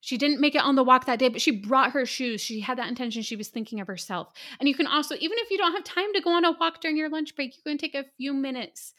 She 0.00 0.16
didn't 0.16 0.40
make 0.40 0.54
it 0.54 0.62
on 0.62 0.76
the 0.76 0.84
walk 0.84 1.06
that 1.06 1.18
day, 1.18 1.28
but 1.28 1.42
she 1.42 1.50
brought 1.50 1.92
her 1.92 2.06
shoes. 2.06 2.40
She 2.40 2.60
had 2.60 2.78
that 2.78 2.88
intention. 2.88 3.22
She 3.22 3.36
was 3.36 3.48
thinking 3.48 3.80
of 3.80 3.86
herself. 3.86 4.32
And 4.58 4.68
you 4.68 4.74
can 4.74 4.86
also, 4.86 5.14
even 5.18 5.38
if 5.38 5.50
you 5.50 5.58
don't 5.58 5.72
have 5.72 5.84
time 5.84 6.12
to 6.14 6.20
go 6.20 6.30
on 6.30 6.44
a 6.44 6.52
walk 6.52 6.80
during 6.80 6.96
your 6.96 7.10
lunch 7.10 7.36
break, 7.36 7.56
you 7.56 7.62
can 7.62 7.78
take 7.78 7.94
a 7.94 8.06
few 8.16 8.32
minutes 8.32 8.94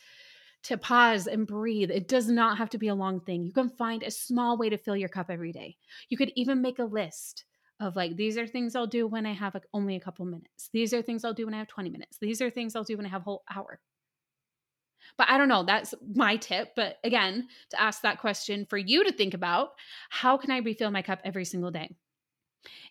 to 0.63 0.77
pause 0.77 1.25
and 1.25 1.47
breathe. 1.47 1.89
It 1.89 2.07
does 2.07 2.29
not 2.29 2.59
have 2.59 2.69
to 2.71 2.77
be 2.77 2.87
a 2.87 2.95
long 2.95 3.19
thing. 3.19 3.43
You 3.43 3.51
can 3.51 3.69
find 3.69 4.03
a 4.03 4.11
small 4.11 4.57
way 4.57 4.69
to 4.69 4.77
fill 4.77 4.95
your 4.95 5.09
cup 5.09 5.27
every 5.29 5.51
day. 5.51 5.75
You 6.09 6.17
could 6.17 6.31
even 6.35 6.61
make 6.61 6.77
a 6.77 6.83
list 6.85 7.45
of 7.79 7.95
like, 7.95 8.15
these 8.15 8.37
are 8.37 8.45
things 8.45 8.75
I'll 8.75 8.85
do 8.85 9.07
when 9.07 9.25
I 9.25 9.33
have 9.33 9.55
a, 9.55 9.61
only 9.73 9.95
a 9.95 9.99
couple 9.99 10.25
minutes. 10.25 10.69
These 10.71 10.93
are 10.93 11.01
things 11.01 11.25
I'll 11.25 11.33
do 11.33 11.45
when 11.45 11.55
I 11.55 11.57
have 11.57 11.67
20 11.67 11.89
minutes. 11.89 12.17
These 12.21 12.41
are 12.41 12.51
things 12.51 12.75
I'll 12.75 12.83
do 12.83 12.95
when 12.95 13.07
I 13.07 13.09
have 13.09 13.21
a 13.21 13.25
whole 13.25 13.43
hour. 13.53 13.79
But 15.17 15.29
I 15.29 15.37
don't 15.37 15.47
know, 15.47 15.63
that's 15.63 15.93
my 16.15 16.37
tip. 16.37 16.73
But 16.75 16.97
again, 17.03 17.47
to 17.69 17.81
ask 17.81 18.01
that 18.01 18.19
question 18.19 18.65
for 18.65 18.77
you 18.77 19.03
to 19.03 19.11
think 19.11 19.33
about 19.33 19.73
how 20.09 20.37
can 20.37 20.51
I 20.51 20.57
refill 20.57 20.91
my 20.91 21.01
cup 21.01 21.19
every 21.23 21.45
single 21.45 21.71
day? 21.71 21.95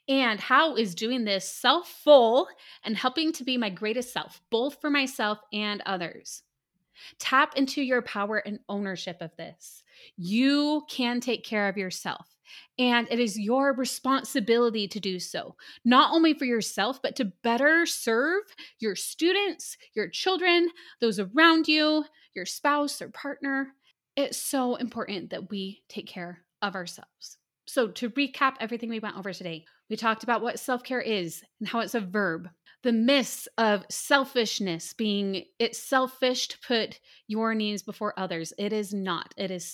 And 0.08 0.40
how 0.40 0.76
is 0.76 0.94
doing 0.94 1.24
this 1.24 1.48
self 1.48 1.88
full 1.88 2.48
and 2.84 2.96
helping 2.96 3.32
to 3.34 3.44
be 3.44 3.56
my 3.56 3.70
greatest 3.70 4.12
self, 4.12 4.40
both 4.50 4.80
for 4.80 4.90
myself 4.90 5.38
and 5.52 5.82
others? 5.86 6.42
Tap 7.18 7.56
into 7.56 7.82
your 7.82 8.02
power 8.02 8.38
and 8.38 8.58
ownership 8.68 9.18
of 9.20 9.34
this. 9.36 9.82
You 10.16 10.84
can 10.88 11.20
take 11.20 11.44
care 11.44 11.68
of 11.68 11.76
yourself. 11.76 12.26
And 12.78 13.06
it 13.10 13.20
is 13.20 13.38
your 13.38 13.74
responsibility 13.74 14.88
to 14.88 15.00
do 15.00 15.18
so, 15.18 15.56
not 15.84 16.12
only 16.12 16.34
for 16.34 16.44
yourself, 16.44 17.00
but 17.02 17.16
to 17.16 17.32
better 17.42 17.86
serve 17.86 18.42
your 18.78 18.96
students, 18.96 19.76
your 19.94 20.08
children, 20.08 20.70
those 21.00 21.18
around 21.18 21.68
you, 21.68 22.04
your 22.34 22.46
spouse 22.46 23.02
or 23.02 23.08
partner. 23.08 23.74
It's 24.16 24.38
so 24.38 24.76
important 24.76 25.30
that 25.30 25.50
we 25.50 25.82
take 25.88 26.06
care 26.06 26.44
of 26.62 26.74
ourselves. 26.74 27.38
So, 27.66 27.88
to 27.88 28.10
recap 28.10 28.56
everything 28.58 28.90
we 28.90 28.98
went 28.98 29.16
over 29.16 29.32
today, 29.32 29.64
we 29.88 29.96
talked 29.96 30.24
about 30.24 30.42
what 30.42 30.58
self 30.58 30.82
care 30.82 31.00
is 31.00 31.42
and 31.60 31.68
how 31.68 31.80
it's 31.80 31.94
a 31.94 32.00
verb. 32.00 32.48
The 32.82 32.92
myths 32.92 33.46
of 33.58 33.84
selfishness 33.90 34.94
being 34.94 35.44
it's 35.58 35.78
selfish 35.78 36.48
to 36.48 36.58
put 36.66 36.98
your 37.26 37.54
needs 37.54 37.82
before 37.82 38.18
others. 38.18 38.52
It 38.58 38.72
is 38.72 38.94
not, 38.94 39.34
it 39.36 39.50
is 39.50 39.66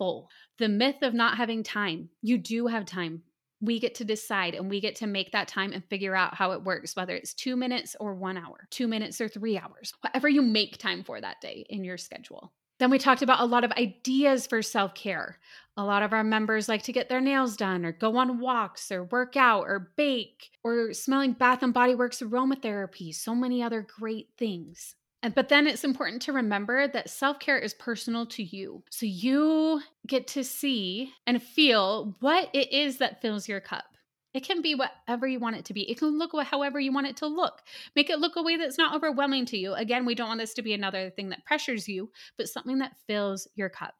selfful. 0.00 0.26
The 0.58 0.68
myth 0.68 1.02
of 1.02 1.14
not 1.14 1.36
having 1.36 1.62
time. 1.62 2.08
You 2.22 2.38
do 2.38 2.66
have 2.66 2.84
time. 2.84 3.22
We 3.60 3.80
get 3.80 3.94
to 3.96 4.04
decide 4.04 4.54
and 4.54 4.68
we 4.68 4.80
get 4.80 4.96
to 4.96 5.06
make 5.06 5.32
that 5.32 5.48
time 5.48 5.72
and 5.72 5.82
figure 5.88 6.14
out 6.14 6.34
how 6.34 6.52
it 6.52 6.62
works, 6.62 6.96
whether 6.96 7.14
it's 7.14 7.32
two 7.32 7.56
minutes 7.56 7.96
or 7.98 8.14
one 8.14 8.36
hour, 8.36 8.68
two 8.70 8.86
minutes 8.86 9.20
or 9.20 9.28
three 9.28 9.58
hours, 9.58 9.92
whatever 10.00 10.28
you 10.28 10.42
make 10.42 10.76
time 10.76 11.02
for 11.02 11.20
that 11.20 11.40
day 11.40 11.64
in 11.70 11.84
your 11.84 11.96
schedule. 11.96 12.52
Then 12.80 12.90
we 12.90 12.98
talked 12.98 13.22
about 13.22 13.40
a 13.40 13.46
lot 13.46 13.64
of 13.64 13.70
ideas 13.72 14.46
for 14.46 14.60
self 14.60 14.94
care. 14.94 15.38
A 15.76 15.84
lot 15.84 16.02
of 16.02 16.12
our 16.12 16.24
members 16.24 16.68
like 16.68 16.82
to 16.82 16.92
get 16.92 17.08
their 17.08 17.20
nails 17.20 17.56
done 17.56 17.84
or 17.84 17.92
go 17.92 18.16
on 18.16 18.40
walks 18.40 18.90
or 18.90 19.04
work 19.04 19.36
out 19.36 19.62
or 19.62 19.92
bake 19.96 20.50
or 20.62 20.92
smelling 20.92 21.32
Bath 21.32 21.62
and 21.62 21.72
Body 21.72 21.94
Works 21.94 22.20
aromatherapy, 22.20 23.14
so 23.14 23.34
many 23.34 23.62
other 23.62 23.86
great 23.98 24.28
things. 24.36 24.96
And, 25.24 25.34
but 25.34 25.48
then 25.48 25.66
it's 25.66 25.84
important 25.84 26.20
to 26.22 26.34
remember 26.34 26.86
that 26.86 27.08
self 27.08 27.38
care 27.38 27.58
is 27.58 27.72
personal 27.72 28.26
to 28.26 28.42
you. 28.42 28.82
So 28.90 29.06
you 29.06 29.80
get 30.06 30.26
to 30.28 30.44
see 30.44 31.14
and 31.26 31.42
feel 31.42 32.14
what 32.20 32.50
it 32.52 32.70
is 32.70 32.98
that 32.98 33.22
fills 33.22 33.48
your 33.48 33.60
cup. 33.60 33.86
It 34.34 34.44
can 34.44 34.60
be 34.60 34.74
whatever 34.74 35.26
you 35.26 35.40
want 35.40 35.56
it 35.56 35.64
to 35.66 35.72
be. 35.72 35.90
It 35.90 35.98
can 35.98 36.18
look 36.18 36.32
however 36.44 36.78
you 36.78 36.92
want 36.92 37.06
it 37.06 37.16
to 37.18 37.26
look. 37.26 37.62
Make 37.96 38.10
it 38.10 38.18
look 38.18 38.36
a 38.36 38.42
way 38.42 38.58
that's 38.58 38.76
not 38.76 38.94
overwhelming 38.94 39.46
to 39.46 39.56
you. 39.56 39.72
Again, 39.72 40.04
we 40.04 40.14
don't 40.14 40.28
want 40.28 40.40
this 40.40 40.52
to 40.54 40.62
be 40.62 40.74
another 40.74 41.08
thing 41.08 41.30
that 41.30 41.46
pressures 41.46 41.88
you, 41.88 42.10
but 42.36 42.48
something 42.48 42.78
that 42.80 42.98
fills 43.06 43.48
your 43.54 43.70
cup. 43.70 43.94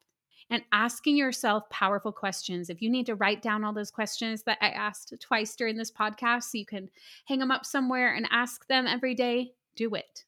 And 0.51 0.61
asking 0.71 1.17
yourself 1.17 1.67
powerful 1.71 2.11
questions. 2.11 2.69
If 2.69 2.83
you 2.83 2.89
need 2.91 3.07
to 3.07 3.15
write 3.15 3.41
down 3.41 3.63
all 3.63 3.73
those 3.73 3.89
questions 3.89 4.43
that 4.43 4.59
I 4.61 4.69
asked 4.69 5.11
twice 5.19 5.55
during 5.55 5.75
this 5.75 5.91
podcast 5.91 6.43
so 6.43 6.59
you 6.59 6.67
can 6.67 6.87
hang 7.25 7.39
them 7.39 7.49
up 7.49 7.65
somewhere 7.65 8.13
and 8.13 8.27
ask 8.29 8.67
them 8.67 8.85
every 8.85 9.15
day, 9.15 9.53
do 9.75 9.95
it. 9.95 10.23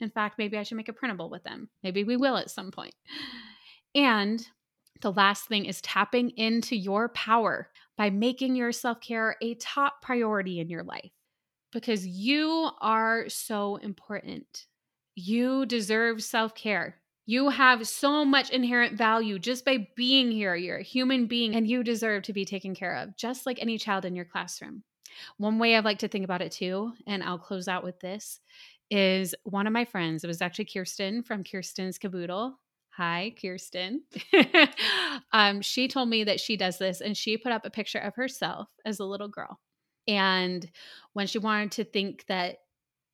In 0.00 0.10
fact, 0.10 0.38
maybe 0.38 0.56
I 0.56 0.62
should 0.62 0.76
make 0.76 0.88
a 0.88 0.92
printable 0.92 1.30
with 1.30 1.44
them. 1.44 1.68
Maybe 1.82 2.04
we 2.04 2.16
will 2.16 2.36
at 2.36 2.50
some 2.50 2.70
point. 2.70 2.94
And 3.94 4.46
the 5.00 5.12
last 5.12 5.46
thing 5.46 5.66
is 5.66 5.80
tapping 5.80 6.30
into 6.30 6.76
your 6.76 7.08
power 7.10 7.68
by 7.96 8.10
making 8.10 8.56
your 8.56 8.72
self 8.72 9.00
care 9.00 9.36
a 9.40 9.54
top 9.54 10.02
priority 10.02 10.60
in 10.60 10.68
your 10.68 10.82
life 10.82 11.12
because 11.72 12.06
you 12.06 12.70
are 12.80 13.28
so 13.28 13.76
important. 13.76 14.66
You 15.14 15.66
deserve 15.66 16.22
self 16.22 16.54
care. 16.54 16.96
You 17.26 17.48
have 17.48 17.86
so 17.88 18.24
much 18.24 18.50
inherent 18.50 18.98
value 18.98 19.38
just 19.38 19.64
by 19.64 19.88
being 19.96 20.30
here. 20.30 20.54
You're 20.54 20.78
a 20.78 20.82
human 20.82 21.26
being 21.26 21.54
and 21.54 21.66
you 21.66 21.82
deserve 21.82 22.22
to 22.24 22.32
be 22.32 22.44
taken 22.44 22.74
care 22.74 22.96
of, 22.96 23.16
just 23.16 23.46
like 23.46 23.58
any 23.60 23.78
child 23.78 24.04
in 24.04 24.14
your 24.14 24.26
classroom. 24.26 24.82
One 25.38 25.58
way 25.58 25.74
I 25.74 25.80
like 25.80 26.00
to 26.00 26.08
think 26.08 26.24
about 26.24 26.42
it 26.42 26.52
too, 26.52 26.92
and 27.06 27.22
I'll 27.22 27.38
close 27.38 27.68
out 27.68 27.84
with 27.84 28.00
this, 28.00 28.40
is 28.90 29.34
one 29.44 29.66
of 29.66 29.72
my 29.72 29.84
friends. 29.84 30.24
It 30.24 30.28
was 30.28 30.42
actually 30.42 30.66
Kirsten 30.66 31.22
from 31.22 31.44
Kirsten's 31.44 31.98
Kaboodle. 31.98 32.54
Hi, 32.96 33.34
Kirsten. 33.40 34.02
um, 35.32 35.60
she 35.62 35.88
told 35.88 36.08
me 36.08 36.24
that 36.24 36.40
she 36.40 36.56
does 36.56 36.78
this 36.78 37.00
and 37.00 37.16
she 37.16 37.36
put 37.36 37.52
up 37.52 37.64
a 37.64 37.70
picture 37.70 37.98
of 37.98 38.14
herself 38.14 38.68
as 38.84 39.00
a 39.00 39.04
little 39.04 39.28
girl. 39.28 39.58
And 40.06 40.70
when 41.12 41.26
she 41.26 41.38
wanted 41.38 41.72
to 41.72 41.84
think 41.84 42.24
that 42.26 42.58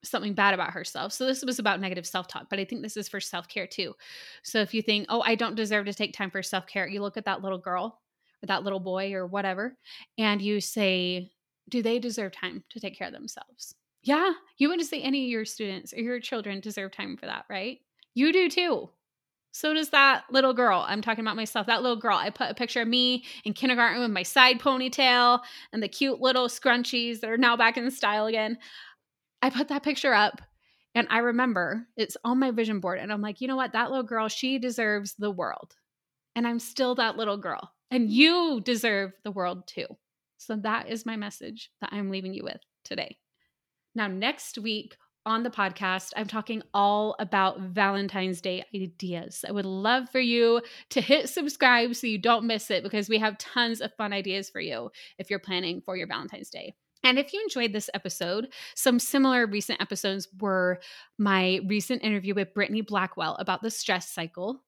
something 0.02 0.35
bad 0.35 0.54
about 0.54 0.72
herself. 0.72 1.12
So 1.12 1.26
this 1.26 1.44
was 1.44 1.59
about 1.59 1.80
negative 1.80 2.06
self-talk, 2.06 2.48
but 2.48 2.59
I 2.59 2.64
think 2.64 2.83
this 2.83 2.96
is 2.96 3.09
for 3.09 3.20
self-care 3.20 3.66
too. 3.66 3.94
So 4.42 4.61
if 4.61 4.72
you 4.72 4.83
think, 4.83 5.06
"Oh, 5.09 5.22
I 5.22 5.35
don't 5.35 5.54
deserve 5.54 5.87
to 5.87 5.94
take 5.94 6.14
time 6.14 6.30
for 6.30 6.42
self-care," 6.42 6.88
you 6.88 7.02
look 7.02 7.16
at 7.16 7.26
that 7.26 7.42
little 7.42 7.59
girl 7.59 8.00
or 8.42 8.46
that 8.46 8.64
little 8.64 8.80
boy 8.80 9.12
or 9.12 9.26
whatever 9.26 9.76
and 10.18 10.40
you 10.40 10.61
say, 10.61 11.30
"Do 11.68 11.83
they 11.83 11.98
deserve 11.98 12.33
time 12.33 12.64
to 12.70 12.80
take 12.80 12.96
care 12.96 13.09
of 13.09 13.12
themselves?" 13.12 13.74
Yeah, 14.03 14.33
you 14.57 14.69
wouldn't 14.69 14.89
say 14.89 15.03
any 15.03 15.25
of 15.25 15.31
your 15.31 15.45
students 15.45 15.93
or 15.93 16.01
your 16.01 16.21
children 16.21 16.61
deserve 16.61 16.93
time 16.93 17.17
for 17.17 17.27
that, 17.27 17.45
right? 17.51 17.79
You 18.15 18.33
do 18.33 18.49
too. 18.49 18.91
So 19.53 19.75
does 19.75 19.91
that 19.91 20.25
little 20.31 20.55
girl. 20.55 20.85
I'm 20.87 21.03
talking 21.03 21.25
about 21.25 21.37
myself. 21.37 21.67
That 21.67 21.83
little 21.83 21.99
girl. 21.99 22.17
I 22.17 22.31
put 22.31 22.51
a 22.51 22.55
picture 22.55 22.83
of 22.83 22.89
me 22.89 23.25
in 23.45 23.53
kindergarten 23.53 24.01
with 24.01 24.11
my 24.11 24.23
side 24.23 24.61
ponytail 24.61 25.41
and 25.73 25.83
the 25.83 25.89
cute 25.89 26.21
little 26.21 26.49
scrunchies 26.49 27.21
that 27.21 27.31
are 27.31 27.37
now 27.37 27.57
back 27.57 27.77
in 27.77 27.91
style 27.91 28.27
again. 28.27 28.59
I 29.43 29.51
put 29.51 29.69
that 29.69 29.83
picture 29.83 30.15
up 30.15 30.41
and 30.95 31.07
I 31.11 31.19
remember 31.19 31.87
it's 31.97 32.17
on 32.25 32.39
my 32.39 32.53
vision 32.53 32.81
board. 32.81 33.01
And 33.01 33.13
I'm 33.13 33.23
like, 33.23 33.41
you 33.41 33.49
know 33.49 33.57
what? 33.57 33.73
That 33.73 33.91
little 33.91 34.05
girl, 34.05 34.29
she 34.29 34.59
deserves 34.59 35.15
the 35.19 35.31
world. 35.31 35.75
And 36.37 36.47
I'm 36.47 36.59
still 36.59 36.95
that 36.97 37.17
little 37.17 37.37
girl. 37.37 37.73
And 37.91 38.09
you 38.09 38.61
deserve 38.65 39.13
the 39.25 39.33
world 39.33 39.67
too. 39.67 39.87
So 40.37 40.57
that 40.57 40.89
is 40.89 41.05
my 41.05 41.17
message 41.17 41.71
that 41.81 41.91
I'm 41.93 42.11
leaving 42.11 42.35
you 42.35 42.45
with 42.45 42.61
today. 42.85 43.19
Now, 43.94 44.07
next 44.07 44.59
week, 44.59 44.96
on 45.26 45.42
the 45.42 45.50
podcast, 45.50 46.12
I'm 46.16 46.26
talking 46.26 46.62
all 46.72 47.14
about 47.18 47.61
Valentine's 47.61 48.40
Day 48.40 48.64
ideas. 48.74 49.44
I 49.46 49.53
would 49.53 49.66
love 49.66 50.09
for 50.09 50.20
you 50.20 50.62
to 50.90 51.00
hit 51.00 51.29
subscribe 51.29 51.94
so 51.94 52.07
you 52.07 52.18
don't 52.18 52.46
miss 52.46 52.70
it 52.70 52.83
because 52.83 53.09
we 53.09 53.18
have 53.18 53.37
tons 53.38 53.81
of 53.81 53.92
fun 53.94 54.12
ideas 54.12 54.48
for 54.48 54.61
you 54.61 54.90
if 55.18 55.29
you're 55.29 55.38
planning 55.38 55.83
for 55.85 55.96
your 55.96 56.07
Valentine's 56.07 56.50
Day. 56.50 56.74
And 57.03 57.19
if 57.19 57.33
you 57.33 57.41
enjoyed 57.43 57.73
this 57.73 57.91
episode, 57.95 58.49
some 58.75 58.99
similar 58.99 59.47
recent 59.47 59.81
episodes 59.81 60.29
were 60.41 60.81
my 61.19 61.61
recent 61.67 62.03
interview 62.05 62.35
with 62.35 62.55
Brittany 62.55 62.83
Blackwell 62.83 63.37
about 63.37 63.63
the 63.63 63.71
stress 63.71 64.11
cycle 64.11 64.63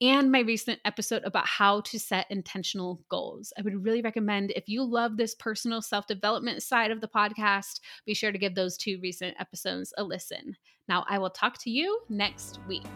and 0.00 0.30
my 0.32 0.40
recent 0.40 0.80
episode 0.84 1.22
about 1.24 1.46
how 1.46 1.80
to 1.82 1.98
set 1.98 2.26
intentional 2.30 3.02
goals. 3.08 3.52
I 3.58 3.62
would 3.62 3.84
really 3.84 4.02
recommend 4.02 4.52
if 4.52 4.68
you 4.68 4.82
love 4.82 5.16
this 5.16 5.34
personal 5.34 5.82
self 5.82 6.06
development 6.06 6.62
side 6.62 6.90
of 6.90 7.00
the 7.00 7.08
podcast, 7.08 7.80
be 8.06 8.14
sure 8.14 8.32
to 8.32 8.38
give 8.38 8.54
those 8.54 8.76
two 8.76 8.98
recent 9.02 9.36
episodes 9.40 9.92
a 9.98 10.04
listen. 10.04 10.56
Now, 10.88 11.04
I 11.08 11.18
will 11.18 11.30
talk 11.30 11.58
to 11.62 11.70
you 11.70 12.00
next 12.08 12.60
week. 12.66 12.86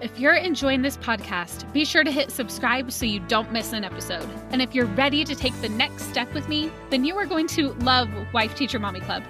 If 0.00 0.18
you're 0.18 0.34
enjoying 0.34 0.82
this 0.82 0.96
podcast, 0.96 1.72
be 1.72 1.84
sure 1.84 2.02
to 2.02 2.10
hit 2.10 2.32
subscribe 2.32 2.90
so 2.90 3.06
you 3.06 3.20
don't 3.20 3.52
miss 3.52 3.72
an 3.72 3.84
episode. 3.84 4.28
And 4.50 4.60
if 4.60 4.74
you're 4.74 4.86
ready 4.86 5.24
to 5.24 5.34
take 5.36 5.58
the 5.60 5.68
next 5.68 6.10
step 6.10 6.32
with 6.34 6.48
me, 6.48 6.70
then 6.90 7.04
you 7.04 7.16
are 7.16 7.26
going 7.26 7.46
to 7.48 7.72
love 7.74 8.10
Wife 8.32 8.56
Teacher 8.56 8.80
Mommy 8.80 9.00
Club. 9.00 9.22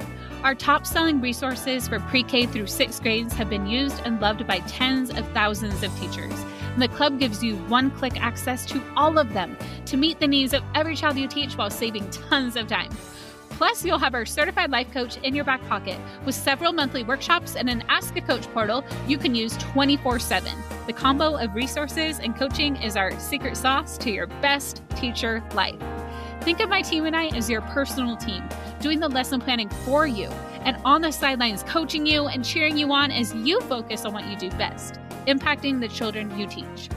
Our 0.42 0.54
top 0.54 0.86
selling 0.86 1.20
resources 1.20 1.86
for 1.86 2.00
pre 2.00 2.22
K 2.22 2.46
through 2.46 2.66
sixth 2.66 3.02
grades 3.02 3.34
have 3.34 3.50
been 3.50 3.66
used 3.66 4.00
and 4.06 4.20
loved 4.20 4.46
by 4.46 4.60
tens 4.60 5.10
of 5.10 5.28
thousands 5.32 5.82
of 5.82 5.96
teachers. 6.00 6.32
And 6.72 6.80
the 6.80 6.88
club 6.88 7.20
gives 7.20 7.44
you 7.44 7.56
one 7.68 7.90
click 7.90 8.20
access 8.20 8.64
to 8.66 8.82
all 8.96 9.18
of 9.18 9.34
them 9.34 9.56
to 9.86 9.98
meet 9.98 10.18
the 10.18 10.26
needs 10.26 10.54
of 10.54 10.62
every 10.74 10.96
child 10.96 11.18
you 11.18 11.28
teach 11.28 11.56
while 11.56 11.70
saving 11.70 12.08
tons 12.10 12.56
of 12.56 12.68
time. 12.68 12.90
Plus, 13.56 13.84
you'll 13.84 13.98
have 13.98 14.14
our 14.14 14.26
certified 14.26 14.70
life 14.70 14.90
coach 14.92 15.16
in 15.18 15.34
your 15.34 15.44
back 15.44 15.66
pocket 15.68 15.98
with 16.24 16.34
several 16.34 16.72
monthly 16.72 17.04
workshops 17.04 17.54
and 17.54 17.70
an 17.70 17.84
Ask 17.88 18.16
a 18.16 18.20
Coach 18.20 18.46
portal 18.52 18.84
you 19.06 19.16
can 19.16 19.34
use 19.34 19.56
24 19.58 20.18
7. 20.18 20.52
The 20.86 20.92
combo 20.92 21.36
of 21.36 21.54
resources 21.54 22.18
and 22.18 22.36
coaching 22.36 22.76
is 22.76 22.96
our 22.96 23.18
secret 23.20 23.56
sauce 23.56 23.96
to 23.98 24.10
your 24.10 24.26
best 24.26 24.82
teacher 24.96 25.42
life. 25.54 25.80
Think 26.42 26.60
of 26.60 26.68
my 26.68 26.82
team 26.82 27.06
and 27.06 27.16
I 27.16 27.28
as 27.28 27.48
your 27.48 27.62
personal 27.62 28.16
team, 28.16 28.42
doing 28.80 29.00
the 29.00 29.08
lesson 29.08 29.40
planning 29.40 29.68
for 29.68 30.06
you 30.06 30.28
and 30.64 30.76
on 30.84 31.00
the 31.00 31.12
sidelines 31.12 31.62
coaching 31.62 32.04
you 32.04 32.26
and 32.26 32.44
cheering 32.44 32.76
you 32.76 32.92
on 32.92 33.10
as 33.10 33.34
you 33.34 33.60
focus 33.62 34.04
on 34.04 34.12
what 34.12 34.26
you 34.26 34.36
do 34.36 34.50
best, 34.56 34.98
impacting 35.26 35.80
the 35.80 35.88
children 35.88 36.36
you 36.38 36.46
teach. 36.46 36.90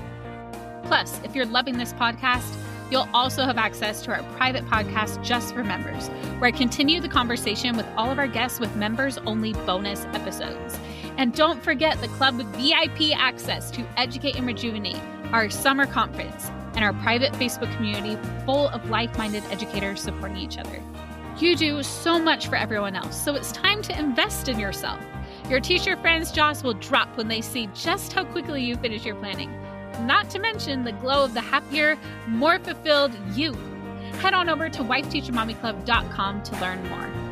Plus, 0.84 1.20
if 1.24 1.36
you're 1.36 1.46
loving 1.46 1.78
this 1.78 1.94
podcast, 1.94 2.56
you'll 2.92 3.10
also 3.14 3.44
have 3.44 3.58
access 3.58 4.02
to 4.04 4.12
our 4.12 4.24
private 4.34 4.66
podcast 4.66 5.24
just 5.24 5.54
for 5.54 5.64
members, 5.64 6.08
where 6.40 6.48
I 6.48 6.52
continue 6.52 7.02
the 7.02 7.10
conversation 7.10 7.76
with 7.76 7.86
all 7.98 8.12
of 8.12 8.20
our 8.20 8.28
guests 8.28 8.60
with 8.60 8.76
members 8.76 9.18
only 9.20 9.54
bonus 9.54 10.06
episodes. 10.14 10.80
And 11.18 11.34
don't 11.34 11.64
forget 11.64 12.00
the 12.02 12.08
club 12.10 12.38
with 12.38 12.48
VIP 12.56 13.18
access 13.18 13.72
to 13.72 13.86
Educate 13.98 14.36
and 14.36 14.46
Rejuvenate, 14.46 15.02
our 15.34 15.50
summer 15.50 15.86
conference 15.86 16.50
and 16.76 16.86
our 16.86 16.94
private 16.94 17.34
Facebook 17.34 17.74
community 17.76 18.18
full 18.46 18.70
of 18.70 18.90
like 18.90 19.18
minded 19.18 19.44
educators 19.50 20.02
supporting 20.02 20.38
each 20.38 20.58
other. 20.58 20.82
You 21.40 21.56
do 21.56 21.84
so 21.84 22.20
much 22.20 22.48
for 22.48 22.56
everyone 22.56 22.96
else, 22.96 23.20
so 23.20 23.36
it's 23.36 23.52
time 23.52 23.82
to 23.84 23.98
invest 23.98 24.48
in 24.48 24.60
yourself. 24.60 25.00
Your 25.50 25.60
teacher 25.60 25.96
friends' 25.98 26.32
jaws 26.32 26.64
will 26.64 26.74
drop 26.74 27.16
when 27.18 27.28
they 27.28 27.42
see 27.42 27.70
just 27.74 28.14
how 28.14 28.26
quickly 28.26 28.64
you 28.64 28.76
finish 28.76 29.06
your 29.06 29.16
planning. 29.16 29.54
Not 30.02 30.30
to 30.32 30.40
mention 30.40 30.84
the 30.84 30.92
glow 30.92 31.24
of 31.24 31.34
the 31.34 31.42
happier, 31.42 31.98
more 32.28 32.60
fulfilled 32.60 33.16
you. 33.34 33.54
Head 34.20 34.34
on 34.34 34.50
over 34.50 34.70
to 34.70 34.84
wifeteachermommyclub.com 34.84 36.44
to 36.44 36.62
learn 36.62 36.90
more. 36.90 37.27